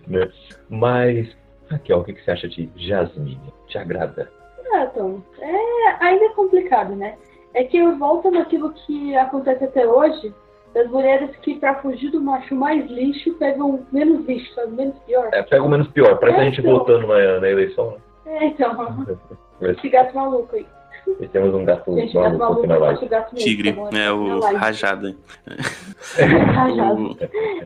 [0.08, 0.30] né?
[0.70, 1.28] Mas,
[1.70, 3.40] Raquel, o que que você acha de Jasmine?
[3.68, 4.30] Te agrada?
[4.74, 7.16] Então, é, ainda é complicado, né?
[7.54, 10.34] É que eu volto naquilo que acontece até hoje,
[10.74, 14.54] das mulheres que, pra fugir do macho mais lixo, pegam menos lixo?
[14.70, 15.30] Menos pior.
[15.34, 16.18] É, pega o menos pior.
[16.18, 16.78] Parece a É, gente então.
[16.78, 17.92] votando na, na eleição.
[17.92, 17.98] Né?
[18.38, 19.06] É, então,
[19.62, 20.66] esse gato maluco aí.
[21.20, 23.08] e temos um gato Gente, gato maluco aqui maluco, na live.
[23.08, 24.58] gato mesmo, Tigre, tá é Na o live.
[24.60, 25.16] rajada.
[26.54, 27.18] Rajado.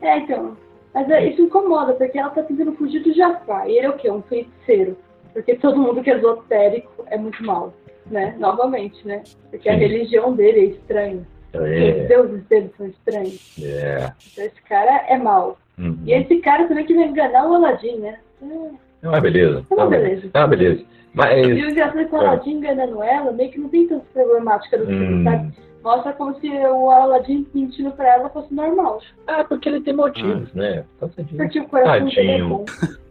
[0.02, 0.56] É, então.
[0.94, 3.68] Mas é, isso incomoda, porque ela tá tentando fugir do Jafar.
[3.68, 4.10] E ele é o quê?
[4.10, 4.96] Um feiticeiro.
[5.36, 7.74] Porque todo mundo que é esotérico é muito mal,
[8.06, 8.34] né?
[8.38, 9.22] Novamente, né?
[9.50, 9.80] Porque a Sim.
[9.80, 11.20] religião dele é estranha.
[11.52, 13.54] Os É, deuses dele são estranhos.
[13.62, 14.10] é.
[14.32, 15.58] Então esse cara é mau.
[15.78, 15.98] Uhum.
[16.06, 18.18] E esse cara também que vai enganar o Aladdin, né?
[18.40, 19.66] Hum, É uma beleza.
[19.70, 20.30] É uma Tá beleza.
[20.32, 20.84] É uma beleza.
[21.12, 21.46] Mas.
[21.46, 24.78] E o engraçado é que o Aladdin enganando ela, meio que não tem tanta problemática
[24.78, 25.24] do filme, Hum.
[25.24, 25.52] sabe?
[25.84, 29.00] Mostra como se o Aladdin mentindo pra ela fosse normal.
[29.26, 30.84] Ah, porque ele tem motivos, né?
[30.98, 31.38] Tá certinho.
[31.38, 32.48] Porque o coração é Tadinho.
[32.48, 32.64] bom.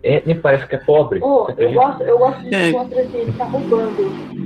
[0.03, 1.19] É, nem parece que é pobre.
[1.23, 2.71] Oh, eu gosto, eu gosto de É.
[2.71, 3.95] mostra assim, ele tá roubando.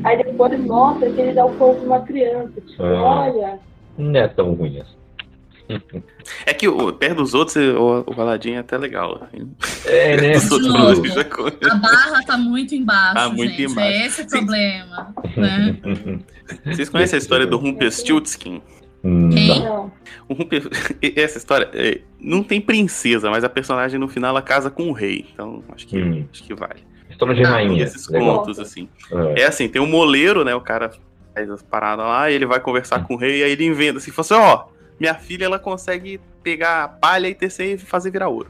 [0.04, 2.62] Aí depois mostra que ele dá o corpo de uma criança.
[2.62, 3.26] Tipo, Ah.
[3.26, 3.60] olha.
[3.98, 4.96] Não é tão ruim assim.
[6.46, 9.28] É que o, perto dos outros, o, o é até legal.
[9.86, 10.34] É, né?
[10.50, 11.04] Novo.
[11.72, 13.72] A barra tá muito embaixo, Tá muito gente.
[13.72, 13.90] embaixo.
[13.92, 15.78] É esse o problema, né?
[16.66, 18.62] Vocês conhecem a história do Rumpelstiltskin?
[19.04, 19.68] Hum, Quem?
[20.28, 20.62] O Rumpel...
[21.16, 24.92] Essa história é, não tem princesa, mas a personagem no final ela casa com o
[24.92, 25.28] rei.
[25.34, 26.26] Então acho que, Hum.
[26.34, 26.84] acho que vale.
[27.10, 27.84] História de Ah, rainha.
[27.84, 28.40] Esses Legal.
[28.40, 28.90] contos, assim.
[29.36, 29.42] É.
[29.42, 30.54] É assim, tem um moleiro, né?
[30.56, 30.92] O cara
[31.34, 34.12] faz as paradas lá, e ele vai conversar com o rei, aí ele inventa assim,
[34.12, 38.50] fala assim, ó, minha filha ela consegue pegar palha e tecer e fazer virar ouro.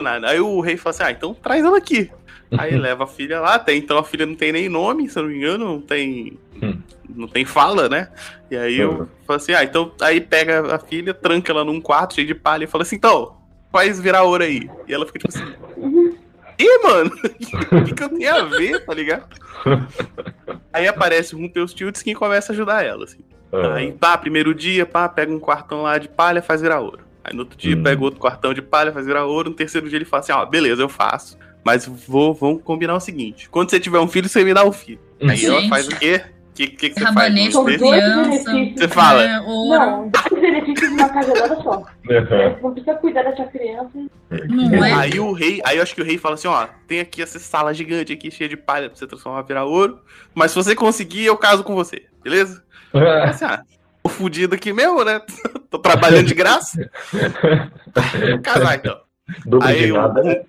[0.00, 0.28] Nada.
[0.30, 2.10] Aí o rei fala assim, ah, então traz ela aqui.
[2.56, 5.22] Aí leva a filha lá, até então a filha não tem nem nome, se eu
[5.22, 6.38] não me engano, não tem.
[6.62, 6.78] Hum.
[7.08, 8.08] Não tem fala, né?
[8.50, 9.06] E aí eu Uhum.
[9.26, 12.64] falo assim, ah, então aí pega a filha, tranca ela num quarto cheio de palha
[12.64, 13.36] e fala assim, então,
[13.72, 14.68] faz virar ouro aí.
[14.88, 16.16] E ela fica tipo assim, Uhum.
[16.58, 17.10] Ih, mano,
[17.80, 19.24] o que, que eu tenho a ver, tá ligado?
[20.72, 23.18] Aí aparece o Rumpelstiltskin e começa a ajudar ela, assim.
[23.52, 23.66] É.
[23.72, 27.00] Aí, pá, primeiro dia, pá, pega um quartão lá de palha, faz virar ouro.
[27.24, 27.82] Aí no outro dia Hum.
[27.82, 29.50] pega outro quartão de palha, faz virar ouro.
[29.50, 31.36] No terceiro dia ele fala assim, ó, beleza, eu faço.
[31.64, 34.72] Mas vou, vamos combinar o seguinte: quando você tiver um filho, você me dá o
[34.72, 34.98] filho.
[35.20, 35.68] Aí ela Gente.
[35.68, 36.22] faz o quê?
[36.50, 37.32] O que, que, que você faz?
[37.34, 38.52] Criança.
[38.76, 39.26] Você fala.
[39.26, 39.78] né, ouro.
[39.78, 41.76] Não, dois benefícios de uma cajadada só.
[41.78, 42.56] Uhum.
[42.62, 43.90] Não precisa cuidar dessa criança.
[44.48, 44.92] Não é?
[44.92, 47.38] Aí o rei, aí eu acho que o rei fala assim, ó, tem aqui essa
[47.38, 50.00] sala gigante aqui, cheia de palha pra você transformar virar ouro.
[50.34, 52.62] Mas se você conseguir, eu caso com você, beleza?
[52.94, 53.62] Aí, assim, ah,
[54.02, 55.20] tô fudido aqui mesmo, né?
[55.70, 56.90] tô trabalhando de graça.
[57.12, 59.00] Vou casar então.
[59.46, 60.42] Dobro Aí né?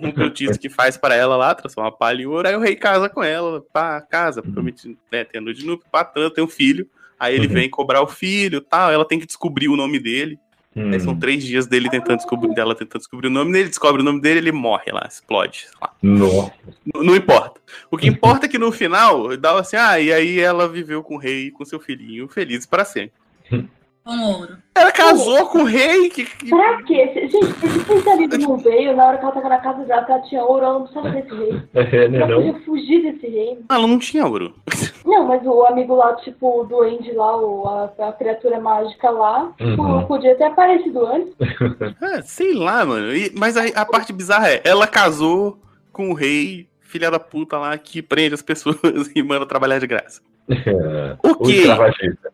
[0.00, 2.60] um, um cultista que faz pra ela lá, transforma a palha em ouro, aí o
[2.60, 6.34] rei casa com ela, pá, casa, promete, né, tem a noite de núpcia, pá, tanto,
[6.34, 6.88] tem um filho,
[7.18, 7.54] aí ele Uhum.
[7.54, 10.38] vem cobrar o filho tal, ela tem que descobrir o nome dele,
[10.76, 10.92] Hum.
[10.92, 14.04] aí são três dias dele tentando descobrir, dela tentando descobrir o nome dele, descobre o
[14.04, 15.92] nome dele, ele morre lá, explode, lá.
[16.02, 16.52] Não,
[16.94, 17.60] não importa.
[17.90, 21.14] O que importa é que no final, dá assim, ah, e aí ela viveu com
[21.14, 23.12] o rei e com seu filhinho, felizes para sempre.
[24.08, 24.56] Com ouro.
[24.74, 27.10] Ela casou com o rei, que, que- Pra quê?
[27.12, 30.12] Se- Gente, esse pensamento não veio na hora que ela tava na casa dela, que
[30.12, 31.62] ela tinha ouro, ela não precisava desse rei.
[31.74, 32.36] É, né, Ela não?
[32.52, 33.58] podia fugir desse rei.
[33.68, 34.54] ela não tinha ouro.
[35.04, 39.52] Não, mas o amigo lá, tipo, o duende lá, o, a, a criatura mágica lá,
[39.56, 40.04] tipo, Uhum.
[40.06, 41.34] podia ter aparecido antes.
[42.02, 43.14] É, sei lá, mano.
[43.14, 45.58] E- mas aí a parte bizarra é, ela casou
[45.92, 48.76] com o rei, filha da puta lá, que prende as pessoas
[49.16, 50.20] e manda trabalhar de graça.
[50.50, 51.16] É.
[51.22, 51.64] O que?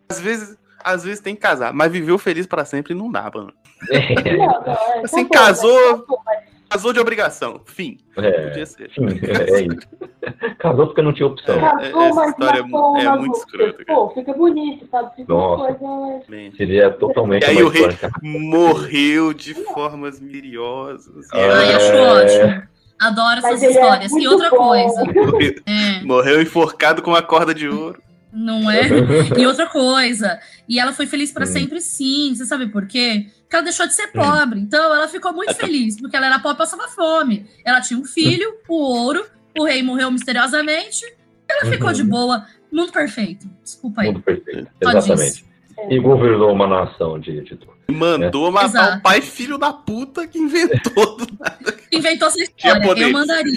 [0.08, 3.52] Às vezes, às vezes tem que casar, mas viveu feliz pra sempre não dá, mano.
[3.90, 4.36] É.
[4.36, 7.98] Não, não, é, Assim, tá casou- mas- bom, mas- Casou de obrigação, fim.
[8.16, 8.48] É.
[8.48, 8.90] Podia ser.
[8.92, 10.56] Sim, é isso.
[10.58, 11.54] Casou porque não tinha opção.
[11.54, 11.60] É.
[11.60, 12.62] Casou, essa história é
[13.04, 13.84] é muito escrota.
[13.86, 15.14] Pô, fica bonito, sabe?
[15.14, 15.74] Fica Nossa.
[15.74, 16.24] coisa...
[16.28, 17.88] mas- Seria totalmente E aí o rei-.
[18.22, 21.26] Morreu de formas misteriosas.
[21.32, 21.52] E É.
[21.52, 22.62] Ai, acho ótimo.
[23.00, 24.12] Adoro Mas essas é histórias.
[24.12, 24.56] e outra bom.
[24.56, 25.04] coisa.
[25.04, 28.00] morreu, É, morreu enforcado com uma corda de ouro.
[28.34, 28.82] Não é?
[29.38, 30.38] E outra coisa.
[30.68, 31.48] E ela foi feliz pra Hum.
[31.48, 32.34] sempre, sim.
[32.34, 33.26] Você sabe por quê?
[33.42, 34.60] Porque ela deixou de ser pobre.
[34.60, 37.46] Então ela ficou muito feliz, porque ela era pobre e passava fome.
[37.64, 39.24] Ela tinha um filho, o ouro,
[39.58, 41.04] o rei morreu misteriosamente.
[41.48, 42.08] Ela ficou de Uhum.
[42.08, 42.46] boa.
[42.72, 43.46] Mundo perfeito.
[43.62, 44.08] Desculpa aí.
[44.08, 44.68] Mundo perfeito.
[44.82, 45.44] Só Exatamente.
[45.90, 47.58] E governou uma nação de, de.
[47.90, 48.98] Mandou matar Exato.
[48.98, 51.16] o pai filho da puta que inventou.
[51.16, 51.76] do nada.
[51.92, 52.84] Inventou essa história.
[53.02, 53.54] Eu mandaria.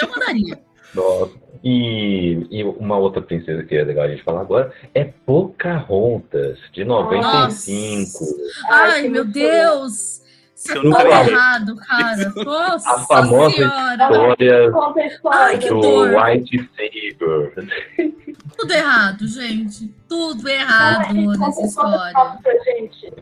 [0.00, 0.60] Eu mandaria.
[0.94, 1.32] Nossa.
[1.62, 6.84] E, e uma outra princesa que é legal a gente falar agora é Pocahontas, de
[6.84, 8.24] 95.
[8.70, 10.20] Ai, que meu Deus!
[10.60, 12.32] Você Eu tá nunca errado, cara.
[12.44, 14.04] Nossa A famosa senhora.
[14.04, 14.72] História.
[15.32, 16.10] Ai, que do dor.
[16.14, 18.36] White Saber.
[18.58, 19.88] Tudo errado, gente.
[20.06, 22.08] Tudo errado Ai, nessa história.
[22.10, 23.12] sinopse pra gente.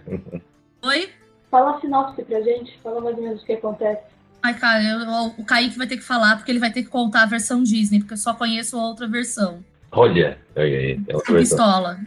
[0.84, 1.08] Oi?
[1.48, 2.76] Fala a sinopse pra gente.
[2.82, 4.02] Fala mais ou menos o que acontece.
[4.42, 7.22] Ai, cara, eu- o Kaique vai ter que falar, porque ele vai ter que contar
[7.22, 9.62] a versão Disney, porque eu só conheço a outra versão.
[9.90, 11.58] Olha, aí, aí, é outra versão.
[11.58, 11.98] Pistola.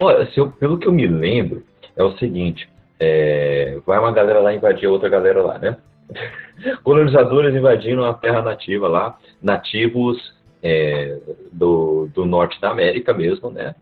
[0.00, 1.64] Olha, eu- pelo que eu me lembro,
[1.96, 5.76] é o seguinte: é, vai uma galera lá invadir outra galera lá, né?
[6.82, 11.18] Colonizadores invadindo a terra nativa lá, nativos é,
[11.52, 13.74] do, do norte da América mesmo, né?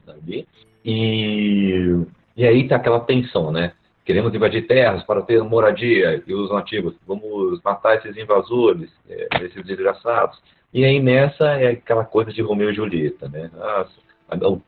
[0.84, 1.96] E,
[2.36, 3.72] e aí tá aquela tensão, né?
[4.04, 9.64] Queremos invadir terras para ter moradia, e os nativos, vamos matar esses invasores, é, esses
[9.64, 10.38] desgraçados.
[10.74, 13.50] E aí nessa é aquela coisa de Romeu e Julieta, né?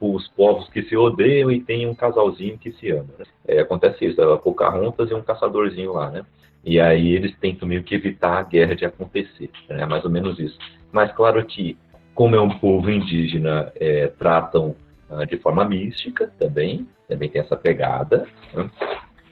[0.01, 3.09] Os povos que se odeiam e tem um casalzinho que se ama.
[3.19, 3.25] Né?
[3.47, 6.25] É, acontece isso, a Pocahontas e um caçadorzinho lá, né?
[6.65, 9.83] E aí eles tentam meio que evitar a guerra de acontecer, né?
[9.83, 10.59] É mais ou menos isso.
[10.93, 11.77] Mas claro que,
[12.15, 14.75] como é um povo indígena, é, tratam
[15.11, 18.71] ah, de forma mística também, também tem essa pegada, né?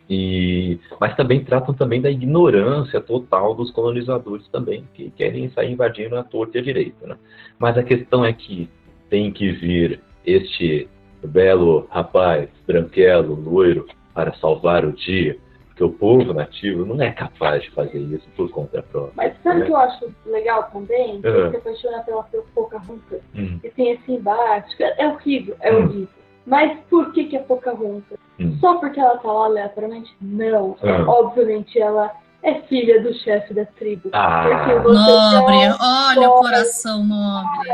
[0.08, 6.16] E, mas também tratam também da ignorância total dos colonizadores também, que querem sair invadindo
[6.16, 7.06] a torta e a direita.
[7.06, 7.16] Né?
[7.58, 8.68] Mas a questão é que
[9.08, 10.88] tem que vir este
[11.24, 17.62] belo rapaz, branquelo, loiro, para salvar o dia, porque o povo nativo não é capaz
[17.62, 19.12] de fazer isso por conta própria.
[19.16, 19.66] Mas sabe o né?
[19.66, 21.20] que eu acho legal também?
[21.20, 21.50] Que uhum.
[21.50, 22.22] se apaixona pela
[22.54, 23.58] Pocahontas uhum.
[23.64, 24.76] e tem esse embate.
[24.80, 26.06] É horrível, é uhum.
[26.46, 28.18] Mas por que, que é Pocahontas?
[28.38, 28.56] Hum.
[28.60, 30.14] Só porque ela tá lá aleatoriamente?
[30.20, 30.76] Não.
[30.82, 31.04] Ah.
[31.08, 32.12] Obviamente ela
[32.42, 34.10] é filha do chefe da tribo.
[34.12, 34.66] Ah.
[34.84, 37.70] Nobre, olha o coração nobre.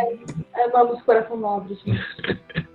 [0.54, 2.00] É, amamos coração nobre, gente.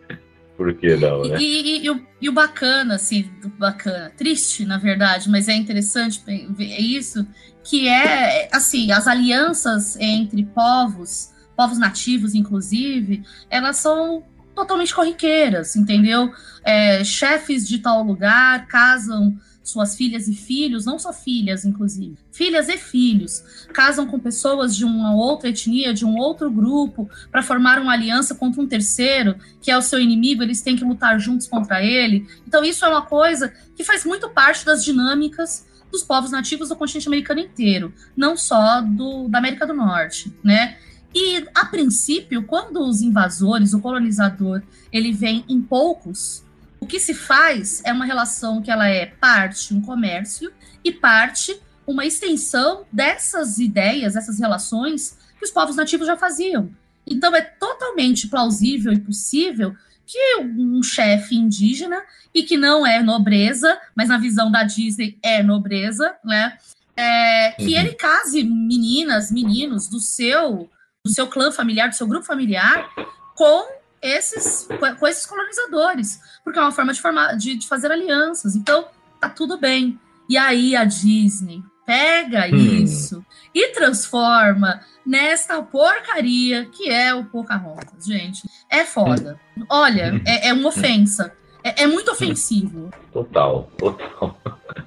[0.57, 1.37] Por que não, né?
[1.37, 6.23] E, e, e, o, e, o, bacana, assim, bacana, triste, na verdade, mas é interessante
[6.25, 7.27] ver isso,
[7.61, 14.23] que é, assim, as alianças entre povos, povos nativos, inclusive, elas são
[14.55, 16.33] totalmente corriqueiras, entendeu?
[16.63, 22.69] É, chefes de tal lugar casam suas filhas e filhos, não só filhas, inclusive, filhas
[22.69, 27.79] e filhos, casam com pessoas de uma outra etnia, de um outro grupo, para formar
[27.79, 31.47] uma aliança contra um terceiro, que é o seu inimigo, eles têm que lutar juntos
[31.47, 32.27] contra ele.
[32.47, 36.75] Então, isso é uma coisa que faz muito parte das dinâmicas dos povos nativos do
[36.75, 40.77] continente americano inteiro, não só do, da América do Norte, né?
[41.15, 44.61] E, a princípio, quando os invasores, o colonizador,
[44.91, 46.43] ele vem em poucos,
[46.77, 50.51] o que se faz é uma relação que ela é parte um comércio
[50.83, 56.69] e parte uma extensão dessas ideias, essas relações que os povos nativos já faziam.
[57.07, 59.73] Então é totalmente plausível e possível
[60.05, 62.01] que um chefe indígena
[62.33, 66.57] e que não é nobreza, mas na visão da Disney é nobreza, né?
[66.97, 67.79] É, que uhum.
[67.79, 70.69] ele case meninas, meninos do seu
[71.05, 72.89] do seu clã familiar, do seu grupo familiar,
[73.35, 73.67] com
[74.01, 74.67] esses,
[74.99, 78.55] com esses colonizadores, porque é uma forma de, formar, de, de fazer alianças.
[78.55, 78.87] Então,
[79.21, 79.99] tá tudo bem.
[80.27, 82.55] E aí a Disney pega hum.
[82.55, 83.23] isso
[83.53, 88.41] e transforma nesta porcaria que é o Pocahontas, gente.
[88.67, 89.39] É foda.
[89.69, 91.31] Olha, é, é uma ofensa.
[91.65, 92.91] É, é, muito ofensivo.
[93.11, 94.37] Total, total.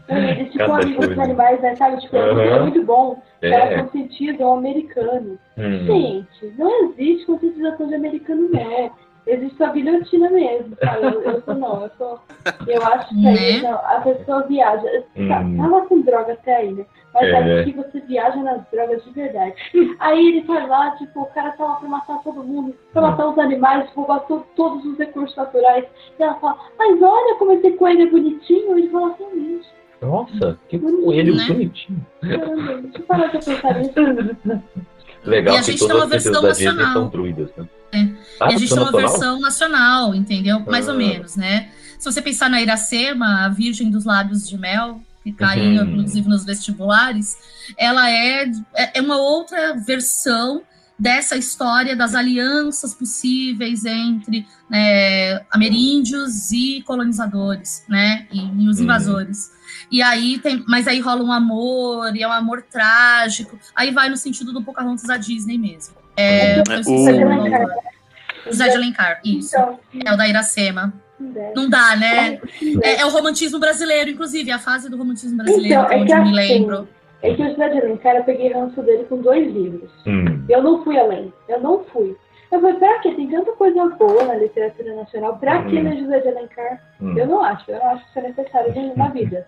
[0.09, 2.01] Esse tipo dos animais, né, sabe?
[2.01, 2.41] Tipo, uhum.
[2.41, 3.21] é muito bom.
[3.43, 3.51] É.
[3.51, 5.37] Era com sentido americano.
[5.57, 5.85] Hum.
[5.85, 8.93] Gente, não existe conscientização de americano, não.
[9.27, 11.07] Existe a bilhotina mesmo, sabe?
[11.07, 12.21] Eu, eu sou não, eu sou.
[12.67, 13.69] Eu acho que aí, né?
[13.69, 15.05] não, a pessoa viaja.
[15.29, 15.57] Tá, hum.
[15.59, 16.87] Tava com droga até aí, né?
[17.13, 17.33] Mas é.
[17.33, 19.55] sabe que você viaja nas drogas de verdade.
[19.99, 23.29] Aí ele tá lá, tipo, o cara tá lá pra matar todo mundo, pra matar
[23.29, 25.85] os animais, roubar to todos os recursos naturais.
[26.19, 28.79] E ela fala, mas olha como esse coelho é bonitinho.
[28.79, 29.69] Ele fala assim, gente.
[30.01, 31.45] Nossa, que coelho né?
[31.49, 32.07] bonitinho.
[32.21, 33.93] Caramba, deixa eu parar de pensar nisso.
[35.25, 36.93] Legal e a gente tem uma versão nacional.
[36.93, 37.69] São druidas, né?
[37.93, 38.09] É.
[38.41, 39.11] Ah, e a gente tem uma nacional?
[39.11, 40.61] versão nacional, entendeu?
[40.61, 40.93] Mais ah.
[40.93, 41.71] ou menos, né?
[41.99, 45.91] Se você pensar na Iracema, a Virgem dos Lábios de Mel, que caiu, uhum.
[45.91, 47.37] inclusive, nos vestibulares,
[47.77, 48.45] ela é,
[48.75, 50.63] é, é uma outra versão
[50.99, 58.85] dessa história das alianças possíveis entre né, ameríndios e colonizadores, né, e, e os uhum.
[58.85, 59.47] invasores.
[59.47, 59.59] Uhum.
[59.91, 63.59] E aí tem, mas aí rola um amor, e é um amor trágico.
[63.75, 65.95] Aí vai no sentido do Pocahontas da Disney mesmo.
[66.19, 66.83] É, o
[68.51, 69.57] José de Alencar, isso.
[69.57, 70.93] Então, é o da Iracema.
[71.55, 72.41] Não dá, né?
[72.83, 76.23] É, é, o romantismo brasileiro, inclusive, a fase do romantismo brasileiro, então, é onde eu
[76.23, 76.89] me assim, lembro.
[77.23, 79.91] É que o José de Alencar, eu peguei ranço dele com dois livros.
[80.07, 80.45] Hum.
[80.49, 81.33] Eu não fui além.
[81.49, 82.17] Eu não fui.
[82.51, 83.13] Eu falei, pra quê?
[83.13, 85.37] Tem tanta coisa boa na literatura nacional.
[85.39, 85.69] Pra hum.
[85.69, 86.83] que ler José de Alencar?
[87.01, 87.19] Hum.
[87.19, 87.71] Eu não acho.
[87.71, 89.47] Eu não acho que isso é necessário na vida.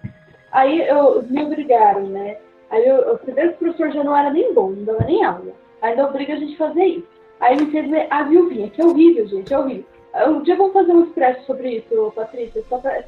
[0.52, 2.36] Aí eu, me obrigaram, né?
[2.70, 5.52] Aí eu, o primeiro professor já não era nem bom, não dava nem aula.
[5.82, 7.08] Ainda obriga a gente a fazer isso.
[7.40, 9.86] Aí me fez ler A Viuvinha, que é horrível, gente, é horrível.
[10.26, 13.02] Um dia vamos fazer um expresso sobre isso, Patrícia, só pra...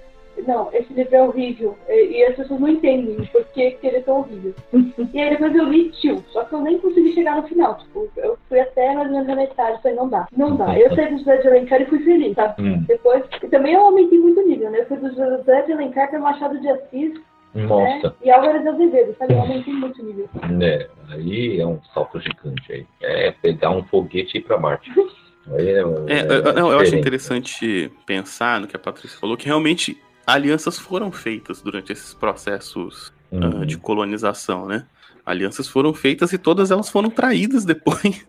[0.47, 1.77] Não, esse livro é horrível.
[1.89, 4.55] E, as pessoas não entendem por que, ele é tão horrível.
[5.13, 7.77] e aí depois eu li Tio, só que eu nem consegui chegar no final.
[7.77, 10.79] Tipo, eu fui até mais ou menos na metade, falei, não dá, não dá.
[10.79, 12.55] Eu saí do José de Alencar e fui feliz, tá?
[12.59, 12.83] Hum.
[12.89, 14.81] Depois, e também eu aumentei muito o nível, né?
[14.81, 17.21] Eu fui do José de Alencar para Machado de Assis,
[17.55, 18.09] nossa.
[18.09, 18.15] Né?
[18.23, 19.35] E Álvares Azevedo, sabe?
[19.35, 20.29] Eu aumentei muito o nível.
[20.61, 22.87] É, aí é um salto gigante aí.
[23.03, 24.91] É pegar um foguete e ir pra Marte.
[25.53, 29.47] Aí é, é, é não, eu acho interessante pensar no que a Patrícia falou, que
[29.47, 33.61] realmente alianças foram feitas durante esses processos ah, uhum.
[33.61, 34.87] uh, de colonização, né?
[35.25, 38.27] Alianças foram feitas e todas elas foram traídas depois.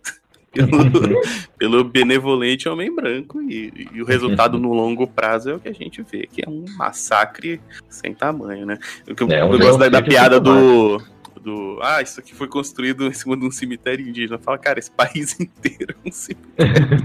[0.54, 1.22] Pelo,
[1.58, 3.42] pelo benevolente homem branco.
[3.42, 6.50] E, e o resultado no longo prazo é o que a gente vê, que é
[6.50, 7.60] um massacre
[7.90, 8.78] sem tamanho, né?
[9.10, 11.02] O que eu, É, um eu gosto da, da piada do.
[11.42, 14.38] Do, ah, isso aqui foi construído em cima de um cemitério indígena.
[14.38, 17.04] Fala, cara, esse país inteiro é um cemitério.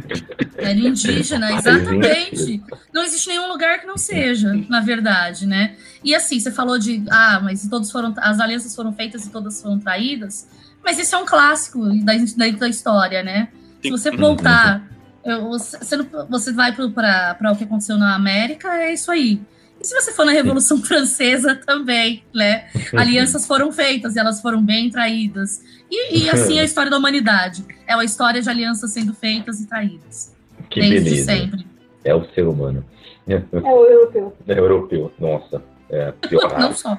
[0.56, 2.62] Era indígena, exatamente.
[2.94, 5.76] Não existe nenhum lugar que não seja, na verdade, né?
[6.04, 9.60] E assim, você falou de, ah, mas todos foram, as alianças foram feitas e todas
[9.60, 10.46] foram traídas.
[10.88, 13.48] Mas isso é um clássico da, da, da história, né?
[13.82, 14.88] Se você voltar,
[15.22, 19.38] eu- você, você não- você vai para o que aconteceu na América, é isso aí.
[19.78, 22.68] E se você for na Revolução Francesa também, né?
[22.96, 25.60] Alianças foram feitas e elas foram bem traídas.
[25.90, 27.62] E, e assim é a história da humanidade.
[27.86, 30.32] É uma história de alianças sendo feitas e traídas.
[30.70, 31.32] Que desde beleza.
[31.32, 31.66] sempre.
[32.02, 32.82] É o ser humano.
[33.28, 34.34] É, É o europeu.
[34.48, 35.12] é europeu.
[35.18, 35.62] Nossa.
[35.90, 36.58] É pior.
[36.58, 36.96] Não só.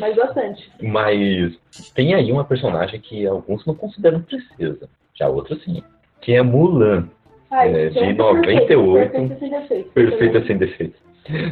[0.00, 0.70] Mas bastante.
[0.80, 1.56] Mas
[1.94, 4.88] tem aí uma personagem que alguns não consideram princesa.
[5.14, 5.82] Já outros sim.
[6.20, 7.08] Que é Mulan.
[7.50, 9.10] Ai, É, de gente, 98.
[9.10, 9.90] Perfeita sem defeito.
[9.90, 10.98] Perfeita sem defeito.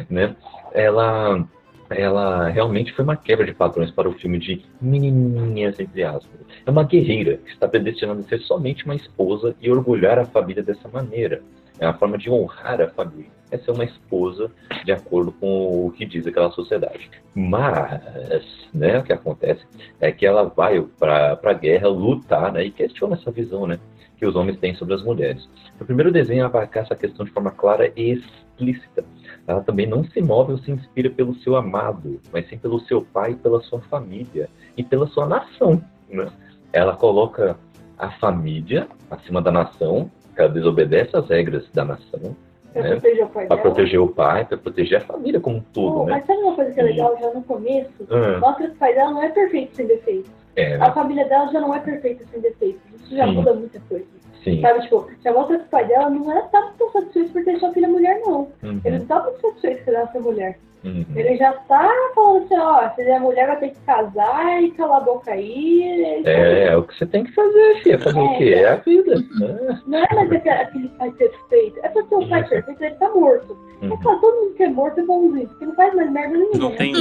[0.09, 0.35] Né?
[0.73, 1.47] Ela,
[1.89, 6.41] ela realmente foi uma quebra de padrões para o filme de menininhas, entre aspas.
[6.65, 10.63] É uma guerreira que está predestinada a ser somente uma esposa e orgulhar a família
[10.63, 11.41] dessa maneira.
[11.81, 13.31] É uma forma de honrar a família.
[13.49, 14.51] É ser uma esposa
[14.85, 17.09] de acordo com o que diz aquela sociedade.
[17.33, 19.65] Mas, né, o que acontece
[19.99, 23.79] é que ela vai para a guerra lutar né, e questiona essa visão né,
[24.15, 25.49] que os homens têm sobre as mulheres.
[25.79, 29.03] O primeiro desenho abarca essa questão de forma clara e explícita.
[29.47, 33.01] Ela também não se move ou se inspira pelo seu amado, mas sim pelo seu
[33.01, 34.47] pai, pela sua família
[34.77, 35.83] e pela sua nação.
[36.07, 36.27] Né?
[36.71, 37.57] Ela coloca
[37.97, 42.35] a família acima da nação, ela desobedece às regras da nação,
[42.73, 42.91] Pra né?
[42.91, 43.61] proteger o pai dela.
[43.61, 46.01] proteger o pai, para proteger a família como um todo.
[46.01, 46.13] Oh, né?
[46.13, 47.91] Mas sabe uma coisa que é legal já no começo?
[48.09, 50.29] Ah, Mostra que o pai dela não é perfeito sem defeito.
[50.55, 52.79] é, A família dela já não é perfeita sem defeito.
[52.95, 53.33] Isso já Sim.
[53.33, 54.05] muda muita coisa.
[54.43, 54.61] sim.
[54.61, 57.71] Sabe, tipo, já mostra que o pai dela não é tão satisfeito por ter sua
[57.73, 58.47] filha mulher, não.
[58.63, 60.59] Uhum, Ele não tá muito satisfeito por ela ser mulher.
[60.83, 61.05] uhum.
[61.15, 64.71] Ele já tá falando assim, ó, se ele é mulher, vai ter que casar e
[64.71, 65.83] calar a boca aí.
[66.25, 66.31] É.
[66.31, 67.99] É, é o que você tem que fazer, filha.
[67.99, 68.53] Fazer o quê?
[68.55, 69.15] É a vida.
[69.39, 69.81] né?
[69.87, 71.79] Não é mais aquele, aquele pai perfeito.
[71.83, 72.49] É porque o pai Isso.
[72.49, 73.57] perfeito, ele tá morto.
[73.81, 73.93] Uhum.
[73.93, 76.57] É claro, todo mundo que é morto é bonzinho, porque não faz mais merda nenhuma.
[76.57, 76.93] Não tem-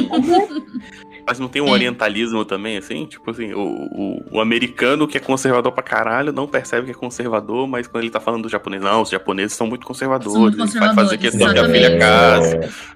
[1.26, 1.72] Mas não tem um É.
[1.72, 3.04] orientalismo também, assim?
[3.06, 6.94] Tipo assim, o, o, o americano que é conservador pra caralho não percebe que é
[6.94, 10.42] conservador, mas quando ele tá falando do japonês, não, os japoneses são muito conservadores, São
[10.42, 12.90] muito ele vai fazer conservadores, questão que a filha case.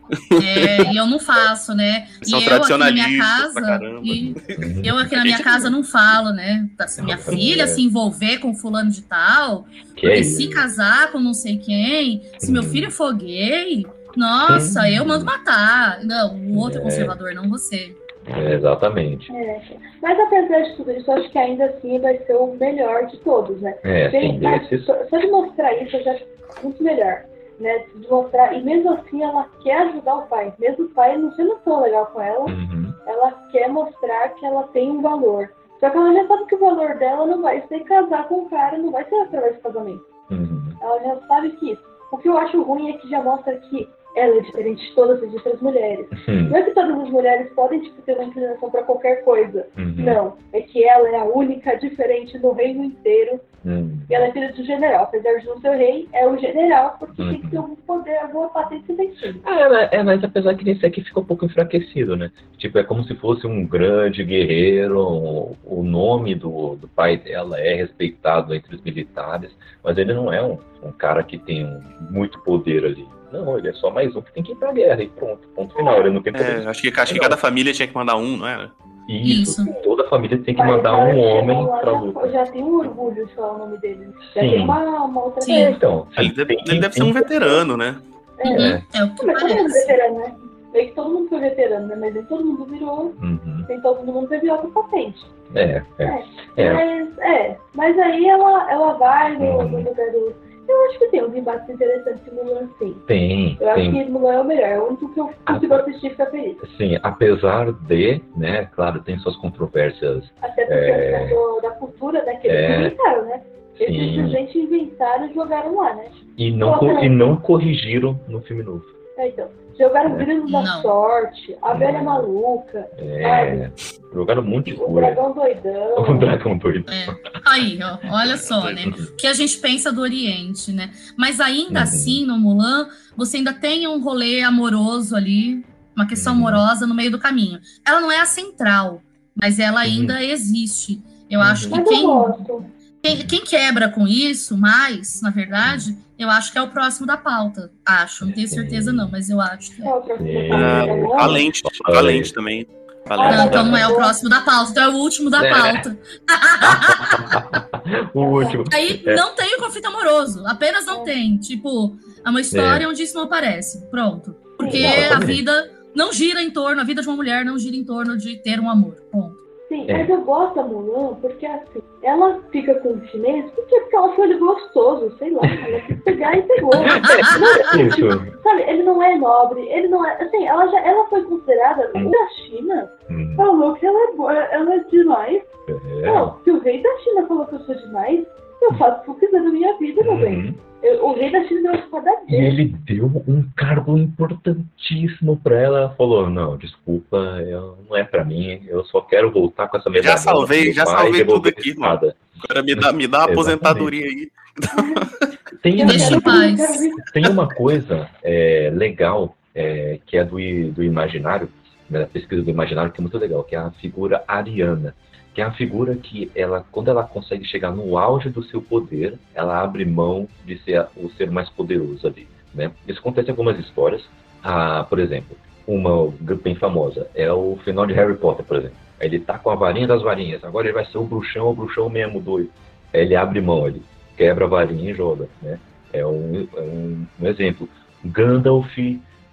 [0.44, 2.06] É, e eu não faço, né?
[2.22, 3.80] São e eu aqui na minha casa.
[4.02, 4.34] E
[4.84, 6.68] eu aqui na minha casa não falo, né?
[6.86, 7.66] Se minha Não, filha é.
[7.66, 9.66] se envolver com fulano de tal,
[10.02, 12.70] é se casar com não sei quem, se meu Uhum.
[12.70, 13.86] filho for gay,
[14.16, 14.86] nossa, Uhum.
[14.86, 16.00] eu mando matar.
[16.04, 16.82] Não, o outro É.
[16.82, 17.96] conservador, não você.
[18.26, 19.30] É, exatamente.
[19.36, 19.60] É.
[20.00, 23.60] Mas apesar de tudo isso, acho que ainda assim vai ser o melhor de todos,
[23.60, 23.76] né?
[23.84, 24.84] É, Bem, desses.
[24.86, 26.24] só, só de mostrar isso, eu já acho
[26.62, 27.24] muito melhor.
[27.60, 27.84] Né?
[27.96, 30.52] De mostrar, e mesmo assim ela quer ajudar o pai.
[30.58, 32.92] Mesmo o pai não sendo tão legal com ela, Uhum.
[33.06, 35.50] ela quer mostrar que ela tem um valor.
[35.78, 38.50] Só que ela já sabe que o valor dela não vai ser casar com o
[38.50, 40.04] cara, não vai ser através do casamento.
[40.30, 40.62] Uhum.
[40.80, 41.82] Ela já sabe que isso.
[42.10, 45.22] O que eu acho ruim é que já mostra que ela é diferente de todas
[45.22, 46.06] as outras mulheres.
[46.28, 46.48] Uhum.
[46.50, 49.66] Não é que todas as mulheres podem tipo, ter uma inclinação para qualquer coisa.
[49.76, 49.94] Uhum.
[49.98, 50.36] Não.
[50.52, 53.40] É que ela é a única diferente no reino inteiro.
[53.64, 53.98] Uhum.
[54.10, 55.04] E ela é filha do general.
[55.04, 57.30] Apesar de não ser rei, é o general, porque Uhum.
[57.30, 59.38] tem que ter algum poder, alguma patente vencida.
[59.46, 62.30] É, mas- é, mas apesar que nesse aqui fica um pouco enfraquecido, né?
[62.58, 67.58] Tipo, é como se fosse um grande guerreiro, o, o nome do, do pai dela
[67.58, 69.50] é respeitado entre os militares,
[69.82, 71.66] mas ele não é um, um cara que tem
[72.10, 73.08] muito poder ali.
[73.34, 75.74] Não, ele é só mais um que tem que ir pra guerra e pronto, ponto
[75.74, 75.98] final.
[76.00, 76.62] Ele não tem poder.
[76.64, 78.70] É, acho que, acho que cada família tinha que mandar um, não era?
[79.08, 79.74] Isso, Isso.
[79.82, 82.28] toda família tem que mandar um homem pra já, luta.
[82.30, 84.08] já tem um orgulho de falar o nome dele.
[84.34, 84.50] Já Sim.
[84.50, 85.52] tem uma, uma outra Sim.
[85.52, 85.76] É, coisa.
[85.76, 87.96] então, Ele deve, tem- ele deve ser um veterano, né?
[88.38, 88.48] É.
[88.48, 90.34] Uhum, é o que Mas todo mundo é veterano, né?
[90.72, 91.96] Meio que todo mundo foi veterano, né?
[92.00, 93.14] Mas nem todo mundo virou.
[93.22, 93.64] Uhum.
[93.68, 95.24] Nem todo mundo teve outra patente.
[95.54, 96.24] É, é.
[96.56, 96.72] É.
[96.72, 97.56] Mas, é.
[97.74, 99.68] Mas aí ela, ela vai no, Uhum.
[99.68, 100.34] no lugar do.
[100.68, 102.96] Eu acho que tem uns embates interessantes em Mulan, sim.
[103.06, 103.92] Tem, Eu acho tem.
[103.92, 104.68] que Mulan é o melhor.
[104.68, 106.56] É o único que eu consigo assistir e ficar feliz.
[106.76, 110.24] Sim, apesar de, né, claro, tem suas controvérsias.
[110.42, 111.24] Até porque É.
[111.24, 112.66] é do- da cultura daqueles É.
[112.66, 113.42] que inventaram, né?
[113.80, 116.06] Eles simplesmente inventaram e jogaram lá, né?
[116.38, 118.84] E não, co- e não corrigiram no filme novo.
[119.16, 119.48] É, então.
[119.78, 120.24] Jogaram É.
[120.24, 120.82] Grilos da Não.
[120.82, 122.04] Sorte, a Velha Hum.
[122.04, 123.70] Maluca, É,
[124.12, 125.00] jogaram um monte de o coisa.
[125.00, 125.98] Dragão Doidão.
[125.98, 126.90] O dragão doido.
[126.92, 127.06] É.
[127.44, 128.86] Aí, ó, olha só, né?
[128.86, 130.90] O que a gente pensa do Oriente, né?
[131.16, 131.82] Mas ainda Uhum.
[131.84, 135.64] assim, no Mulan, você ainda tem um rolê amoroso ali,
[135.96, 136.38] uma questão Uhum.
[136.40, 137.58] amorosa no meio do caminho.
[137.86, 139.00] Ela não é a central,
[139.34, 141.00] mas ela ainda existe.
[141.28, 142.06] Eu acho que Mas eu quem.
[142.06, 142.64] gosto.
[143.04, 147.18] Quem, quem quebra com isso mais, na verdade, eu acho que é o próximo da
[147.18, 147.70] pauta.
[147.84, 149.84] Acho, não tenho certeza não, mas eu acho que é.
[149.86, 150.48] É o próximo Sim.
[150.48, 151.04] da Ah, pauta?
[151.04, 152.66] o Valente, Valente também.
[153.06, 155.50] Não, então não é o próximo da pauta, então é o último da É.
[155.50, 155.98] pauta.
[158.14, 158.64] o último.
[158.72, 159.14] Aí É.
[159.14, 161.36] não tem o conflito amoroso, apenas não tem.
[161.36, 161.94] Tipo,
[162.24, 163.84] é uma história onde isso não aparece.
[163.90, 164.34] Pronto.
[164.56, 167.84] Porque a vida não gira em torno, a vida de uma mulher não gira em
[167.84, 168.94] torno de ter um amor.
[169.12, 169.43] Ponto.
[169.68, 169.98] Sim, É.
[169.98, 174.14] mas eu gosto da Mulan porque assim, ela fica com o chinês porque, porque ela
[174.14, 176.70] foi ele gostoso, sei lá, ela quis pegar e pegou.
[177.88, 178.40] Isso.
[178.42, 180.22] Sabe, ele não é nobre, ele não é.
[180.22, 182.10] Assim, ela já ela foi considerada Hum.
[182.10, 185.42] da China, Hum, falou que ela é boa, ela é demais.
[185.68, 186.06] é.
[186.06, 188.26] Não, se o rei da China falou que eu sou demais,
[188.64, 190.38] eu faço o que eu quiser na minha vida, meu bem.
[190.46, 190.54] Uhum.
[190.82, 192.46] Eu- o rei da China deu uma espada E dele.
[192.46, 195.78] ele deu um cargo importantíssimo pra ela.
[195.78, 197.16] Ela falou: Não, desculpa,
[197.46, 198.60] eu- não é pra mim.
[198.66, 200.16] Eu só quero voltar com essa medalha.
[200.18, 201.88] salvei, já salvei tudo aqui, irmão.
[201.90, 204.30] Agora me dá, me dá a aposentadoria aí.
[205.62, 210.36] Tem, Deixa ver- tem uma coisa é, legal é, que é do,
[210.72, 211.48] do imaginário,
[211.88, 214.94] né, da pesquisa do imaginário, que é muito legal, que é a figura ariana.
[215.34, 219.18] Que é a figura que, ela, quando ela consegue chegar no auge do seu poder,
[219.34, 222.28] ela abre mão de ser o ser mais poderoso ali.
[222.54, 222.70] Né?
[222.86, 224.02] Isso acontece em algumas histórias.
[224.42, 225.36] Ah, por exemplo,
[225.66, 226.12] uma
[226.42, 228.76] bem famosa é o final de Harry Potter, por exemplo.
[229.00, 231.88] Ele tá com a varinha das varinhas, agora ele vai ser o bruxão, o bruxão
[231.88, 232.50] mesmo doido.
[232.92, 233.82] Ele abre mão, ele
[234.16, 235.28] quebra a varinha e joga.
[235.42, 235.58] Né?
[235.92, 237.68] É um, é um, um exemplo.
[238.04, 238.76] Gandalf,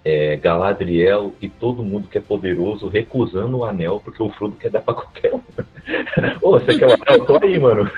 [0.04, 4.70] é, Galadriel e todo mundo que é poderoso recusando o anel porque o Frodo quer
[4.70, 5.40] dar pra qualquer um.
[6.42, 7.24] Ô, você quer o anel?
[7.24, 7.90] Tô aí, mano.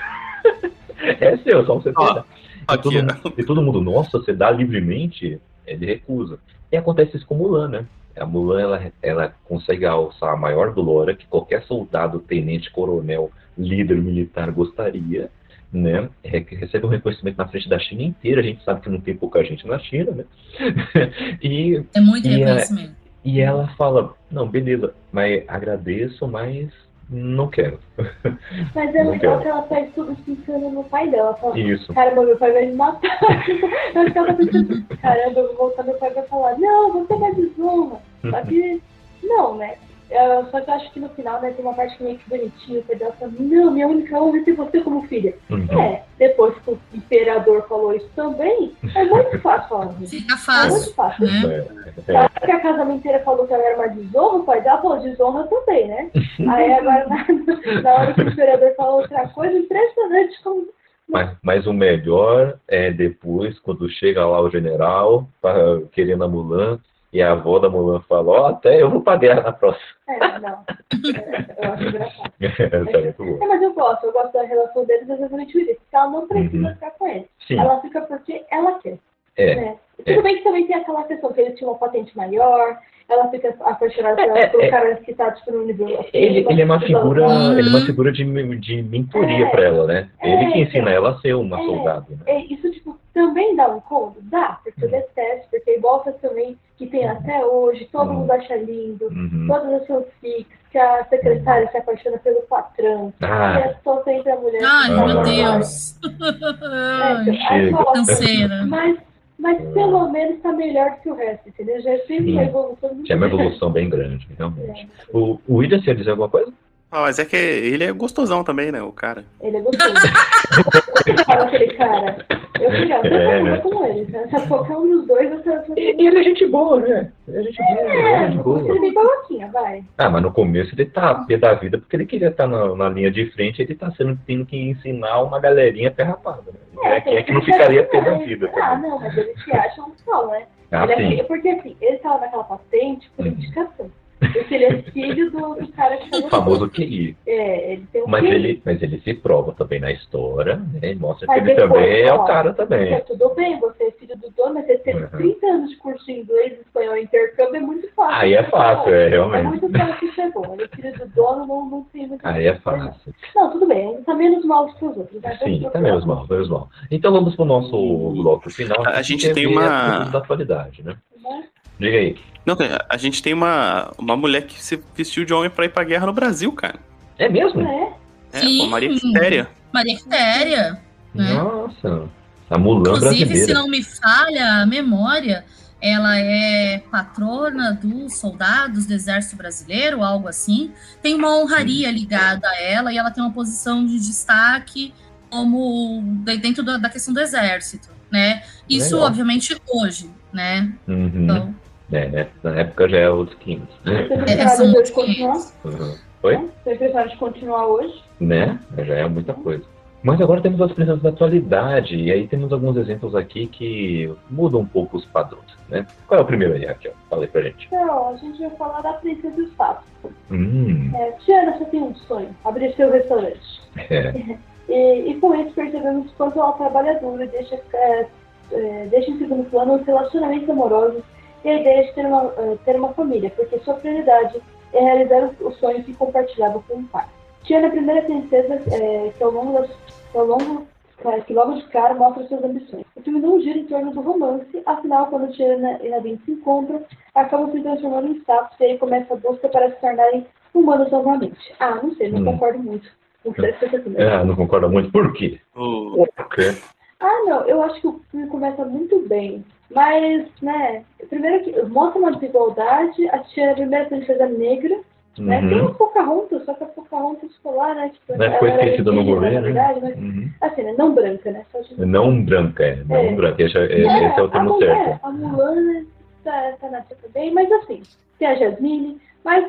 [1.19, 2.25] É seu, só você pegar.
[2.73, 5.39] E todo, mundo, e todo mundo, nossa, você dá livremente?
[5.67, 6.39] Ele recusa.
[6.71, 7.85] E acontece isso com Mulan, né?
[8.17, 13.97] A Mulan, ela, ela consegue alçar a maior glória que qualquer soldado, tenente, coronel, líder
[13.97, 15.29] militar gostaria,
[15.75, 16.09] né?
[16.23, 18.41] Re- Recebe um reconhecimento na frente da China inteira.
[18.41, 20.25] A gente sabe que não tem pouca gente na China, né?
[21.41, 22.95] e, É muito E é- reconhecimento.
[23.23, 26.69] e ela fala, não, beleza, mas agradeço, mas
[27.09, 27.79] não quero.
[28.73, 31.27] Mas é legal que ela faz tudo pensando no pai dela.
[31.29, 31.93] Ela fala, Isso.
[31.93, 33.19] caramba, meu pai vai me matar.
[33.93, 36.93] Eu acho que ela tá pensando, caramba, eu vou voltar, meu pai vai falar, não,
[37.05, 37.99] você é mais desonra.
[38.27, 38.81] Só que,
[39.23, 39.75] não, né?
[40.09, 42.29] Eu- só que eu acho que no final, né, tem uma parte que meio que
[42.29, 45.35] bonitinha, o pai dela fala, não, minha única honra é ter você como filha.
[45.49, 45.81] Uhum.
[45.81, 49.93] É, depois que o imperador falou isso também, é muito fácil falar.
[50.07, 51.25] Fica É fácil, muito fácil.
[51.25, 51.65] né?
[52.07, 54.81] É, Sabe que a casa inteira falou que ela era uma desonra, o pai dela
[54.81, 56.11] falou desonra também, né?
[56.47, 60.67] Aí agora, na, na hora que o imperador falou outra coisa, impressionante como.
[61.07, 65.53] Mas, mas o melhor é depois, quando chega lá o general pra,
[65.91, 66.79] querendo a Mulan,
[67.15, 69.85] e a avó da Mulan fala, ó, até eu vou pra guerra na próxima.
[70.09, 70.49] É, não.
[70.49, 72.31] É, eu acho engraçado.
[72.41, 73.43] É muito.
[73.43, 76.67] É, mas eu gosto, eu gosto da relação deles exatamente isso, porque ela não precisa
[76.67, 76.73] Uhum.
[76.73, 77.25] ficar com ele.
[77.47, 78.97] Sim, Ela fica porque ela quer.
[79.37, 79.55] é.
[79.55, 79.75] Né?
[80.05, 82.77] Tudo bem que também tem aquela questão que ele tinha uma patente maior,
[83.07, 84.69] ela fica apaixonada É, é, pelo é.
[84.69, 86.05] cara que tá tipo, no nível.
[86.11, 87.57] Ele, ele é uma figura, Uhum.
[87.57, 88.23] ele é uma figura de,
[88.59, 89.49] de mentoria É.
[89.49, 90.09] pra ela, né?
[90.21, 91.63] Ele que É, ensina ela a ser uma É.
[91.65, 92.05] soldado.
[92.11, 92.17] Né?
[92.25, 94.17] É, isso, tipo, também dá um incômodo?
[94.23, 98.19] Dá, porque eu detesto, porque é igual também que tem até hoje, todo Uhum.
[98.19, 99.45] mundo acha lindo, Uhum.
[99.47, 104.29] todas as fanfics, que a secretária se apaixona pelo patrão, que Ah, é só sempre
[104.29, 104.61] a mulher.
[104.63, 105.05] Ai, que Ah.
[105.07, 105.99] meu Deus.
[107.51, 108.65] É, coloca- Canseira.
[108.65, 108.97] Mas,
[109.39, 111.79] mas pelo menos tá melhor do que o resto, entendeu?
[111.81, 112.31] Já teve Sim.
[112.33, 114.89] uma evolução muito tinha uma evolução bem grande, realmente.
[115.13, 116.51] É, O, o William, você ia dizer alguma coisa?
[116.91, 119.25] Ah, mas é que ele é gostosão também, né, o cara.
[119.41, 119.93] Ele é gostoso.
[121.25, 122.25] Fala aquele cara.
[122.59, 123.57] Eu queria até É, é, né?
[123.57, 124.05] com ele.
[124.11, 124.27] né?
[124.29, 127.11] Se qualquer um dos dois, você vai E, e ele é gente boa, né?
[127.27, 128.59] Ele é gente boa, ele é É, gente boa.
[128.69, 129.83] ele vem babaquinha, vai.
[129.97, 132.73] Ah, mas no começo ele tá a pé da vida porque ele queria estar na,
[132.75, 136.43] na linha de frente ele tá sendo, tendo que ensinar uma galerinha pé rapada.
[136.81, 137.01] Né?
[137.01, 138.49] Quem é que não ficaria pé da vida?
[138.55, 138.89] Ah, também?
[138.89, 140.45] não, mas ele se acha um sol, né?
[140.71, 141.23] Ah, ele é sim.
[141.25, 143.31] porque assim, ele tava naquela patente por Uhum.
[143.33, 143.91] indicação.
[144.19, 146.29] Porque ele é filho do, do cara que O falou.
[146.29, 147.15] famoso QI.
[147.27, 150.79] É, ele tem um Mas ele, mas ele se prova também na história, né?
[150.81, 153.01] Ele mostra que Mas ele depois, também é o cara também.
[153.01, 155.09] tudo bem, você é filho do dono, mas você teve Uhum.
[155.09, 158.15] 30 anos de curso de inglês, espanhol e intercâmbio, é muito fácil.
[158.15, 159.45] Aí é fácil, é É realmente.
[159.47, 160.53] muito fácil ser bom.
[160.53, 162.25] Ele é filho do dono, não, não tem muito.
[162.25, 163.13] Aí é fácil.
[163.35, 165.21] Não, tudo bem, ele tá menos mal do que os outros.
[165.21, 165.37] né?
[165.43, 166.69] Sim, tá menos mal, menos mal.
[166.89, 167.71] Então vamos pro nosso
[168.13, 168.81] bloco final.
[168.87, 170.95] A gente que tem é uma- da atualidade, né?
[171.21, 171.43] Né?
[171.79, 172.15] Diga aí.
[172.45, 172.55] Não,
[172.89, 176.05] a- gente tem uma, uma mulher que se vestiu de homem pra ir pra guerra
[176.05, 176.79] no Brasil, cara.
[177.17, 177.61] É mesmo?
[177.61, 178.57] É, É, Sim.
[178.59, 179.47] pô, Maria Quitéria.
[179.73, 180.79] Maria Quitéria.
[181.13, 181.33] né?
[181.33, 182.09] Nossa.
[182.49, 183.53] A Mulan Inclusive, se brasileira.
[183.55, 185.43] não me falha a memória,
[185.81, 190.71] ela é patrona dos soldados do Exército Brasileiro, algo assim.
[191.01, 194.93] Tem uma honraria ligada a ela e ela tem uma posição de destaque
[195.29, 196.01] como
[196.39, 198.43] dentro da, da questão do exército, né?
[198.69, 199.07] Isso, Legal.
[199.09, 200.71] obviamente, hoje, né?
[200.87, 201.23] Uhum.
[201.23, 201.55] Então,
[201.91, 202.27] É, né?
[202.43, 203.75] Na época já é outros 500.
[203.83, 205.33] Você é, são de outros continuar?
[205.33, 205.53] 500.
[205.65, 205.95] Uhum.
[206.23, 206.49] Oi?
[206.63, 208.03] Você prefere de continuar hoje?
[208.19, 208.59] Né?
[208.79, 209.63] Já é muita coisa.
[210.01, 214.61] Mas agora temos as princesas da atualidade, e aí temos alguns exemplos aqui que mudam
[214.61, 215.83] um pouco os padrões, né?
[216.07, 216.93] Qual é o primeiro aí, Raquel?
[217.09, 217.65] Fala aí pra gente.
[217.65, 219.83] Então, a gente vai falar da Princesa dos Sapos.
[220.29, 223.61] Hum, É, Tiana, você tem um sonho, abrir seu restaurante.
[223.89, 224.37] é.
[224.67, 228.07] E, e com isso percebemos quanto ela trabalha duro e deixa, é,
[228.51, 231.03] é, deixa em segundo plano os relacionamentos amorosos
[231.45, 234.41] e a ideia de ter uma, é, ter uma família, porque sua prioridade
[234.73, 237.05] é realizar os, os sonhos que compartilhava com o pai.
[237.43, 239.69] Tiana é a primeira princesa é, que ao longo das,
[240.11, 240.65] que ao longo
[241.05, 242.83] é, que logo de cara mostra suas ambições.
[242.95, 246.81] O filme não gira em torno do romance, afinal, quando Tiana e Nadine se encontram,
[247.13, 251.53] acabam se transformando em sapos e aí começa a busca para se tornarem humanos novamente.
[251.59, 252.25] Ah, não sei, não Hum.
[252.25, 252.89] concordo muito.
[253.23, 254.03] Não sei se você também.
[254.07, 254.91] Ah, não concordo muito.
[254.91, 255.39] Por quê?
[255.55, 256.55] O- Por quê?
[256.99, 259.43] Ah, não, eu acho que o filme começa muito bem.
[259.71, 264.79] Mas, né, primeiro que mostra uma desigualdade, a tia é a primeira princesa negra,
[265.17, 265.39] né?
[265.47, 265.67] Tem Uhum.
[265.67, 267.89] a Pocahontas, só que a Pocahontas escolar, né?
[267.89, 269.41] Tipo, Né, era esquecida no governo, né?
[269.41, 270.29] verdade, mas, Uhum.
[270.41, 271.45] assim, né, não branca, né?
[271.69, 271.85] De...
[271.85, 272.75] Não branca, é.
[272.87, 273.11] Não É.
[273.13, 273.41] branca.
[273.41, 275.05] Esse é, É, esse é o a termo mulher, certo.
[275.05, 275.85] A Mulan né,
[276.23, 277.81] tá, tá na tia também, mas assim,
[278.19, 279.45] tem a Jasmine, mas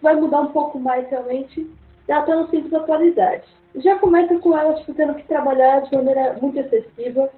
[0.00, 1.68] vai mudar um pouco mais realmente,
[2.06, 3.42] ela tá no centro da atualidade.
[3.76, 7.28] Já começa com ela, tipo, tendo que trabalhar de maneira muito excessiva.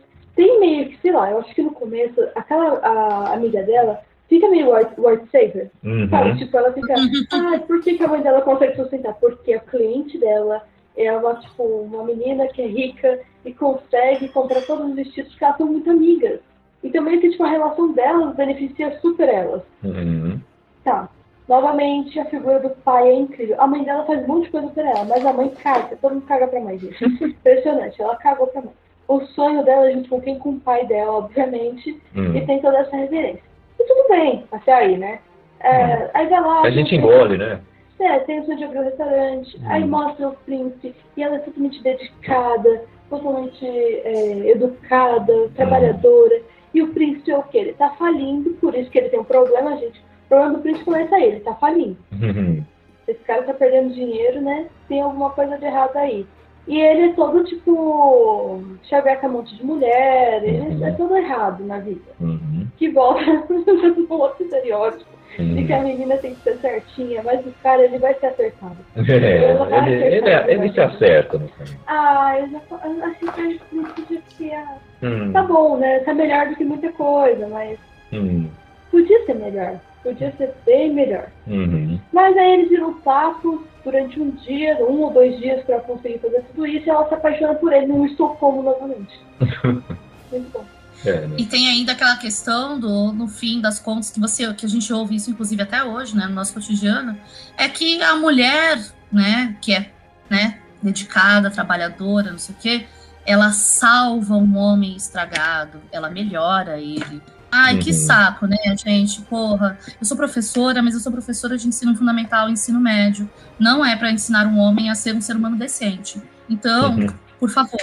[0.41, 4.49] Tem meio que, sei lá, eu acho que no começo, aquela a amiga dela fica
[4.49, 5.71] meio white, white saver,
[6.09, 6.31] sabe?
[6.31, 6.37] Uhum.
[6.39, 6.95] Tipo, ela fica,
[7.35, 9.13] ah, por que, que a mãe dela consegue sustentar?
[9.21, 10.65] Porque a cliente dela
[10.97, 15.45] é uma, tipo, uma menina que é rica e consegue comprar todos os vestidos porque
[15.45, 16.41] elas são muito amigas.
[16.83, 19.61] Então meio que tipo, a relação delas beneficia super elas.
[19.85, 20.41] Uhum.
[20.83, 21.07] Tá.
[21.47, 23.61] Novamente, a figura do pai é incrível.
[23.61, 25.97] A mãe dela faz um monte de coisa por ela, mas a mãe caga.
[25.97, 27.05] Todo mundo caga pra mãe, gente.
[27.23, 28.01] Impressionante.
[28.01, 28.73] Ela cagou pra mãe.
[29.11, 30.39] O sonho dela junto com quem?
[30.39, 32.01] Com o pai dela, obviamente.
[32.15, 32.47] E Uhum.
[32.47, 33.43] tem toda essa reverência.
[33.81, 35.19] E tudo bem, até aí, né?
[35.59, 36.63] É, aí vai lá.
[36.63, 37.61] A gente engole, né?
[37.99, 39.65] É, tem o sonho de abrir um restaurante, Hum.
[39.67, 46.41] aí mostra o príncipe, e ela é totalmente dedicada, totalmente é, educada, trabalhadora.
[46.73, 47.59] E o príncipe é o quê?
[47.59, 49.99] Ele tá falindo, por isso que ele tem um problema, gente.
[49.99, 51.97] O problema do príncipe não é só ele, ele tá falindo.
[52.13, 52.63] Uhum.
[53.09, 54.67] Esse cara tá perdendo dinheiro, né?
[54.89, 56.25] Tem alguma coisa de errado aí.
[56.69, 58.63] E ele é todo tipo.
[58.85, 62.01] chaveca um monte de mulher, ele é todo errado na vida.
[62.21, 62.67] Uhum.
[62.77, 65.85] Que volta no outro estereótipo de que a Uhum.
[65.85, 68.77] menina tem que ser certinha, mas o cara ele vai ser acertado.
[68.97, 71.49] É, ele, ele, ele se acerta no.
[71.87, 76.01] Ah, eu já eu achei que a gente podia que ah, Hum, tá bom, né?
[76.01, 77.79] Tá melhor do que muita coisa, mas
[78.13, 78.49] hum,
[78.91, 79.81] podia ser melhor.
[80.03, 81.29] Podia ser bem melhor.
[81.47, 81.99] uhum.
[82.13, 86.43] Mas aí eles viram papo durante um dia, um ou dois dias pra conseguir fazer
[86.43, 89.21] tudo isso e ela se apaixona por ele num Estocolmo novamente.
[90.31, 90.65] Muito bom.
[91.05, 91.37] É, né?
[91.39, 94.93] E tem ainda aquela questão do, no fim das contas, que você, que a gente
[94.93, 97.19] ouve isso, inclusive, até hoje, né, no nosso cotidiano,
[97.57, 98.79] é que a mulher,
[99.11, 99.91] né, que é,
[100.29, 102.87] né, dedicada, trabalhadora, não sei o quê,
[103.27, 107.23] ela salva um homem estragado, ela melhora ele.
[107.53, 107.97] Ai, que Uhum.
[107.97, 109.21] saco, né, gente?
[109.23, 113.29] Porra, eu sou professora, mas eu sou professora de ensino fundamental e ensino médio.
[113.59, 116.21] Não é para ensinar um homem a ser um ser humano decente.
[116.49, 117.07] Então, Uhum.
[117.39, 117.81] por favor,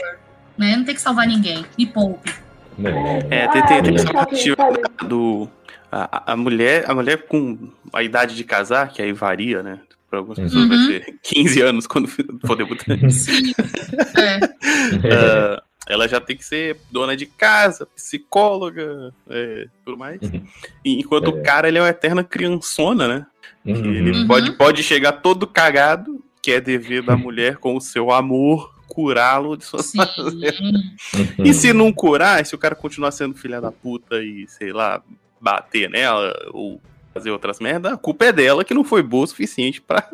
[0.57, 1.65] né, não tem que salvar ninguém.
[1.77, 2.34] Me poupe.
[3.31, 3.44] É.
[3.44, 5.07] É, tem, tem, sabe, narrativa sabe?
[5.10, 5.49] do.
[5.91, 9.80] A, a- a mulher, a mulher com a idade de casar, que aí varia, né?
[10.10, 10.85] Para algumas pessoas vai Uhum.
[10.88, 12.07] ser 15 anos quando
[12.45, 12.98] for debutar.
[13.10, 13.52] Sim.
[14.15, 14.39] É.
[15.14, 20.22] Ah, ela já tem que ser dona de casa, psicóloga, é, tudo mais.
[20.22, 20.43] Uhum.
[20.84, 21.30] E enquanto É.
[21.30, 23.26] o cara ele é uma eterna criançona, né?
[23.64, 24.27] Que ele Uhum.
[24.27, 29.57] pode, pode chegar todo cagado, que é dever da mulher com o seu amor curá-lo
[29.57, 29.93] de suas.
[29.93, 31.45] Uhum.
[31.45, 35.01] E se não curar, se o cara continuar sendo filha da puta e, sei lá,
[35.39, 36.81] bater nela ou
[37.14, 40.07] fazer outras merdas, a culpa é dela que não foi boa o suficiente pra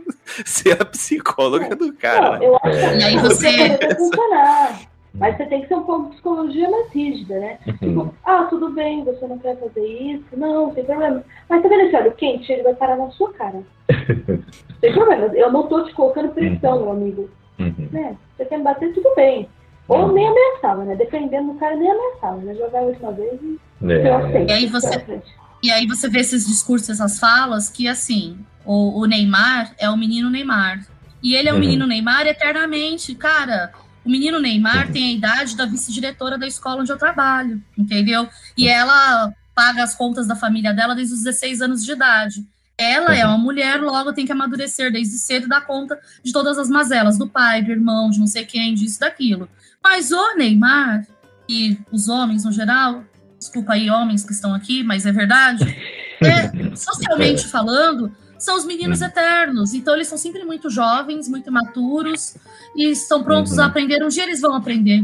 [0.46, 2.46] ser a psicóloga do cara, Não, né?
[2.46, 2.98] eu acho que É.
[3.00, 4.88] E aí você-.
[5.14, 7.60] Mas você tem que ser um pouco de psicologia mais rígida, né?
[7.68, 7.74] Uhum.
[7.78, 11.24] Tipo, ah, tudo bem, você não quer fazer isso, não, sem problema.
[11.48, 12.52] Mas tá vendo esse óleo quente?
[12.52, 13.62] Ele vai parar na sua cara.
[14.80, 15.26] sem problema.
[15.36, 17.30] Eu não tô te colocando pressão, meu amigo.
[17.60, 17.90] Uhum.
[17.92, 18.18] Né?
[18.36, 19.48] Você quer me bater, tudo bem.
[19.88, 20.96] Ou nem ameaçava, né?
[20.96, 22.56] Dependendo do cara, nem ameaçava, né?
[22.56, 24.36] Jogar a última vez e eu aceito.
[24.38, 24.46] É.
[24.48, 25.22] E aí você-.
[25.62, 29.98] E aí você vê esses discursos, essas falas, que assim, o, o Neymar é o
[29.98, 30.86] menino Neymar.
[31.22, 31.62] E ele é o Uhum.
[31.62, 33.14] menino Neymar eternamente.
[33.16, 33.72] Cara,
[34.06, 38.28] o menino Neymar tem a idade da vice-diretora da escola onde eu trabalho, entendeu?
[38.58, 42.46] E ela paga as contas da família dela desde os 16 anos de idade.
[42.78, 43.36] Ela é Uhum.
[43.36, 47.18] uma mulher, logo tem que amadurecer desde cedo e dar conta de todas as mazelas
[47.18, 49.48] do pai, do irmão, de não sei quem, disso, daquilo.
[49.84, 51.06] Mas o Neymar
[51.48, 53.04] e os homens no geral,
[53.38, 55.64] desculpa aí, homens que estão aqui, mas é verdade,
[56.22, 58.12] é, socialmente falando,
[58.44, 59.08] são os meninos Uhum.
[59.08, 59.74] eternos.
[59.74, 62.36] Então eles são sempre muito jovens, muito imaturos
[62.76, 63.64] e estão prontos Uhum.
[63.64, 64.04] a aprender.
[64.04, 65.04] Um dia eles vão aprender.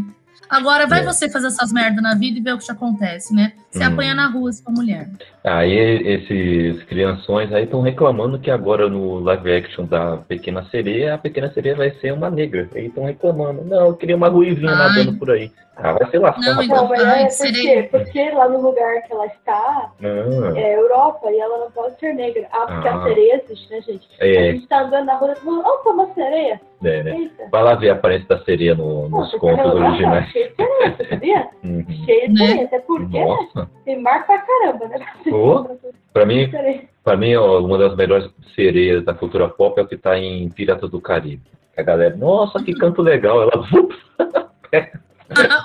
[0.49, 1.03] Agora vai É.
[1.05, 3.53] você fazer essas merdas na vida e ver o que te acontece, né?
[3.69, 3.93] Você Uhum.
[3.93, 5.09] apanha na rua se for mulher.
[5.43, 5.73] Aí
[6.05, 11.49] esses crianções aí estão reclamando que agora no live action da Pequena Sereia, a Pequena
[11.51, 12.67] Sereia vai ser uma negra.
[12.75, 13.63] Aí estão reclamando.
[13.63, 14.77] Não, eu queria uma ruivinha Ai.
[14.77, 15.49] nadando por aí.
[15.81, 17.87] Ah, vai ser lascar, Não, então- Não, mas Ai, é por serei- quê?
[17.89, 20.57] Porque lá no lugar que ela está Não.
[20.57, 22.45] é Europa e ela não pode ser negra.
[22.51, 22.95] Ah, porque Ah.
[22.97, 24.05] a sereia existe, né, gente?
[24.19, 26.59] A É, gente tá andando na rua e falando, opa, uma sereia.
[26.83, 27.31] é, né?
[27.49, 30.29] Vai lá ver a aparência da sereia no- nos Nossa, contos tá originais.
[30.31, 31.47] Cheio de sereia, sabia?
[31.63, 31.85] Uhum.
[32.05, 32.45] Cheio de Né?
[32.47, 32.65] sereia.
[32.65, 33.25] Até porque, né?
[33.25, 34.99] Nossa, Tem mar pra caramba, né?
[35.39, 35.77] Ô.
[36.11, 36.51] pra mim,
[37.03, 40.49] pra mim, ó, uma das melhores sereias da cultura pop é o que tá em
[40.49, 41.43] Piratas do Caribe.
[41.77, 43.41] A galera, nossa, que canto legal.
[43.41, 43.51] Ela,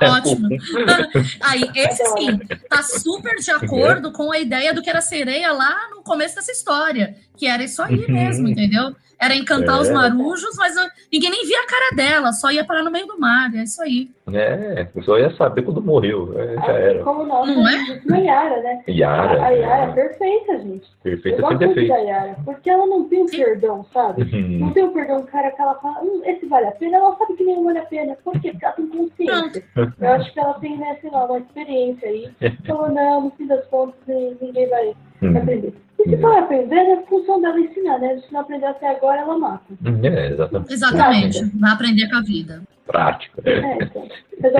[0.02, 0.48] Ótimo.
[1.40, 2.38] Aí, esse sim,
[2.68, 6.52] tá super de acordo com a ideia do que era sereia lá no começo dessa
[6.52, 7.16] história.
[7.36, 8.94] Que era isso aí mesmo, entendeu?
[9.20, 9.80] Era encantar É.
[9.80, 10.74] os marujos, mas
[11.10, 13.48] ninguém nem via a cara dela, só ia parar no meio do mar.
[13.54, 14.10] É isso aí.
[14.32, 16.38] É, só ia saber quando morreu.
[16.38, 17.02] É, já era.
[17.04, 18.82] como nós, Não a gente uma Yara, né?
[18.88, 19.42] Yara.
[19.44, 20.86] A Yara é é, perfeita, gente.
[21.02, 22.08] Perfeita gosto sem muito da defeito.
[22.08, 24.24] Yara, porque ela não tem o perdão, sabe?
[24.58, 24.72] Não Uhum.
[24.74, 27.44] tem o perdão, cara, que ela fala, hum, esse vale a pena, ela sabe que
[27.44, 28.16] nenhum vale a pena.
[28.22, 28.50] Por quê?
[28.50, 29.64] Porque ela tem consciência.
[30.00, 32.30] Eu acho que ela tem, né, sei lá, uma experiência aí.
[32.66, 34.92] Falou, não, no fim das contas, ni- ninguém vai
[35.22, 35.36] Uhum.
[35.38, 35.72] aprender.
[36.06, 38.18] E se for aprender, é função dela ensinar, né?
[38.18, 39.64] Se não aprender até agora, ela mata.
[40.02, 40.72] É, exatamente.
[40.72, 41.58] Exatamente.
[41.58, 42.62] Vai aprender com a vida.
[42.86, 43.40] Prático.
[43.46, 44.06] É, então.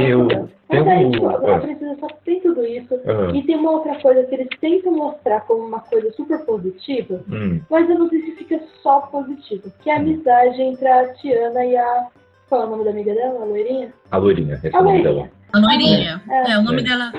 [0.00, 1.56] Eu- Mas aí, um- tipo, ah.
[1.56, 2.94] a princesa só tem tudo isso.
[3.06, 7.20] Ah, E tem uma outra coisa que eles tentam mostrar como uma coisa super positiva,
[7.30, 9.70] hum, mas eu não sei se fica só positivo.
[9.82, 12.06] Que é a amizade entre a Tiana e a.
[12.48, 13.42] Qual é o nome da amiga dela?
[13.42, 13.92] A loirinha?
[14.10, 15.14] a loirinha, esse é A o nome dela.
[15.14, 15.32] loirinha.
[15.52, 16.22] A loirinha.
[16.30, 16.50] É.
[16.52, 16.84] É, o nome É.
[16.84, 17.12] dela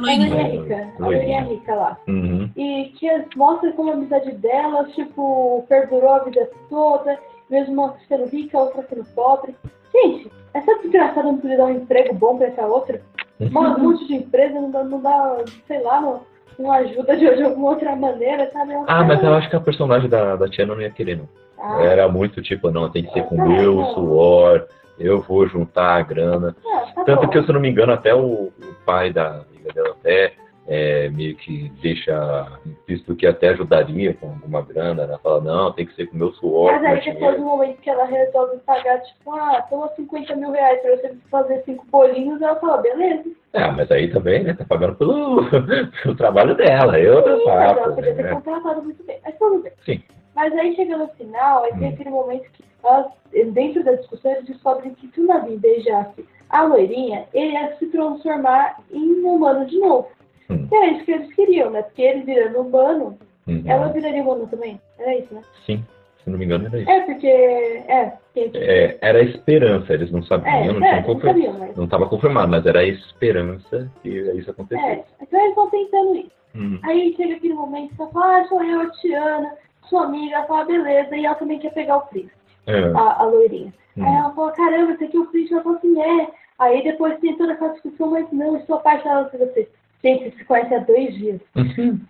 [0.00, 0.60] loirinha loirinha.
[0.62, 0.74] rica.
[0.74, 1.00] A Loirinha.
[1.00, 1.96] loirinha rica lá.
[2.08, 2.50] Uhum.
[2.56, 7.18] E que mostra como a amizade dela, tipo, perdurou a vida toda,
[7.48, 9.54] mesmo uma sendo rica, a outra sendo pobre.
[9.92, 13.00] Gente, essa desgraçada não podia dar um emprego bom pra essa outra.
[13.40, 15.36] Um monte de empresa não dá, não dá
[15.66, 16.20] sei lá, não,
[16.58, 18.72] não ajuda de, de alguma outra maneira, sabe?
[18.72, 21.16] Ela Ah, tá- mas eu acho que a personagem da, da Tiana não ia querer,
[21.16, 21.28] não.
[21.58, 23.94] Ah, Era muito tipo, não, tem que ser com Ah, meu não.
[23.94, 24.66] suor,
[24.98, 26.54] eu vou juntar a grana.
[26.66, 27.28] ah, tá Tanto bom.
[27.28, 28.52] que, se eu não me engano, até o, o
[28.84, 29.40] pai da
[29.72, 30.32] dela até
[30.68, 32.46] é, meio que deixa
[32.86, 35.02] visto que até ajudaria com alguma grana.
[35.02, 37.90] Ela fala, não, tem que ser com meu suor, Mas aí depois no momento que
[37.90, 42.56] ela resolve pagar, tipo, ah, toma 50 mil reais pra você fazer cinco bolinhos, ela
[42.56, 43.30] fala, beleza.
[43.52, 44.54] Ah, mas aí também, né?
[44.54, 45.42] Tá pagando pelo,
[46.02, 46.98] pelo trabalho dela.
[47.00, 48.30] Eu Sim, ela podia ter né?
[48.30, 49.18] contratado muito bem.
[49.24, 49.72] Mas tudo bem.
[49.84, 50.02] Sim.
[50.36, 51.92] Mas aí chega no final, aí tem Hum.
[51.94, 53.06] aquele momento que elas,
[53.52, 57.86] dentro da discussão eles descobrem que se o Navi beijasse a loirinha, ele ia se
[57.86, 60.08] transformar em humano de novo.
[60.50, 60.66] Hum.
[60.70, 61.82] E era isso que eles queriam, né?
[61.82, 63.62] Porque ele virando humano, Uhum.
[63.66, 64.80] ela viraria humano também.
[64.98, 65.42] Era isso, né?
[65.66, 65.84] Sim,
[66.22, 66.90] se não me engano era isso.
[66.90, 67.26] É, porque.
[67.26, 71.40] É, quem É, era a esperança, eles não sabiam, é, não é, tinham não confirmado.
[71.40, 71.76] sabiam, mas.
[71.76, 74.86] Não estava confirmado, mas era a esperança que isso acontecesse.
[74.86, 76.30] É, então eles estão tentando isso.
[76.54, 76.78] Hum.
[76.82, 79.54] Aí chega aquele momento que fala, ah, sou eu, a Tiana,
[79.88, 82.32] sua amiga, ela fala, beleza, e ela também quer pegar o príncipe,
[82.66, 82.78] É.
[82.94, 83.72] a, a loirinha.
[83.96, 84.04] Hum.
[84.06, 86.28] Aí ela fala, caramba, esse aqui é o príncipe, ela fala assim, é.
[86.60, 89.66] Aí depois tem toda essa discussão, mas não, estou apaixonada por você.
[90.04, 91.40] Gente, se conhecem há dois dias.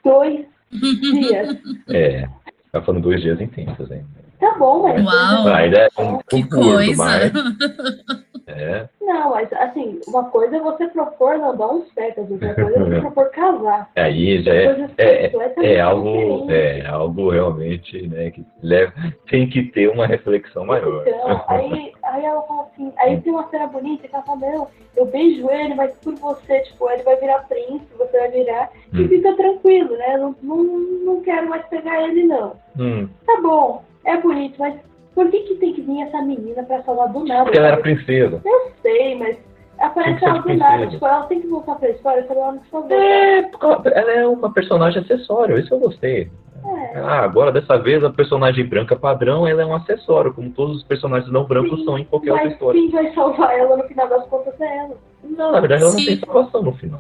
[0.03, 1.57] Dois dias.
[1.89, 2.29] É,
[2.73, 4.05] tá falando dois dias intensos, hein?
[4.41, 5.05] Tá bom, mas.
[5.05, 5.49] Uau.
[5.49, 6.97] Ah, ainda é um, Que um curto, coisa.
[6.97, 7.33] mas
[8.47, 8.89] é.
[9.01, 12.85] Não, mas assim, uma coisa é você propor não dar uns pés, outra coisa é
[12.85, 13.91] você propor casar.
[13.97, 14.65] Aí já é,
[14.99, 16.51] é, completamente é algo, diferentes.
[16.51, 18.93] é algo realmente, né, que leva,
[19.29, 21.05] tem que ter uma reflexão maior.
[21.07, 24.69] Então, aí, aí ela fala assim, aí tem uma cena bonita que ela fala, não,
[24.97, 29.03] eu beijo ele, mas por você, tipo, ele vai virar príncipe, você vai virar, e
[29.03, 29.09] Hum.
[29.09, 30.17] fica tranquilo, né?
[30.19, 32.55] Não, não, não quero mais pegar ele, não.
[32.79, 34.75] Hum, Tá bom, é bonito, mas
[35.15, 37.45] por que, que tem que vir essa menina pra salvar do nada?
[37.45, 38.41] porque ela era princesa.
[38.45, 39.37] Eu sei, mas
[39.79, 42.41] aparece ela do nada, tipo, ela tem que voltar pra história, sabe?
[42.41, 42.95] Ela não precisa voltar.
[42.95, 46.31] É, porque ela é uma personagem acessório, isso eu gostei.
[46.63, 46.99] É.
[46.99, 50.85] Ah, agora dessa vez a personagem branca padrão ela é um acessório, como todos os
[50.85, 52.81] personagens não brancos Sim, são em qualquer outra Mas história.
[52.81, 54.97] quem vai salvar ela no final das contas é ela.
[55.25, 56.99] Não, na verdade ela não tem salvação no final.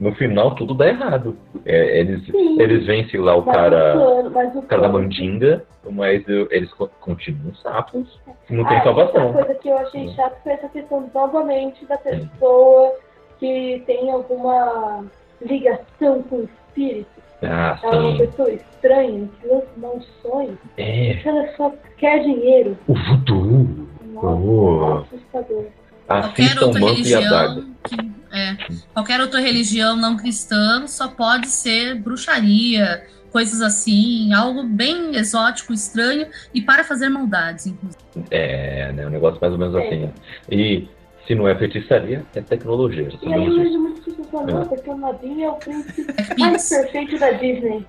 [0.00, 1.36] No final tudo dá errado.
[1.66, 2.58] É, eles, Sim.
[2.60, 3.94] eles vencem lá o Mas cara.
[3.98, 8.18] o plano, o cara da mandinga, mas eu- eles co- continuam sapos,
[8.48, 9.26] não tem Ah, salvação.
[9.26, 12.94] Outra coisa que eu achei chato foi essa questão novamente da pessoa
[13.38, 15.04] que tem alguma
[15.42, 17.20] ligação com o espírito.
[17.42, 20.50] Ah, Ela é uma pessoa estranha, que lança maldições.
[20.78, 22.76] É, Ela só quer dinheiro.
[22.88, 23.66] o voodoo.
[24.14, 24.94] Nossa, Oh.
[25.14, 25.64] assustador.
[26.08, 27.62] Assistam Manto e a Daga.
[27.84, 27.96] Que,
[28.32, 28.56] é,
[28.94, 33.02] qualquer outra religião não cristã só pode ser bruxaria,
[33.32, 38.02] coisas assim, algo bem exótico, estranho e para fazer maldades, inclusive.
[38.30, 39.06] É, né?
[39.06, 39.86] Um negócio mais ou menos É.
[39.86, 39.96] assim.
[40.00, 40.10] né?
[40.50, 40.88] E
[41.26, 43.08] se não é feitiçaria, é tecnologia.
[43.22, 44.52] E aí vejo muitas pessoas É.
[44.52, 46.06] "Não, porque o Nadine é o príncipe
[46.38, 46.68] mais Pix.
[46.82, 47.86] perfeito da Disney.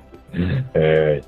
[0.75, 1.21] É,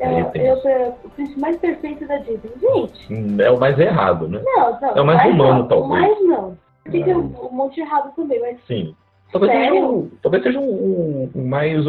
[0.00, 2.50] É, tem é o, príncipe mais perfeito da Disney.
[2.60, 4.42] Gente, é o mais errado, né?
[4.44, 4.96] não, não.
[4.96, 6.00] É o mais humano, não, talvez.
[6.00, 6.58] Mais não.
[6.90, 8.94] Tem um, um monte errado também, mas Sim.
[9.32, 9.88] Talvez seja, Sério?
[9.88, 11.84] um, talvez seja um, um- um mais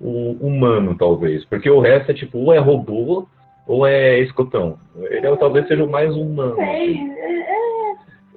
[0.00, 1.44] um humano, talvez.
[1.46, 3.26] Porque o resto é tipo, ou é robô
[3.66, 4.78] ou é escotão.
[4.96, 6.56] Ele é, talvez seja o mais humano.
[6.56, 6.66] sei.
[6.94, 7.10] assim.
[7.12, 7.40] É,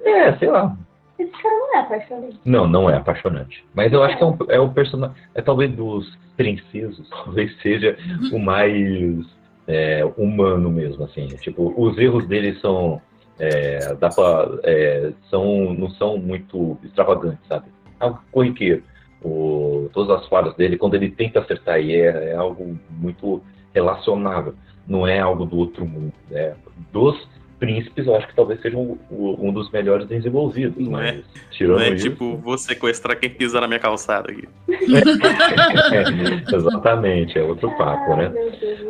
[0.04, 0.76] é, É, sei lá.
[1.18, 2.40] esse cara não é apaixonante.
[2.44, 3.64] Não, não é apaixonante.
[3.74, 5.16] Mas eu acho que é, um, é o personagem.
[5.34, 7.96] É talvez dos princesos, talvez seja
[8.32, 9.26] o mais
[9.66, 11.26] é, humano mesmo, assim.
[11.40, 13.00] Tipo, os erros dele são.
[13.38, 17.66] É, dá pra, é, são não são muito extravagantes, sabe?
[18.00, 18.82] É algo corriqueiro.
[19.22, 23.42] O, todas as falhas dele, quando ele tenta acertar e é, é algo muito
[23.74, 24.54] relacionável.
[24.86, 26.12] Não é algo do outro mundo.
[26.30, 26.54] É,
[26.92, 27.26] dos
[27.58, 30.86] príncipes, eu acho que talvez seja um, um dos melhores desenvolvidos.
[30.86, 34.30] Não é- mas, tirando Não é isso, tipo, vou sequestrar quem pisar na minha calçada
[34.30, 34.46] aqui.
[36.52, 38.30] Exatamente, é outro papo, né?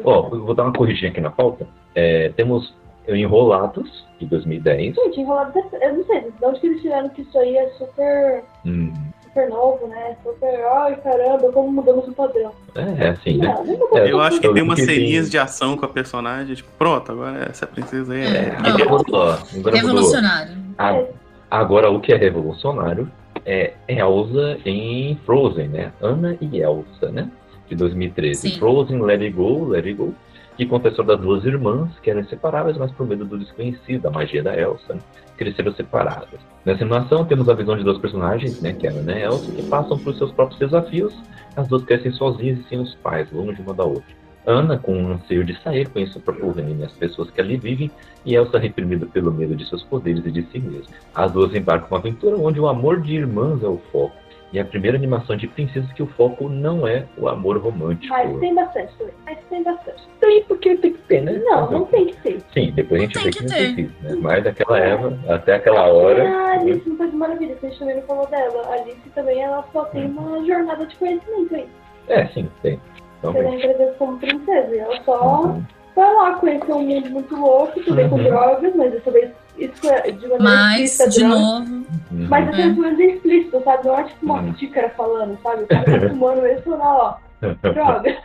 [0.03, 1.67] Ó, vou dar uma corridinha aqui na pauta.
[1.95, 2.75] É, temos
[3.09, 4.95] Enrolados, de 2010.
[4.95, 8.45] Gente, enrolado, eu não sei de onde que eles tiraram que isso aí é super,
[8.65, 8.93] Hum,
[9.25, 10.17] super novo, né?
[10.23, 12.53] Super, ai caramba, como mudamos o padrão.
[12.75, 13.55] é, assim, né?
[13.67, 16.71] Não, É, Eu acho que eu tem umas ceninhas de ação com a personagem, tipo,
[16.79, 18.25] pronto, agora essa princesa aí é.
[18.27, 18.57] É.
[18.57, 19.73] Agora mudou.
[19.73, 20.53] Revolucionário.
[20.79, 21.05] A-
[21.51, 23.09] Agora, o que é revolucionário
[23.47, 25.93] é Elsa em Frozen, né?
[26.01, 27.29] Ana e Elsa, né?
[27.69, 28.51] De 2013.
[28.51, 28.59] Sim.
[28.59, 30.13] Frozen, Let It Go, Let It Go.
[30.57, 34.07] Que conta a história das duas irmãs, que eram inseparáveis, mas por medo do desconhecido,
[34.07, 35.01] a magia da Elsa, né?
[35.37, 36.39] cresceram separadas.
[36.65, 38.73] Nessa animação, temos a visão de duas personagens, né?
[38.73, 41.15] Que é a Ana e a Elsa, que passam por seus próprios desafios.
[41.57, 44.25] As duas crescem sozinhas e sem os pais, longe uma da outra.
[44.47, 47.57] Ana, com um anseio de sair, conhece o próprio reino e as pessoas que ali
[47.57, 47.91] vivem,
[48.27, 50.95] e Elsa reprimida pelo medo de seus poderes e de si mesma.
[51.15, 54.15] As duas embarcam uma aventura onde o amor de irmãs é o foco.
[54.55, 58.15] E é a primeira animação de princesas que o foco não é o amor romântico.
[58.15, 59.15] Mas tem bastante também.
[59.27, 60.03] Mas tem bastante.
[60.21, 61.43] Tem porque tem que ter, né?
[61.45, 62.41] Não, não tem que ter.
[62.55, 63.75] Sim, depois a gente vê que que não ter.
[63.75, 64.17] tem né?
[64.23, 66.23] Mas daquela Eva, até aquela hora.
[66.23, 66.71] Ah, né?
[66.71, 68.63] Alice não faz maravilha, a gente também não falou dela.
[68.69, 71.67] A Alice também ela só tem uma jornada de conhecimento aí.
[72.07, 72.81] É, sim, tem.
[73.23, 73.61] Você Realmente.
[73.67, 74.73] lembra dela como princesa.
[74.73, 75.63] E ela só Uhum.
[75.97, 78.23] vai lá conhecer um mundo muito louco, também com Uhum.
[78.23, 82.27] drogas, mas dessa vez isso é de maneira Mas, explícita, de novo, Uhum.
[82.29, 83.87] Mas é pelo menos explícito, sabe?
[83.87, 85.63] Não é tipo uma xícara falando, sabe?
[85.65, 87.17] O cara tá fumando isso lá, ó,
[87.73, 88.17] droga.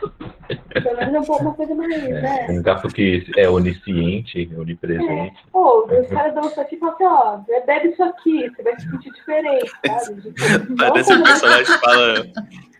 [0.82, 2.46] Pelo menos é um pouco uma coisa mais, né?
[2.48, 5.32] É, um gato que é onisciente, onipresente.
[5.52, 8.78] Pô, os caras dão isso aqui e falam assim, ó, bebe isso aqui, você vai
[8.80, 10.20] se sentir diferente, sabe?
[10.32, 12.26] Tipo, Parece um como- personagem fala,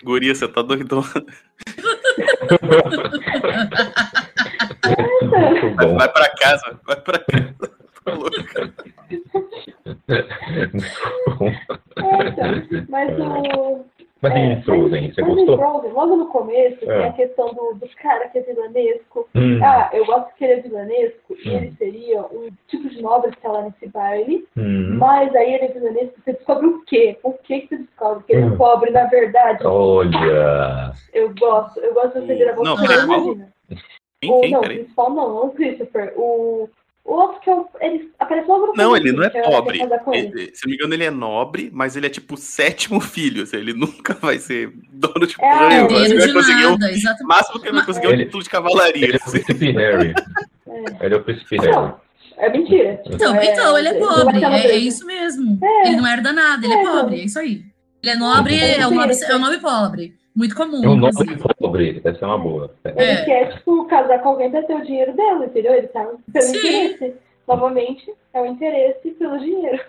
[0.03, 1.05] guria, você tá doidona.
[4.83, 5.71] É.
[5.87, 5.97] bom.
[5.97, 7.71] Vai pra casa, vai pra casa.
[8.05, 8.75] Tá louca.
[12.27, 13.85] Então, mas o.
[14.23, 15.57] Mas é, em Frozen, você gostou?
[15.57, 17.09] Frozen, logo no começo, tem É.
[17.09, 19.27] a questão do, do cara que é vilanesco.
[19.35, 21.57] Hum, Ah, eu gosto que ele é vilanesco e Hum.
[21.57, 24.47] ele seria um tipo de nobre que tá lá nesse baile.
[24.59, 24.99] hum.
[24.99, 27.19] Mas aí ele é vilanesco, você descobre o quê?
[27.23, 28.25] O que que você descobre?
[28.25, 28.57] Que ele é Hum.
[28.59, 29.67] pobre, na verdade.
[29.67, 30.93] Olha.
[31.15, 32.87] Eu gosto, eu gosto de você virar Não, você
[34.51, 34.79] não, o peraí?
[34.81, 36.13] principal não, não o Christopher.
[36.15, 36.69] O,
[37.05, 37.67] o outro que é o.
[37.81, 39.81] Ele aparece logo no Não, ele não é que pobre.
[40.13, 40.51] ele.
[40.55, 43.43] Se não me engano, ele é nobre, mas ele é tipo o sétimo filho.
[43.43, 45.91] assim, ele nunca vai ser dono de É, porra nenhuma.
[45.93, 47.27] herdeiro Ele vai de conseguir o nada, exatamente.
[47.27, 49.05] máximo que ele vai conseguir é um Ele- título de cavalaria.
[49.05, 49.31] Ele é o assim.
[49.43, 50.15] príncipe Harry.
[50.69, 51.07] É.
[51.07, 51.73] Ele é o príncipe Harry.
[51.73, 52.01] Não,
[52.37, 53.03] é mentira.
[53.07, 55.59] Então, É, então, ele é vai pobre, é, é isso mesmo.
[55.63, 55.89] É.
[55.89, 56.97] Ele não herda nada, ele É, é então.
[57.01, 57.63] pobre, é isso aí.
[58.03, 60.20] Ele é nobre, É, é um nobre, é um nobre pobre.
[60.35, 60.77] Muito comum.
[60.85, 61.43] É um nome inclusive.
[61.59, 62.01] pobre.
[62.05, 62.71] Essa é uma boa.
[62.85, 63.25] Ele É.
[63.25, 65.75] quer, tipo, casar com alguém pra ter o dinheiro dela, entendeu?
[65.75, 66.57] Ele tá pelo Sim.
[66.57, 67.15] interesse.
[67.49, 69.81] Novamente, é o interesse pelo dinheiro.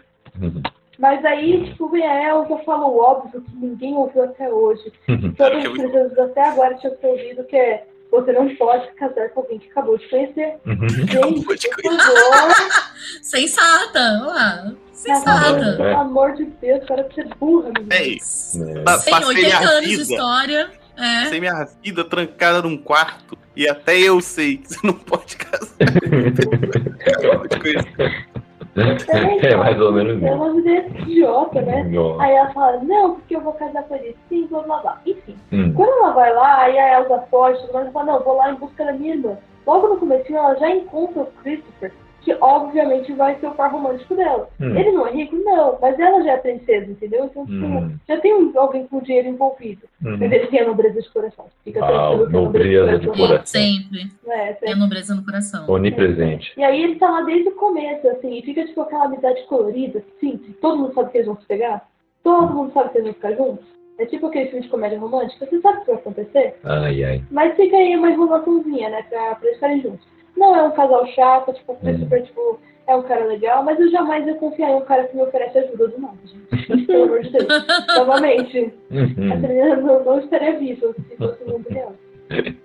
[0.42, 0.62] Uhum.
[0.98, 4.92] Mas aí, tipo, vem a Elsa fala o óbvio que ninguém ouviu até hoje.
[5.08, 5.34] Uhum.
[5.34, 8.32] Todas que é as muito- pessoas até agora tinham que ter ouvido que é você
[8.34, 10.56] não pode se casar com alguém que acabou de conhecer.
[10.66, 10.90] Uhum.
[10.90, 12.56] Gente, Acabou de por favor,
[13.24, 14.72] Sensata, lá.
[14.94, 15.76] Sensata.
[15.78, 17.96] pelo amor de Deus, para de ser burra, menina.
[17.96, 18.74] Ei, É.
[18.74, 20.70] Tem passei 80 minha anos de vida, história.
[20.98, 21.24] É.
[21.24, 25.72] passei minha vida trancada num quarto e até eu sei que você não pode casar.
[29.44, 30.36] É mais ou menos É isso.
[30.36, 31.84] uma ideia idiota, né?
[31.84, 32.24] Nossa.
[32.24, 34.16] Aí ela fala, não, porque eu vou casar com ele.
[34.30, 35.02] Sim, blá blá blá.
[35.06, 35.74] Enfim, Hum.
[35.74, 38.56] quando ela vai lá, aí a Elsa foge, mais, ela fala, não, vou lá em
[38.56, 39.38] busca da minha irmã.
[39.68, 41.92] Logo no começo ela já encontra o Christopher,
[42.22, 44.48] que obviamente vai ser o par romântico dela.
[44.60, 44.76] Hum.
[44.78, 45.36] Ele não é rico?
[45.38, 47.26] Não, mas ela já é princesa, entendeu?
[47.26, 47.96] Então, tipo, Hum.
[48.08, 49.88] já tem um- alguém com dinheiro envolvido.
[50.06, 50.18] Uhum.
[50.20, 51.46] Mas ele tem a nobreza de coração.
[51.64, 53.46] Fica Ah, tranquilo que a nobreza de coração.
[53.62, 54.12] Sempre.
[54.28, 55.66] É, Tem a nobreza no coração.
[55.68, 56.54] Onipresente.
[56.56, 60.04] E aí ele tá lá desde o começo, assim, e fica tipo aquela amizade colorida,
[60.18, 61.88] assim, que todo mundo sabe que eles vão se pegar,
[62.24, 63.66] todo mundo sabe que eles vão ficar juntos.
[63.98, 67.24] É tipo aquele filme de comédia romântica, você sabe o que vai acontecer, Ai, ai.
[67.30, 70.08] mas fica aí uma enrolaçãozinha, né, pra, pra eles ficarem juntos.
[70.38, 73.90] Não é um casal chato, tipo, o Christopher, tipo, é um cara legal, mas eu
[73.92, 76.86] jamais ia confiar em um cara que me oferece ajuda do nada, gente.
[76.88, 77.48] Pelo amor de Deus.
[77.96, 79.08] Novamente, Uhum.
[79.40, 81.94] menina não, não estaria viva se fosse um mundo real.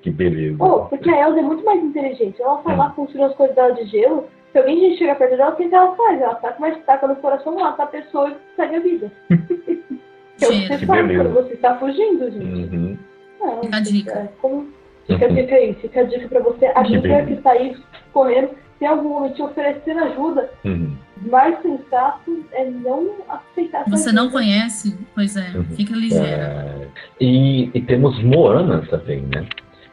[0.01, 0.57] Que beleza.
[0.63, 2.41] Oh, porque a Elsa é muito mais inteligente.
[2.41, 4.25] Ela vai lá construir as coisas dela de gelo.
[4.53, 6.21] Se alguém gente chega perto dela, o que, que ela faz?
[6.21, 9.13] Ela taca uma estaca no coração, mata a pessoa e segue a vida.
[10.39, 10.67] Que é o que Sim.
[10.69, 11.25] você Que faz beleza.
[11.31, 12.77] quando você está fugindo, gente.
[12.77, 12.99] Uhum.
[13.41, 14.13] Não, Fica a dica.
[14.13, 14.69] é como-
[15.07, 16.67] Fica a dica aí, fica a dica pra você.
[16.75, 17.27] A beleza.
[17.27, 17.77] que tá aí
[18.13, 20.97] correndo, se em algum momento te oferecer ajuda, Uhum.
[21.31, 24.39] mais sensato é não aceitar Você não ajuda.
[24.39, 24.99] conhece?
[25.15, 25.65] Pois é, Uhum.
[25.77, 26.27] fica ligeira.
[26.27, 26.89] É,
[27.21, 29.47] E, e temos Moana também, né?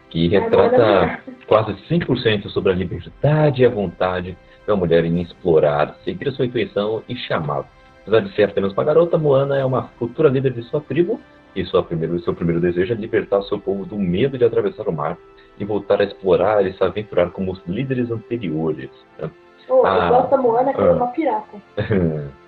[0.10, 4.38] Que É, retrata Moana quase 100% sobre a liberdade e a vontade
[4.68, 7.66] da mulher em explorar, seguir a sua intuição e chamá-la.
[8.02, 11.20] Apesar de ser apenas uma garota, Moana é uma futura líder de sua tribo
[11.56, 14.92] e sua primeiro, seu primeiro desejo é libertar seu povo do medo de atravessar o
[14.94, 15.18] mar
[15.60, 18.90] e voltar a explorar e se aventurar como os líderes anteriores.
[19.20, 19.30] né?
[19.70, 20.08] Oh, Ah.
[20.08, 20.96] eu gosto da Moana, que ela é Ah.
[20.96, 21.58] uma pirata.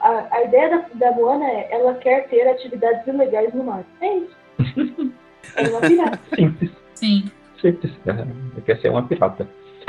[0.00, 3.84] A, a ideia da, da Moana é ela quer ter atividades ilegais no mar.
[4.00, 4.36] É isso.
[5.56, 6.18] É uma pirata.
[6.34, 7.24] simples, Sim.
[7.60, 7.92] simples.
[8.04, 8.26] né?
[8.64, 9.46] Quer ser uma pirata.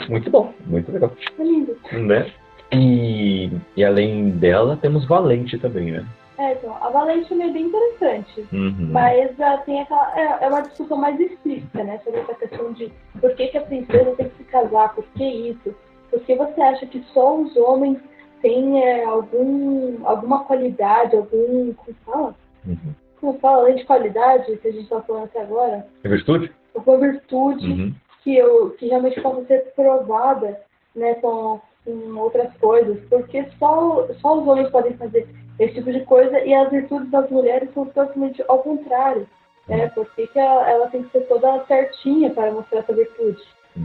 [0.09, 1.11] Muito bom, muito legal.
[1.37, 1.77] É lindo.
[1.91, 2.31] Né?
[2.71, 6.05] E, e além dela, temos Valente também, né?
[6.39, 8.47] É, então, a Valente é bem interessante.
[8.53, 8.89] Uhum.
[8.91, 11.99] Mas ah, tem aquela, é, é uma discussão mais explícita, né?
[12.01, 12.89] Sobre essa questão de
[13.19, 15.75] por que, que a princesa tem que se casar, por que isso?
[16.09, 17.97] Por que você acha que só os homens
[18.41, 21.73] têm é, algum, alguma qualidade, algum.
[21.73, 22.35] Como fala?
[22.65, 22.95] Uhum.
[23.19, 23.63] Como fala?
[23.63, 26.51] Além de qualidade, que a gente está falando até agora, É virtude?
[26.73, 27.93] alguma virtude Uhum.
[28.23, 30.57] que, eu, que realmente possa ser provada
[30.95, 35.27] né, com, com outras coisas, porque só, só os homens podem fazer
[35.59, 39.27] esse tipo de coisa e as virtudes das mulheres são totalmente ao contrário.
[39.67, 39.87] Né?
[39.93, 43.37] Por que, que ela, ela tem que ser toda certinha para mostrar essa virtude?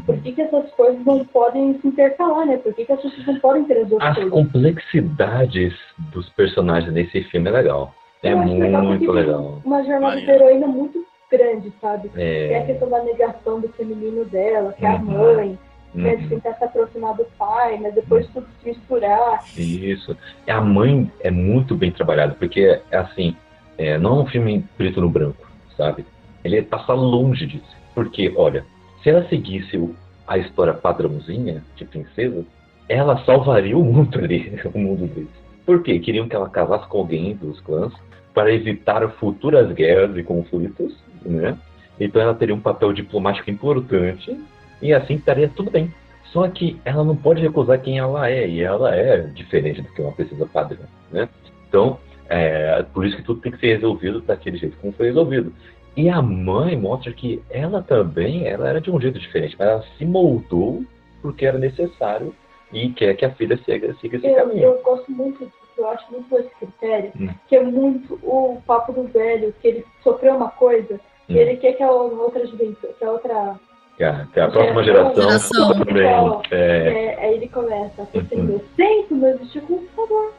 [0.07, 0.21] Por Uhum.
[0.23, 2.57] que, que essas coisas não podem se intercalar, né?
[2.57, 4.33] Por que, que as pessoas não podem ter as duas As coisas?
[4.33, 5.75] complexidades
[6.13, 7.95] dos personagens nesse filme é legal.
[8.23, 9.43] É Eu legal muito legal.
[9.43, 12.11] tem Uma jornada de heroína muito grande, sabe?
[12.17, 12.67] É a É.
[12.67, 15.05] questão da negação do feminino dela, que é a Uhum.
[15.05, 15.59] mãe,
[15.95, 16.29] né, de uhum.
[16.31, 19.45] tentar se aproximar do pai, mas depois tudo se misturar.
[19.57, 20.16] Isso.
[20.49, 23.37] A mãe é muito bem trabalhada, porque é assim,
[23.79, 25.47] é, não é um filme preto no branco,
[25.77, 26.05] sabe?
[26.43, 27.77] Ele passa longe disso.
[27.95, 28.65] Porque, olha,
[29.03, 29.95] se ela seguisse
[30.27, 32.45] a história padrãozinha de princesa,
[32.89, 35.45] ela salvaria o mundo ali, o mundo deles.
[35.65, 35.99] Por quê?
[35.99, 37.93] Queriam que ela casasse com alguém dos clãs
[38.35, 40.95] para evitar futuras guerras e conflitos,
[41.25, 41.57] né?
[41.99, 44.37] Então ela teria um papel diplomático importante
[44.85, 45.93] e assim estaria tudo bem.
[46.27, 50.02] Só que ela não pode recusar quem ela é, e ela é diferente do que
[50.02, 50.81] uma princesa padrão,
[51.11, 51.28] né?
[51.69, 51.98] Então,
[52.28, 55.52] é por isso que tudo tem que ser resolvido daquele jeito como foi resolvido.
[55.97, 59.85] E a mãe mostra que ela também, ela era de um jeito diferente, mas ela
[59.97, 60.82] se moldou
[61.23, 62.35] porque era necessário
[62.73, 64.62] e quer que a filha siga, siga esse Eu, caminho.
[64.65, 67.28] eu gosto muito disso, eu acho muito bom esse critério, Hum.
[67.48, 70.98] que é muito o papo do velho, que ele sofreu uma coisa
[71.28, 71.36] e Hum.
[71.36, 73.55] ele quer que a outra juventude, que a outra.
[73.97, 75.15] Que a, que a próxima Geração.
[75.15, 75.85] geração, Geração.
[75.85, 76.07] também.
[76.51, 80.33] É, É, aí ele começa a meu tempo, não existe computador.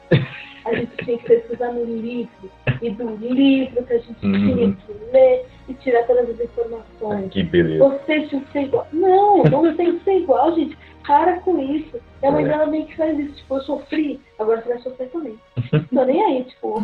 [0.66, 2.50] A gente tinha que pesquisar no livro,
[2.82, 4.32] e do livro que a gente Uhum.
[4.54, 7.30] tinha que ler e tirar todas as informações.
[7.32, 7.84] que beleza.
[7.88, 8.86] Vocês tinham que ser igual.
[8.92, 10.76] Não, não tem que ser igual, gente.
[11.06, 11.98] Para com isso.
[12.20, 12.48] E a mãe É.
[12.48, 13.36] dela meio que faz isso.
[13.36, 15.38] Tipo, eu sofri, agora você vai sofrer também.
[15.94, 16.82] Tô nem aí, tipo.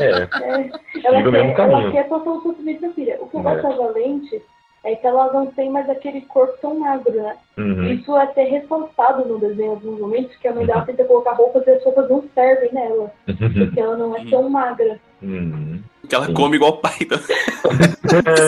[0.00, 0.70] É, é,
[1.04, 1.92] ela, o mesmo quer, ela caminho.
[1.92, 3.18] quer passar o sofrimento da filha.
[3.20, 3.42] O que eu É.
[3.42, 4.42] gosto da Valente
[4.84, 7.36] é que ela não tem mais aquele corpo tão magro, né?
[7.56, 7.84] uhum.
[7.92, 10.86] Isso é até ressaltado no desenho em alguns momentos, que a mãe dela Uhum.
[10.86, 13.10] tenta colocar roupas e as roupas não servem nela.
[13.26, 15.00] Porque ela não é tão magra.
[15.22, 15.80] Uhum.
[16.08, 16.34] Que ela Sim.
[16.34, 16.92] come igual o pai.
[17.00, 17.18] Então.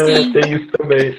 [0.04, 0.36] Sim.
[0.36, 1.18] É, tem isso também.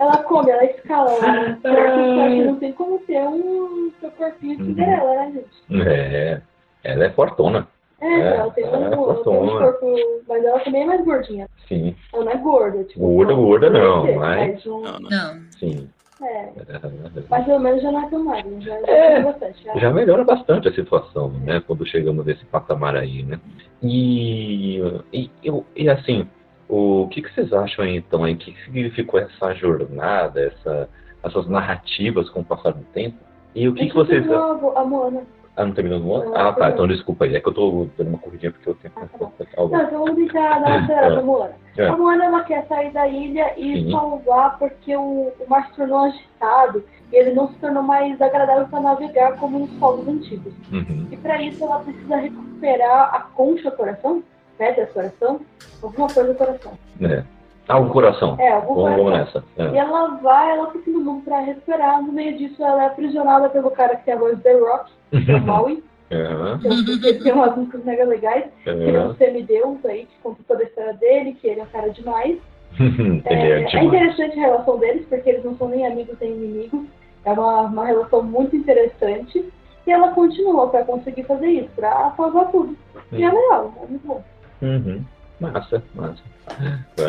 [0.00, 1.58] Ela come, ela escala né?
[1.62, 4.68] Que não tem como ter um seu corpinho de Uhum.
[4.70, 5.88] Cinderela, né, gente?
[5.88, 6.40] É,
[6.84, 7.68] ela é fortona,
[8.00, 9.96] É, É, ela tem um, é ela tem um corpo,
[10.28, 11.48] mas ela também é mais gordinha.
[11.66, 11.96] sim.
[12.12, 13.00] Ela não é gorda, tipo.
[13.00, 15.10] Gorda, gorda não, você, mas- não- Não, não.
[15.10, 15.40] Não.
[15.58, 15.88] Sim.
[16.20, 16.48] É.
[17.30, 19.12] Mas pelo menos já não é tão magro, já, É.
[19.14, 19.22] é.
[19.22, 19.62] bastante.
[19.64, 19.74] Já.
[19.78, 21.62] já melhora bastante a situação, né?
[21.64, 23.38] Quando chegamos nesse patamar aí, né?
[23.82, 24.78] E,
[25.12, 26.28] e, eu- e assim,
[26.68, 28.34] o que, que vocês acham aí, então aí?
[28.34, 30.88] O que significou essa jornada, essa,
[31.22, 33.16] essas narrativas com o passar do tempo?
[33.54, 34.26] E o que, que vocês.
[34.26, 35.22] Novo, a Moana.
[35.58, 36.36] Ah, não terminou no ano?
[36.36, 36.70] Ah, tá.
[36.70, 37.34] Então desculpa aí.
[37.34, 39.32] É que eu tô dando uma corridinha porque eu tenho Ah, tá que bom.
[39.56, 39.76] algo.
[39.76, 41.54] Não, então vamos brincar da acelerada da Moana.
[41.76, 41.86] É.
[41.88, 43.90] A Moana ela quer sair da ilha e Sim.
[43.90, 48.68] salvar porque o, o mar se tornou agitado e ele não se tornou mais agradável
[48.68, 50.52] para navegar como nos povos antigos.
[50.72, 51.08] Uhum.
[51.10, 54.22] E para isso ela precisa recuperar a concha coração,
[54.56, 55.40] pedra coração,
[55.82, 56.72] alguma coisa coração.
[57.02, 57.24] É.
[57.68, 58.34] Ah, o coração.
[58.38, 59.42] É, algum Vamos, vamos coração.
[59.56, 59.72] nessa.
[59.74, 59.80] E É.
[59.80, 62.02] ela vai, ela fica no mundo para recuperar.
[62.02, 65.30] No meio disso, ela é aprisionada pelo cara que tem a voz The Rock, que
[65.30, 65.84] é o Maui.
[66.10, 66.70] Aham, que é
[67.10, 68.44] Ele tem umas músicas mega legais.
[68.64, 69.14] que Ele é um aham.
[69.16, 72.38] semideus aí, que conta toda a história dele, que ele é um cara demais.
[73.26, 73.86] É, é é demais.
[73.86, 76.80] interessante a relação deles, porque eles não são nem amigos nem inimigos.
[77.24, 79.44] É uma, uma relação muito interessante.
[79.86, 82.76] E ela continua para conseguir fazer isso, para salvar tudo.
[83.12, 84.22] E é legal, é muito bom.
[84.62, 85.02] Uhum.
[85.40, 86.22] Massa, massa.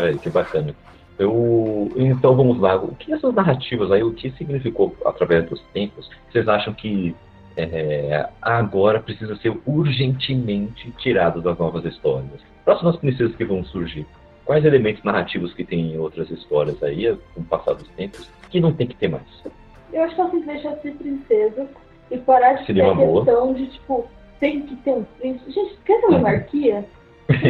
[0.02, 0.74] Ai, que bacana.
[1.18, 2.76] Eu, então vamos lá.
[2.76, 6.10] O que essas narrativas aí, o que significou através dos tempos?
[6.32, 7.14] Vocês acham que
[7.58, 12.42] é, agora precisa ser urgentemente tirado das novas histórias?
[12.64, 14.06] Próximas princesas que vão surgir.
[14.46, 18.60] Quais elementos narrativos que tem em outras histórias aí, com o passar dos tempos, que
[18.60, 19.24] não tem que ter mais?
[19.92, 21.68] Eu acho que ela tem que deixar de ser princesa
[22.10, 23.26] e parar de Seria ter a boa.
[23.26, 24.08] questão de, tipo,
[24.40, 25.52] tem que ter um príncipe.
[25.52, 26.86] Gente, esquece a monarquia,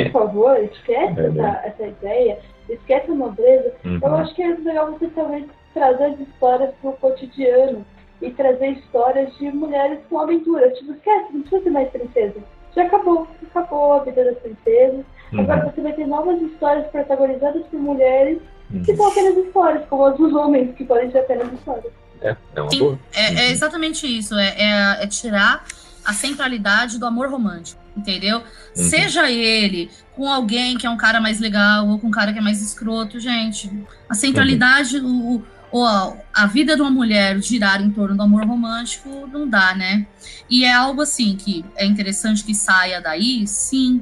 [0.04, 1.50] por favor, esquece É, né?
[1.64, 2.40] essa, essa ideia,
[2.70, 3.74] esquece a nobreza.
[3.86, 4.00] Uhum.
[4.02, 7.86] Eu acho que é legal você talvez trazer as histórias pro cotidiano
[8.22, 10.78] e trazer histórias de mulheres com aventuras.
[10.78, 12.36] Tipo, esquece, não precisa ser mais princesa.
[12.76, 15.06] Já acabou, acabou a vida das princesas.
[15.32, 15.40] Uhum.
[15.42, 18.40] Agora você vai ter novas histórias protagonizadas por mulheres
[18.84, 18.98] que Uhum.
[18.98, 21.92] são apenas histórias, como as dos homens, que podem ser apenas histórias.
[22.22, 23.00] É, é uma boa.
[23.16, 24.36] É, é exatamente isso.
[24.38, 25.64] É, é- é tirar
[26.06, 28.44] a centralidade do amor romântico, entendeu?
[28.74, 32.40] Seja ele com alguém que é um cara mais legal ou com um cara que
[32.40, 33.72] é mais escroto, gente.
[34.10, 38.24] A centralidade, o, o- ou a, a vida de uma mulher girar em torno do
[38.24, 40.08] amor romântico não dá, né?
[40.50, 44.02] E é algo assim que é interessante que saia daí, sim.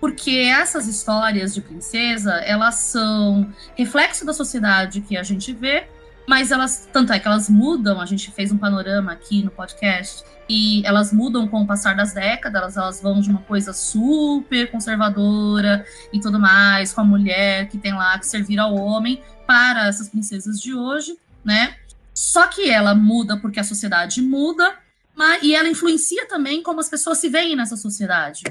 [0.00, 3.46] Porque essas histórias de princesa, elas são
[3.76, 5.86] reflexo da sociedade que a gente vê,
[6.26, 10.24] mas elas, tanto é que elas mudam, a gente fez um panorama aqui no podcast,
[10.48, 14.70] e elas mudam com o passar das décadas, elas, elas vão de uma coisa super
[14.70, 19.86] conservadora e tudo mais, com a mulher que tem lá que servir ao homem, para
[19.86, 21.76] essas princesas de hoje, né?
[22.14, 24.76] Só que ela muda porque a sociedade muda,
[25.14, 28.42] mas, e ela influencia também como as pessoas se veem nessa sociedade.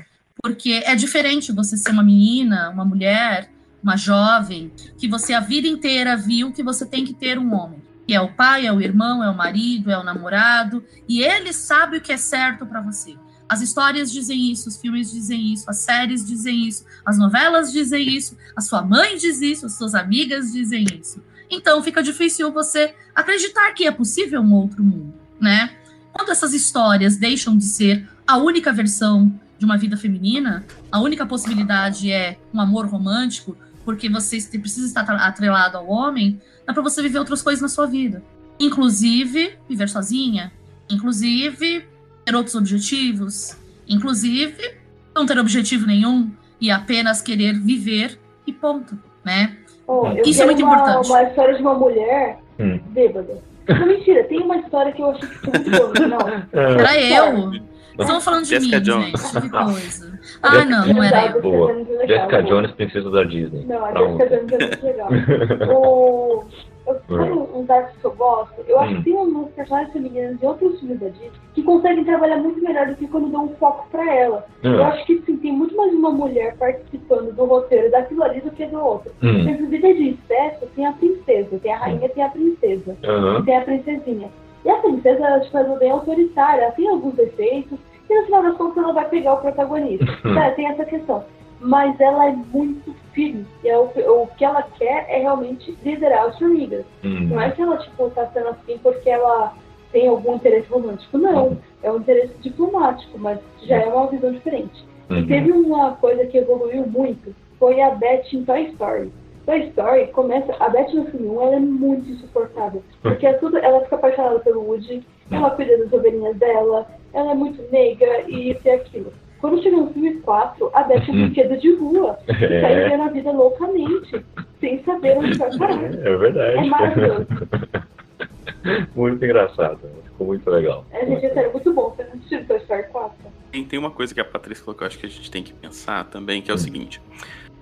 [0.42, 3.50] Porque é diferente você ser uma menina, uma mulher,
[3.84, 7.82] uma jovem, que você a vida inteira viu que você tem que ter um homem.
[8.08, 11.54] Que é o pai, é o irmão, é o marido, é o namorado, e ele
[11.54, 13.16] sabe o que é certo para você.
[13.48, 18.08] As histórias dizem isso, os filmes dizem isso, as séries dizem isso, as novelas dizem
[18.08, 21.22] isso, a sua mãe diz isso, as suas amigas dizem isso.
[21.50, 25.70] Então fica difícil você acreditar que é possível um outro mundo, né?
[26.14, 31.26] Quando essas histórias deixam de ser a única versão de uma vida feminina, a única
[31.26, 37.02] possibilidade é um amor romântico, porque você precisa estar atrelado ao homem, dá para você
[37.02, 38.22] viver outras coisas na sua vida.
[38.60, 40.52] Inclusive, viver sozinha,
[40.90, 41.86] inclusive
[42.26, 44.76] ter outros objetivos, inclusive
[45.16, 46.30] não ter objetivo nenhum
[46.60, 49.58] e apenas querer viver e ponto, né?
[49.88, 51.08] Oh, Isso é muito uma, importante.
[51.10, 52.80] uma história de uma mulher Hum.
[52.90, 53.42] bêbada.
[53.68, 56.20] Não, mentira, tem uma história que eu achei que foi muito boa no final.
[56.54, 57.52] Era eu.
[58.00, 59.06] Estamos falando de Jessica mim, Jones.
[59.34, 59.42] gente.
[59.42, 60.20] Que coisa.
[60.44, 61.42] Ah, não, não era eu.
[61.42, 61.74] Boa.
[61.74, 62.44] Jessica Jones é legal, Jessica boa.
[62.62, 63.66] Jones, princesa da Disney.
[63.66, 64.28] Não, a Jessica.
[64.30, 65.10] Jones é muito legal.
[65.76, 66.44] O...
[66.88, 68.56] Eu, sabe um Dark que eu gosto?
[68.68, 68.98] Eu acho Hum.
[68.98, 72.88] que tem uns personagens femininos de outros filmes da Disney que conseguem trabalhar muito melhor
[72.88, 74.44] do que quando dão um foco pra ela.
[74.64, 78.42] Eu Ah, acho que sim, tem muito mais uma mulher participando do roteiro daquilo ali
[78.42, 79.12] do que do outro.
[79.22, 83.58] hum, vida de incesto, tem a princesa, tem a rainha, tem a princesa, aham, tem
[83.58, 84.30] a princesinha.
[84.64, 85.42] E a princesa, ela,
[85.74, 87.78] é bem autoritária, ela tem alguns defeitos,
[88.10, 90.06] e no final das contas ela vai pegar o protagonista.
[90.34, 91.24] Tá, tem essa questão.
[91.60, 93.46] Mas ela é muito firme.
[93.64, 96.86] E é o, o que ela quer é realmente liderar as formigas.
[97.04, 97.28] hum.
[97.30, 99.54] Não é que ela, tipo, tá sendo assim porque ela
[99.92, 101.18] tem algum interesse romântico.
[101.18, 101.58] Não.
[101.84, 104.84] É um interesse diplomático, mas já é uma visão diferente.
[105.10, 105.28] E Uhum.
[105.28, 109.12] teve uma coisa que evoluiu muito, foi a Beth em Toy Story.
[109.52, 110.56] Toy Story começa.
[110.62, 112.82] A Beth no filme 1 ela é muito insuportável.
[113.02, 117.36] Porque é tudo, ela fica apaixonada pelo Woody, ela cuida das ovelhinhas dela, ela é
[117.36, 119.12] muito negra e isso e aquilo.
[119.42, 122.18] Quando chega no filme 4, a Beth é um brinquedo de rua.
[122.30, 124.26] E tá É, vivendo a vida loucamente,
[124.62, 125.84] sem saber onde vai parar.
[125.84, 126.58] é verdade.
[126.58, 127.28] É maravilhoso.
[128.96, 129.80] Muito engraçado.
[130.06, 130.86] Ficou muito legal.
[130.92, 131.90] É, gente, é sério, muito bom.
[131.96, 133.12] Você não assistiu Toy Story 4?
[133.52, 135.42] Tem, tem uma coisa que a Patrícia falou que eu acho que a gente tem
[135.42, 137.02] que pensar também, que é o seguinte.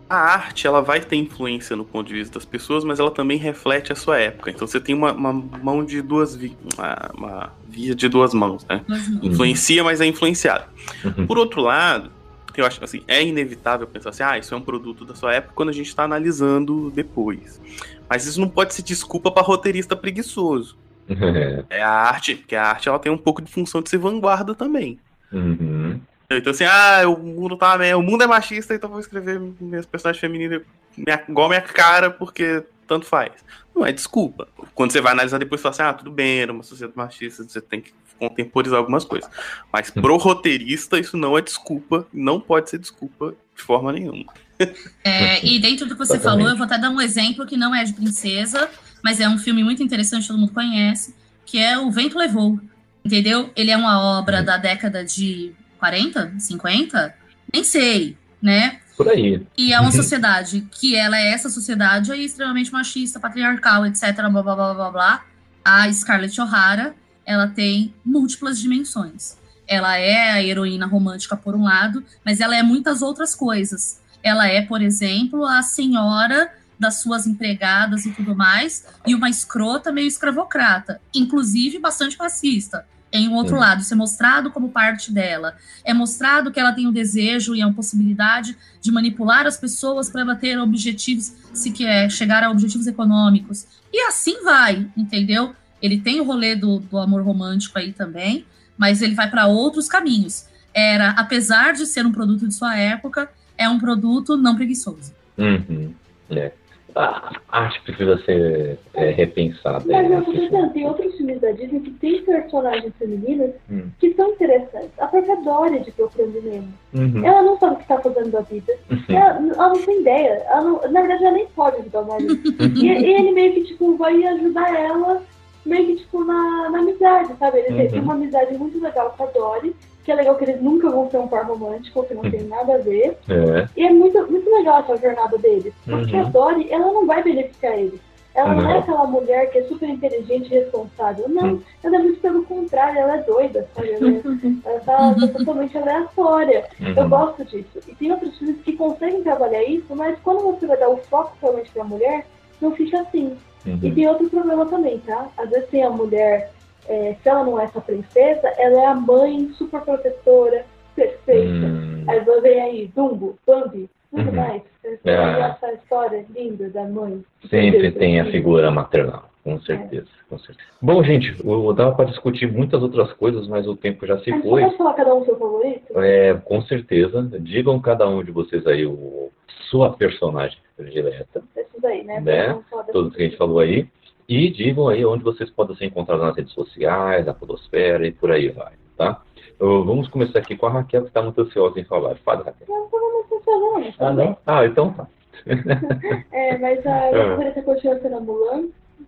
[0.09, 3.37] A arte, ela vai ter influência no ponto de vista das pessoas, mas ela também
[3.37, 4.49] reflete a sua época.
[4.49, 8.65] Então você tem uma, uma mão de duas vias, uma, uma via de duas mãos,
[8.67, 8.83] né?
[8.87, 8.97] Não.
[9.23, 10.65] Influencia, mas é influenciado.
[11.05, 11.27] Uhum.
[11.27, 12.09] Por outro lado,
[12.57, 15.33] eu acho que assim, é inevitável pensar assim, ah, isso é um produto da sua
[15.33, 17.61] época quando a gente está analisando depois.
[18.09, 20.77] Mas isso não pode ser desculpa para roteirista preguiçoso.
[21.69, 24.53] É a arte, porque a arte ela tem um pouco de função de ser vanguarda
[24.53, 24.99] também.
[25.31, 25.99] Uhum.
[26.31, 29.85] Então assim, ah, o mundo tá, o mundo é machista, então eu vou escrever minhas
[29.85, 30.61] personagens femininas
[30.95, 33.31] minha- igual a minha cara, porque tanto faz.
[33.75, 34.47] Não é desculpa.
[34.75, 37.43] Quando você vai analisar depois, você fala assim, ah, tudo bem, era uma sociedade machista,
[37.43, 39.29] você tem que contemporizar algumas coisas.
[39.71, 44.25] Mas pro roteirista, isso não é desculpa, não pode ser desculpa de forma nenhuma.
[45.05, 46.39] É, e dentro do que você Exatamente.
[46.41, 48.69] falou, eu vou até dar um exemplo que não é de princesa,
[49.01, 51.15] mas é um filme muito interessante, todo mundo conhece,
[51.45, 52.59] que é O Vento Levou.
[53.05, 53.49] Entendeu?
[53.55, 54.45] Ele é uma obra Uhum.
[54.45, 57.15] da década de 40, 50?
[57.51, 58.79] Nem sei, né?
[58.95, 59.41] Por aí.
[59.57, 64.43] E é uma sociedade que ela é essa sociedade aí extremamente machista, patriarcal, etc, blá
[64.43, 65.25] blá blá blá blá.
[65.63, 66.93] A Scarlett O'Hara,
[67.25, 69.37] ela tem múltiplas dimensões.
[69.65, 74.01] Ela é a heroína romântica por um lado, mas ela é muitas outras coisas.
[74.21, 79.91] Ela é, por exemplo, a senhora das suas empregadas e tudo mais, e uma escrota
[79.91, 82.85] meio escravocrata, inclusive bastante racista.
[83.11, 83.61] Em um outro Sim.
[83.61, 85.55] lado, isso é mostrado como parte dela.
[85.83, 90.21] É mostrado que ela tem o desejo e a possibilidade de manipular as pessoas para
[90.21, 93.65] ela ter objetivos, se quer chegar a objetivos econômicos.
[93.91, 95.55] E assim vai, entendeu?
[95.81, 98.45] Ele tem o rolê do, do amor romântico aí também,
[98.77, 100.45] mas ele vai para outros caminhos.
[100.73, 105.13] Era, apesar de ser um produto de sua época, é um produto não preguiçoso.
[105.37, 105.93] Uhum.
[106.29, 106.51] É.
[106.99, 109.83] A arte precisa ser é, repensada.
[109.87, 113.83] Mas é, eu tô pensando, tem outros filmes da Disney que tem personagens femininas Hum.
[113.99, 114.91] que são interessantes.
[114.99, 116.73] A própria Dory de Procurando Nemo.
[116.93, 117.25] Uhum.
[117.25, 118.73] Ela não sabe o que tá fazendo da vida.
[119.07, 120.43] Ela, ela não tem ideia.
[120.49, 122.33] Ela não- na verdade, ela nem pode ajudar o marido.
[122.75, 125.21] E, e ele meio que, tipo, vai ajudar ela
[125.65, 127.59] meio que, tipo, na, na amizade, sabe?
[127.59, 127.87] Ele Uhum.
[127.89, 129.75] tem uma amizade muito legal com a Dory,
[130.09, 132.73] que é legal que eles nunca vão ter um par romântico, que não tem nada
[132.73, 133.15] a ver.
[133.29, 133.67] É.
[133.77, 135.71] E é muito, muito legal essa jornada deles.
[135.85, 136.21] Porque Uhum.
[136.25, 137.99] a Dory, ela não vai beneficiar eles.
[138.33, 138.79] Ela não, é Não.
[138.79, 141.29] aquela mulher que é super inteligente e responsável.
[141.29, 143.91] Não, ela é muito pelo contrário, ela é doida, sabe?
[143.91, 144.21] Ela, é-
[144.65, 146.65] ela tá, tá totalmente aleatória.
[146.79, 147.09] Eu Uhum.
[147.09, 147.79] gosto disso.
[147.87, 151.33] E tem outros filmes que conseguem trabalhar isso, mas quando você vai dar o foco
[151.41, 152.25] realmente pra mulher,
[152.59, 153.37] não fica assim.
[153.65, 153.93] E Uhum.
[153.93, 155.27] tem outro problema também, tá?
[155.37, 156.51] Às vezes tem a mulher,
[156.89, 161.49] é, se ela não é essa princesa, ela é a mãe super protetora, perfeita.
[161.67, 162.03] Hum.
[162.07, 164.35] Aí você vem aí, Dumbo, Bambi, tudo Uhum.
[164.35, 164.61] mais.
[165.05, 165.55] Ah.
[165.61, 167.23] essa história linda da mãe.
[167.49, 170.67] Sempre tem a figura maternal, com certeza, com certeza.
[170.81, 174.41] Bom, gente, eu dava para discutir muitas outras coisas, mas o tempo já se Mas
[174.43, 174.63] foi.
[174.63, 175.99] pode falar cada um seu favorito?
[175.99, 177.21] É, com certeza.
[177.39, 179.29] Digam cada um de vocês aí o,
[179.69, 182.19] sua personagem predileta, Esses aí, né?
[182.21, 182.59] Né?
[182.91, 183.87] Todos que a gente falou aí.
[184.29, 188.31] E digam aí onde vocês podem ser encontrados nas redes sociais, na podosfera e por
[188.31, 189.21] aí vai, tá?
[189.59, 192.15] Eu- vamos começar aqui com a Raquel, que está muito ansiosa em falar.
[192.17, 192.67] Fala, Raquel.
[192.69, 194.37] Não, não, não sei falar, Ah, não?
[194.45, 195.07] Ah, então tá.
[196.31, 197.11] É, mas a Ah.
[197.11, 198.19] minha favorita continua sendo a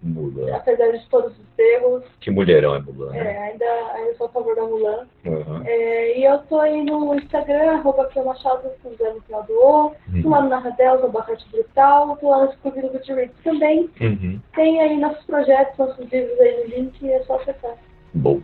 [0.03, 2.03] Mulan, apesar de todos os erros.
[2.19, 3.19] Que mulherão é Mulan, né?
[3.19, 5.07] É, ainda, ainda sou a favor da Mulan.
[5.25, 5.61] Uhum.
[5.65, 9.53] É, e eu tô aí no Instagram, arroba Kia Machado, com zero no final do
[9.53, 9.95] O.
[10.23, 12.17] Tô lá no Narradels, Abacate Brutal.
[12.17, 13.89] Tô lá no Clube do Goodreads também.
[14.01, 14.39] Uhum.
[14.55, 17.75] Tem aí nossos projetos, nossos livros aí no link, é só acessar.
[18.15, 18.41] Boa,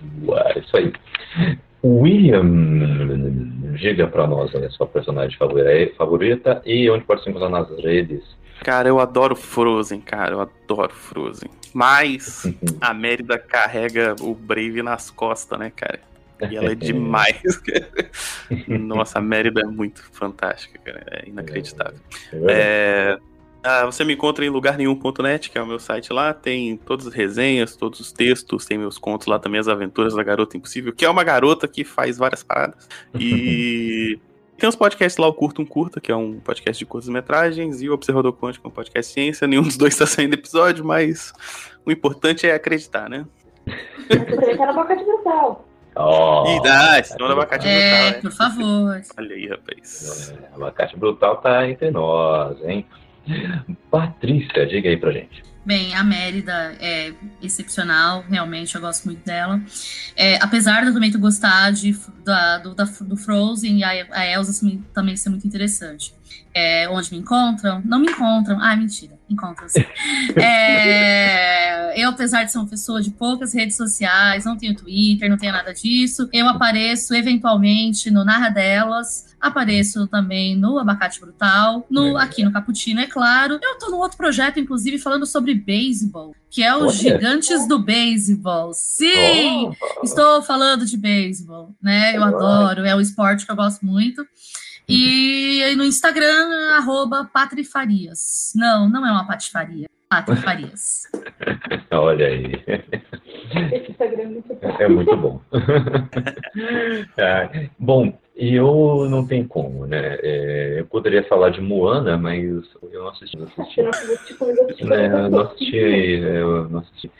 [0.57, 0.93] isso aí.
[1.83, 2.43] William,
[3.75, 8.23] diga pra nós a sua personagem favori- favorita e onde pode se encontrar nas redes.
[8.63, 11.49] Cara, eu adoro Frozen, cara, eu adoro Frozen.
[11.73, 12.43] Mas
[12.81, 15.99] a Mérida carrega o Brave nas costas, né, cara?
[16.49, 17.39] E ela é demais.
[18.67, 21.03] Nossa, a Mérida é muito fantástica, cara.
[21.11, 21.99] É inacreditável.
[22.47, 23.19] É,
[23.63, 26.33] ah, você me encontra em lugarnenhum.net, que é o meu site lá.
[26.33, 30.23] Tem todas as resenhas, todos os textos, tem meus contos lá também, as aventuras da
[30.23, 32.87] Garota Impossível, que é uma garota que faz várias paradas.
[33.19, 34.19] E
[34.57, 37.89] tem os podcasts lá, o Curto um Curta, que é um podcast de curtas-metragens, e
[37.89, 39.47] o Observador Quântico, que é um podcast de ciência.
[39.47, 41.31] Nenhum dos dois está saindo episódio, mas
[41.85, 43.25] o importante é acreditar, né?
[43.65, 45.65] Você também tá no Abacate Brutal.
[45.99, 48.89] Oh, dá, esse nome do abacate É, brutal, por favor.
[48.91, 49.01] né?
[49.17, 50.31] Olha aí, rapaz.
[50.31, 52.85] É, abacate brutal tá entre nós, hein?
[53.89, 55.43] Patrícia, diga aí pra gente.
[55.67, 59.61] Bem, a Mérida é excepcional, realmente, eu gosto muito dela.
[60.15, 64.25] É, apesar de eu também ter gostado de, da, do, da, do Frozen a, a
[64.25, 66.13] Elsa também ser muito interessante.
[66.53, 67.81] É, onde me encontram?
[67.85, 68.59] Não me encontram.
[68.59, 69.85] Ah, mentira, encontram-se.
[70.39, 75.37] É, eu, apesar de ser uma pessoa de poucas redes sociais, não tenho Twitter, não
[75.37, 82.17] tenho nada disso, eu apareço eventualmente no Narra Delas, apareço também no Abacate Brutal, no,
[82.17, 83.59] aqui no Caputino, é claro.
[83.61, 88.71] Eu tô num outro projeto, inclusive, falando sobre beisebol, que é os Gigantes do Beisebol.
[88.73, 89.71] Sim!
[90.03, 92.15] Estou falando de beisebol, né?
[92.15, 94.25] Eu adoro, é um esporte que eu gosto muito.
[94.89, 98.53] E no Instagram, arroba Patrifarias.
[98.55, 99.87] Não, não é uma patifaria.
[100.09, 101.03] Patrifarias.
[101.91, 102.63] Olha aí.
[103.73, 104.75] Esse Instagram é muito bom.
[104.79, 105.41] É muito bom.
[107.19, 110.17] ah, bom, eu não tenho como, né?
[110.21, 113.37] É, eu poderia falar de Moana, mas eu não assisti.
[113.37, 113.81] Não assisti.
[114.85, 117.11] Né, eu não assisti, eu não assisti.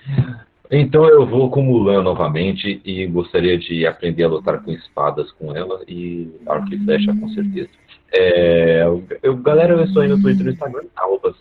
[0.69, 5.55] Então eu vou com Mulan novamente e gostaria de aprender a lutar com espadas com
[5.55, 7.69] ela e arco e flecha com certeza.
[8.13, 8.83] É,
[9.21, 11.35] eu, galera, eu estou aí no Twitter e no Instagram, arroba.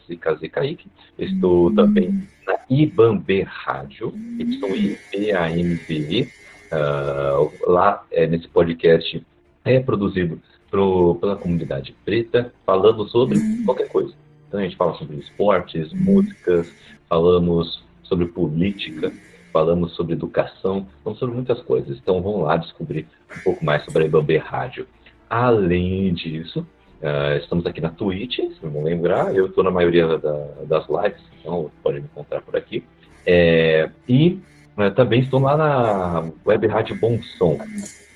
[1.19, 6.29] Estou também na Ibambe Rádio, Y-I-B-A-M-B.
[6.67, 9.25] Uh, lá é, nesse podcast
[9.65, 10.41] é produzido
[10.71, 14.13] pro, pela comunidade preta, falando sobre qualquer coisa.
[14.49, 16.73] Então a gente fala sobre esportes, músicas,
[17.09, 19.13] falamos sobre política,
[19.53, 21.97] falamos sobre educação, falamos sobre muitas coisas.
[21.99, 23.07] Então vamos lá descobrir
[23.39, 24.87] um pouco mais sobre a Ibambe Rádio.
[25.29, 26.61] Além disso,
[27.01, 31.23] uh, estamos aqui na Twitch, se não lembrar, eu estou na maioria da, das lives,
[31.41, 32.85] então pode me encontrar por aqui.
[33.25, 34.39] É, e
[34.77, 37.59] uh, também estou lá na Web Rádio Bom Som.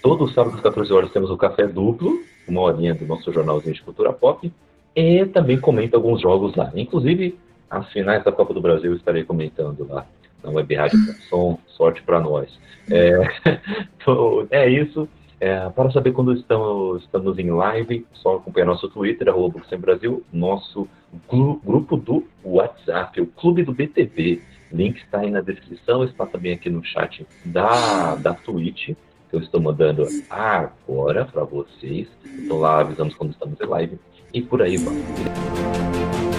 [0.02, 3.82] Todo sábado às 14 horas temos o Café Duplo, uma horinha do nosso jornalzinho de
[3.82, 4.50] cultura pop,
[4.94, 6.70] e também comento alguns jogos lá.
[6.74, 7.38] Inclusive,
[7.70, 10.04] as finais da Copa do Brasil estarei comentando lá
[10.42, 10.98] na Web Rádio
[11.28, 11.58] Som.
[11.68, 12.50] Sorte para nós.
[12.90, 13.12] É,
[14.50, 15.08] é isso.
[15.38, 20.86] É, para saber quando estamos, estamos em live, só acompanhar nosso Twitter, arroba Brasil, nosso
[21.26, 24.42] grupo do WhatsApp, o Clube do BTV.
[24.70, 28.90] Link está aí na descrição, está também aqui no chat da, da Twitch,
[29.30, 32.06] que eu estou mandando agora para vocês.
[32.24, 33.98] Então lá avisamos quando estamos em live.
[34.32, 36.29] E por aí vai.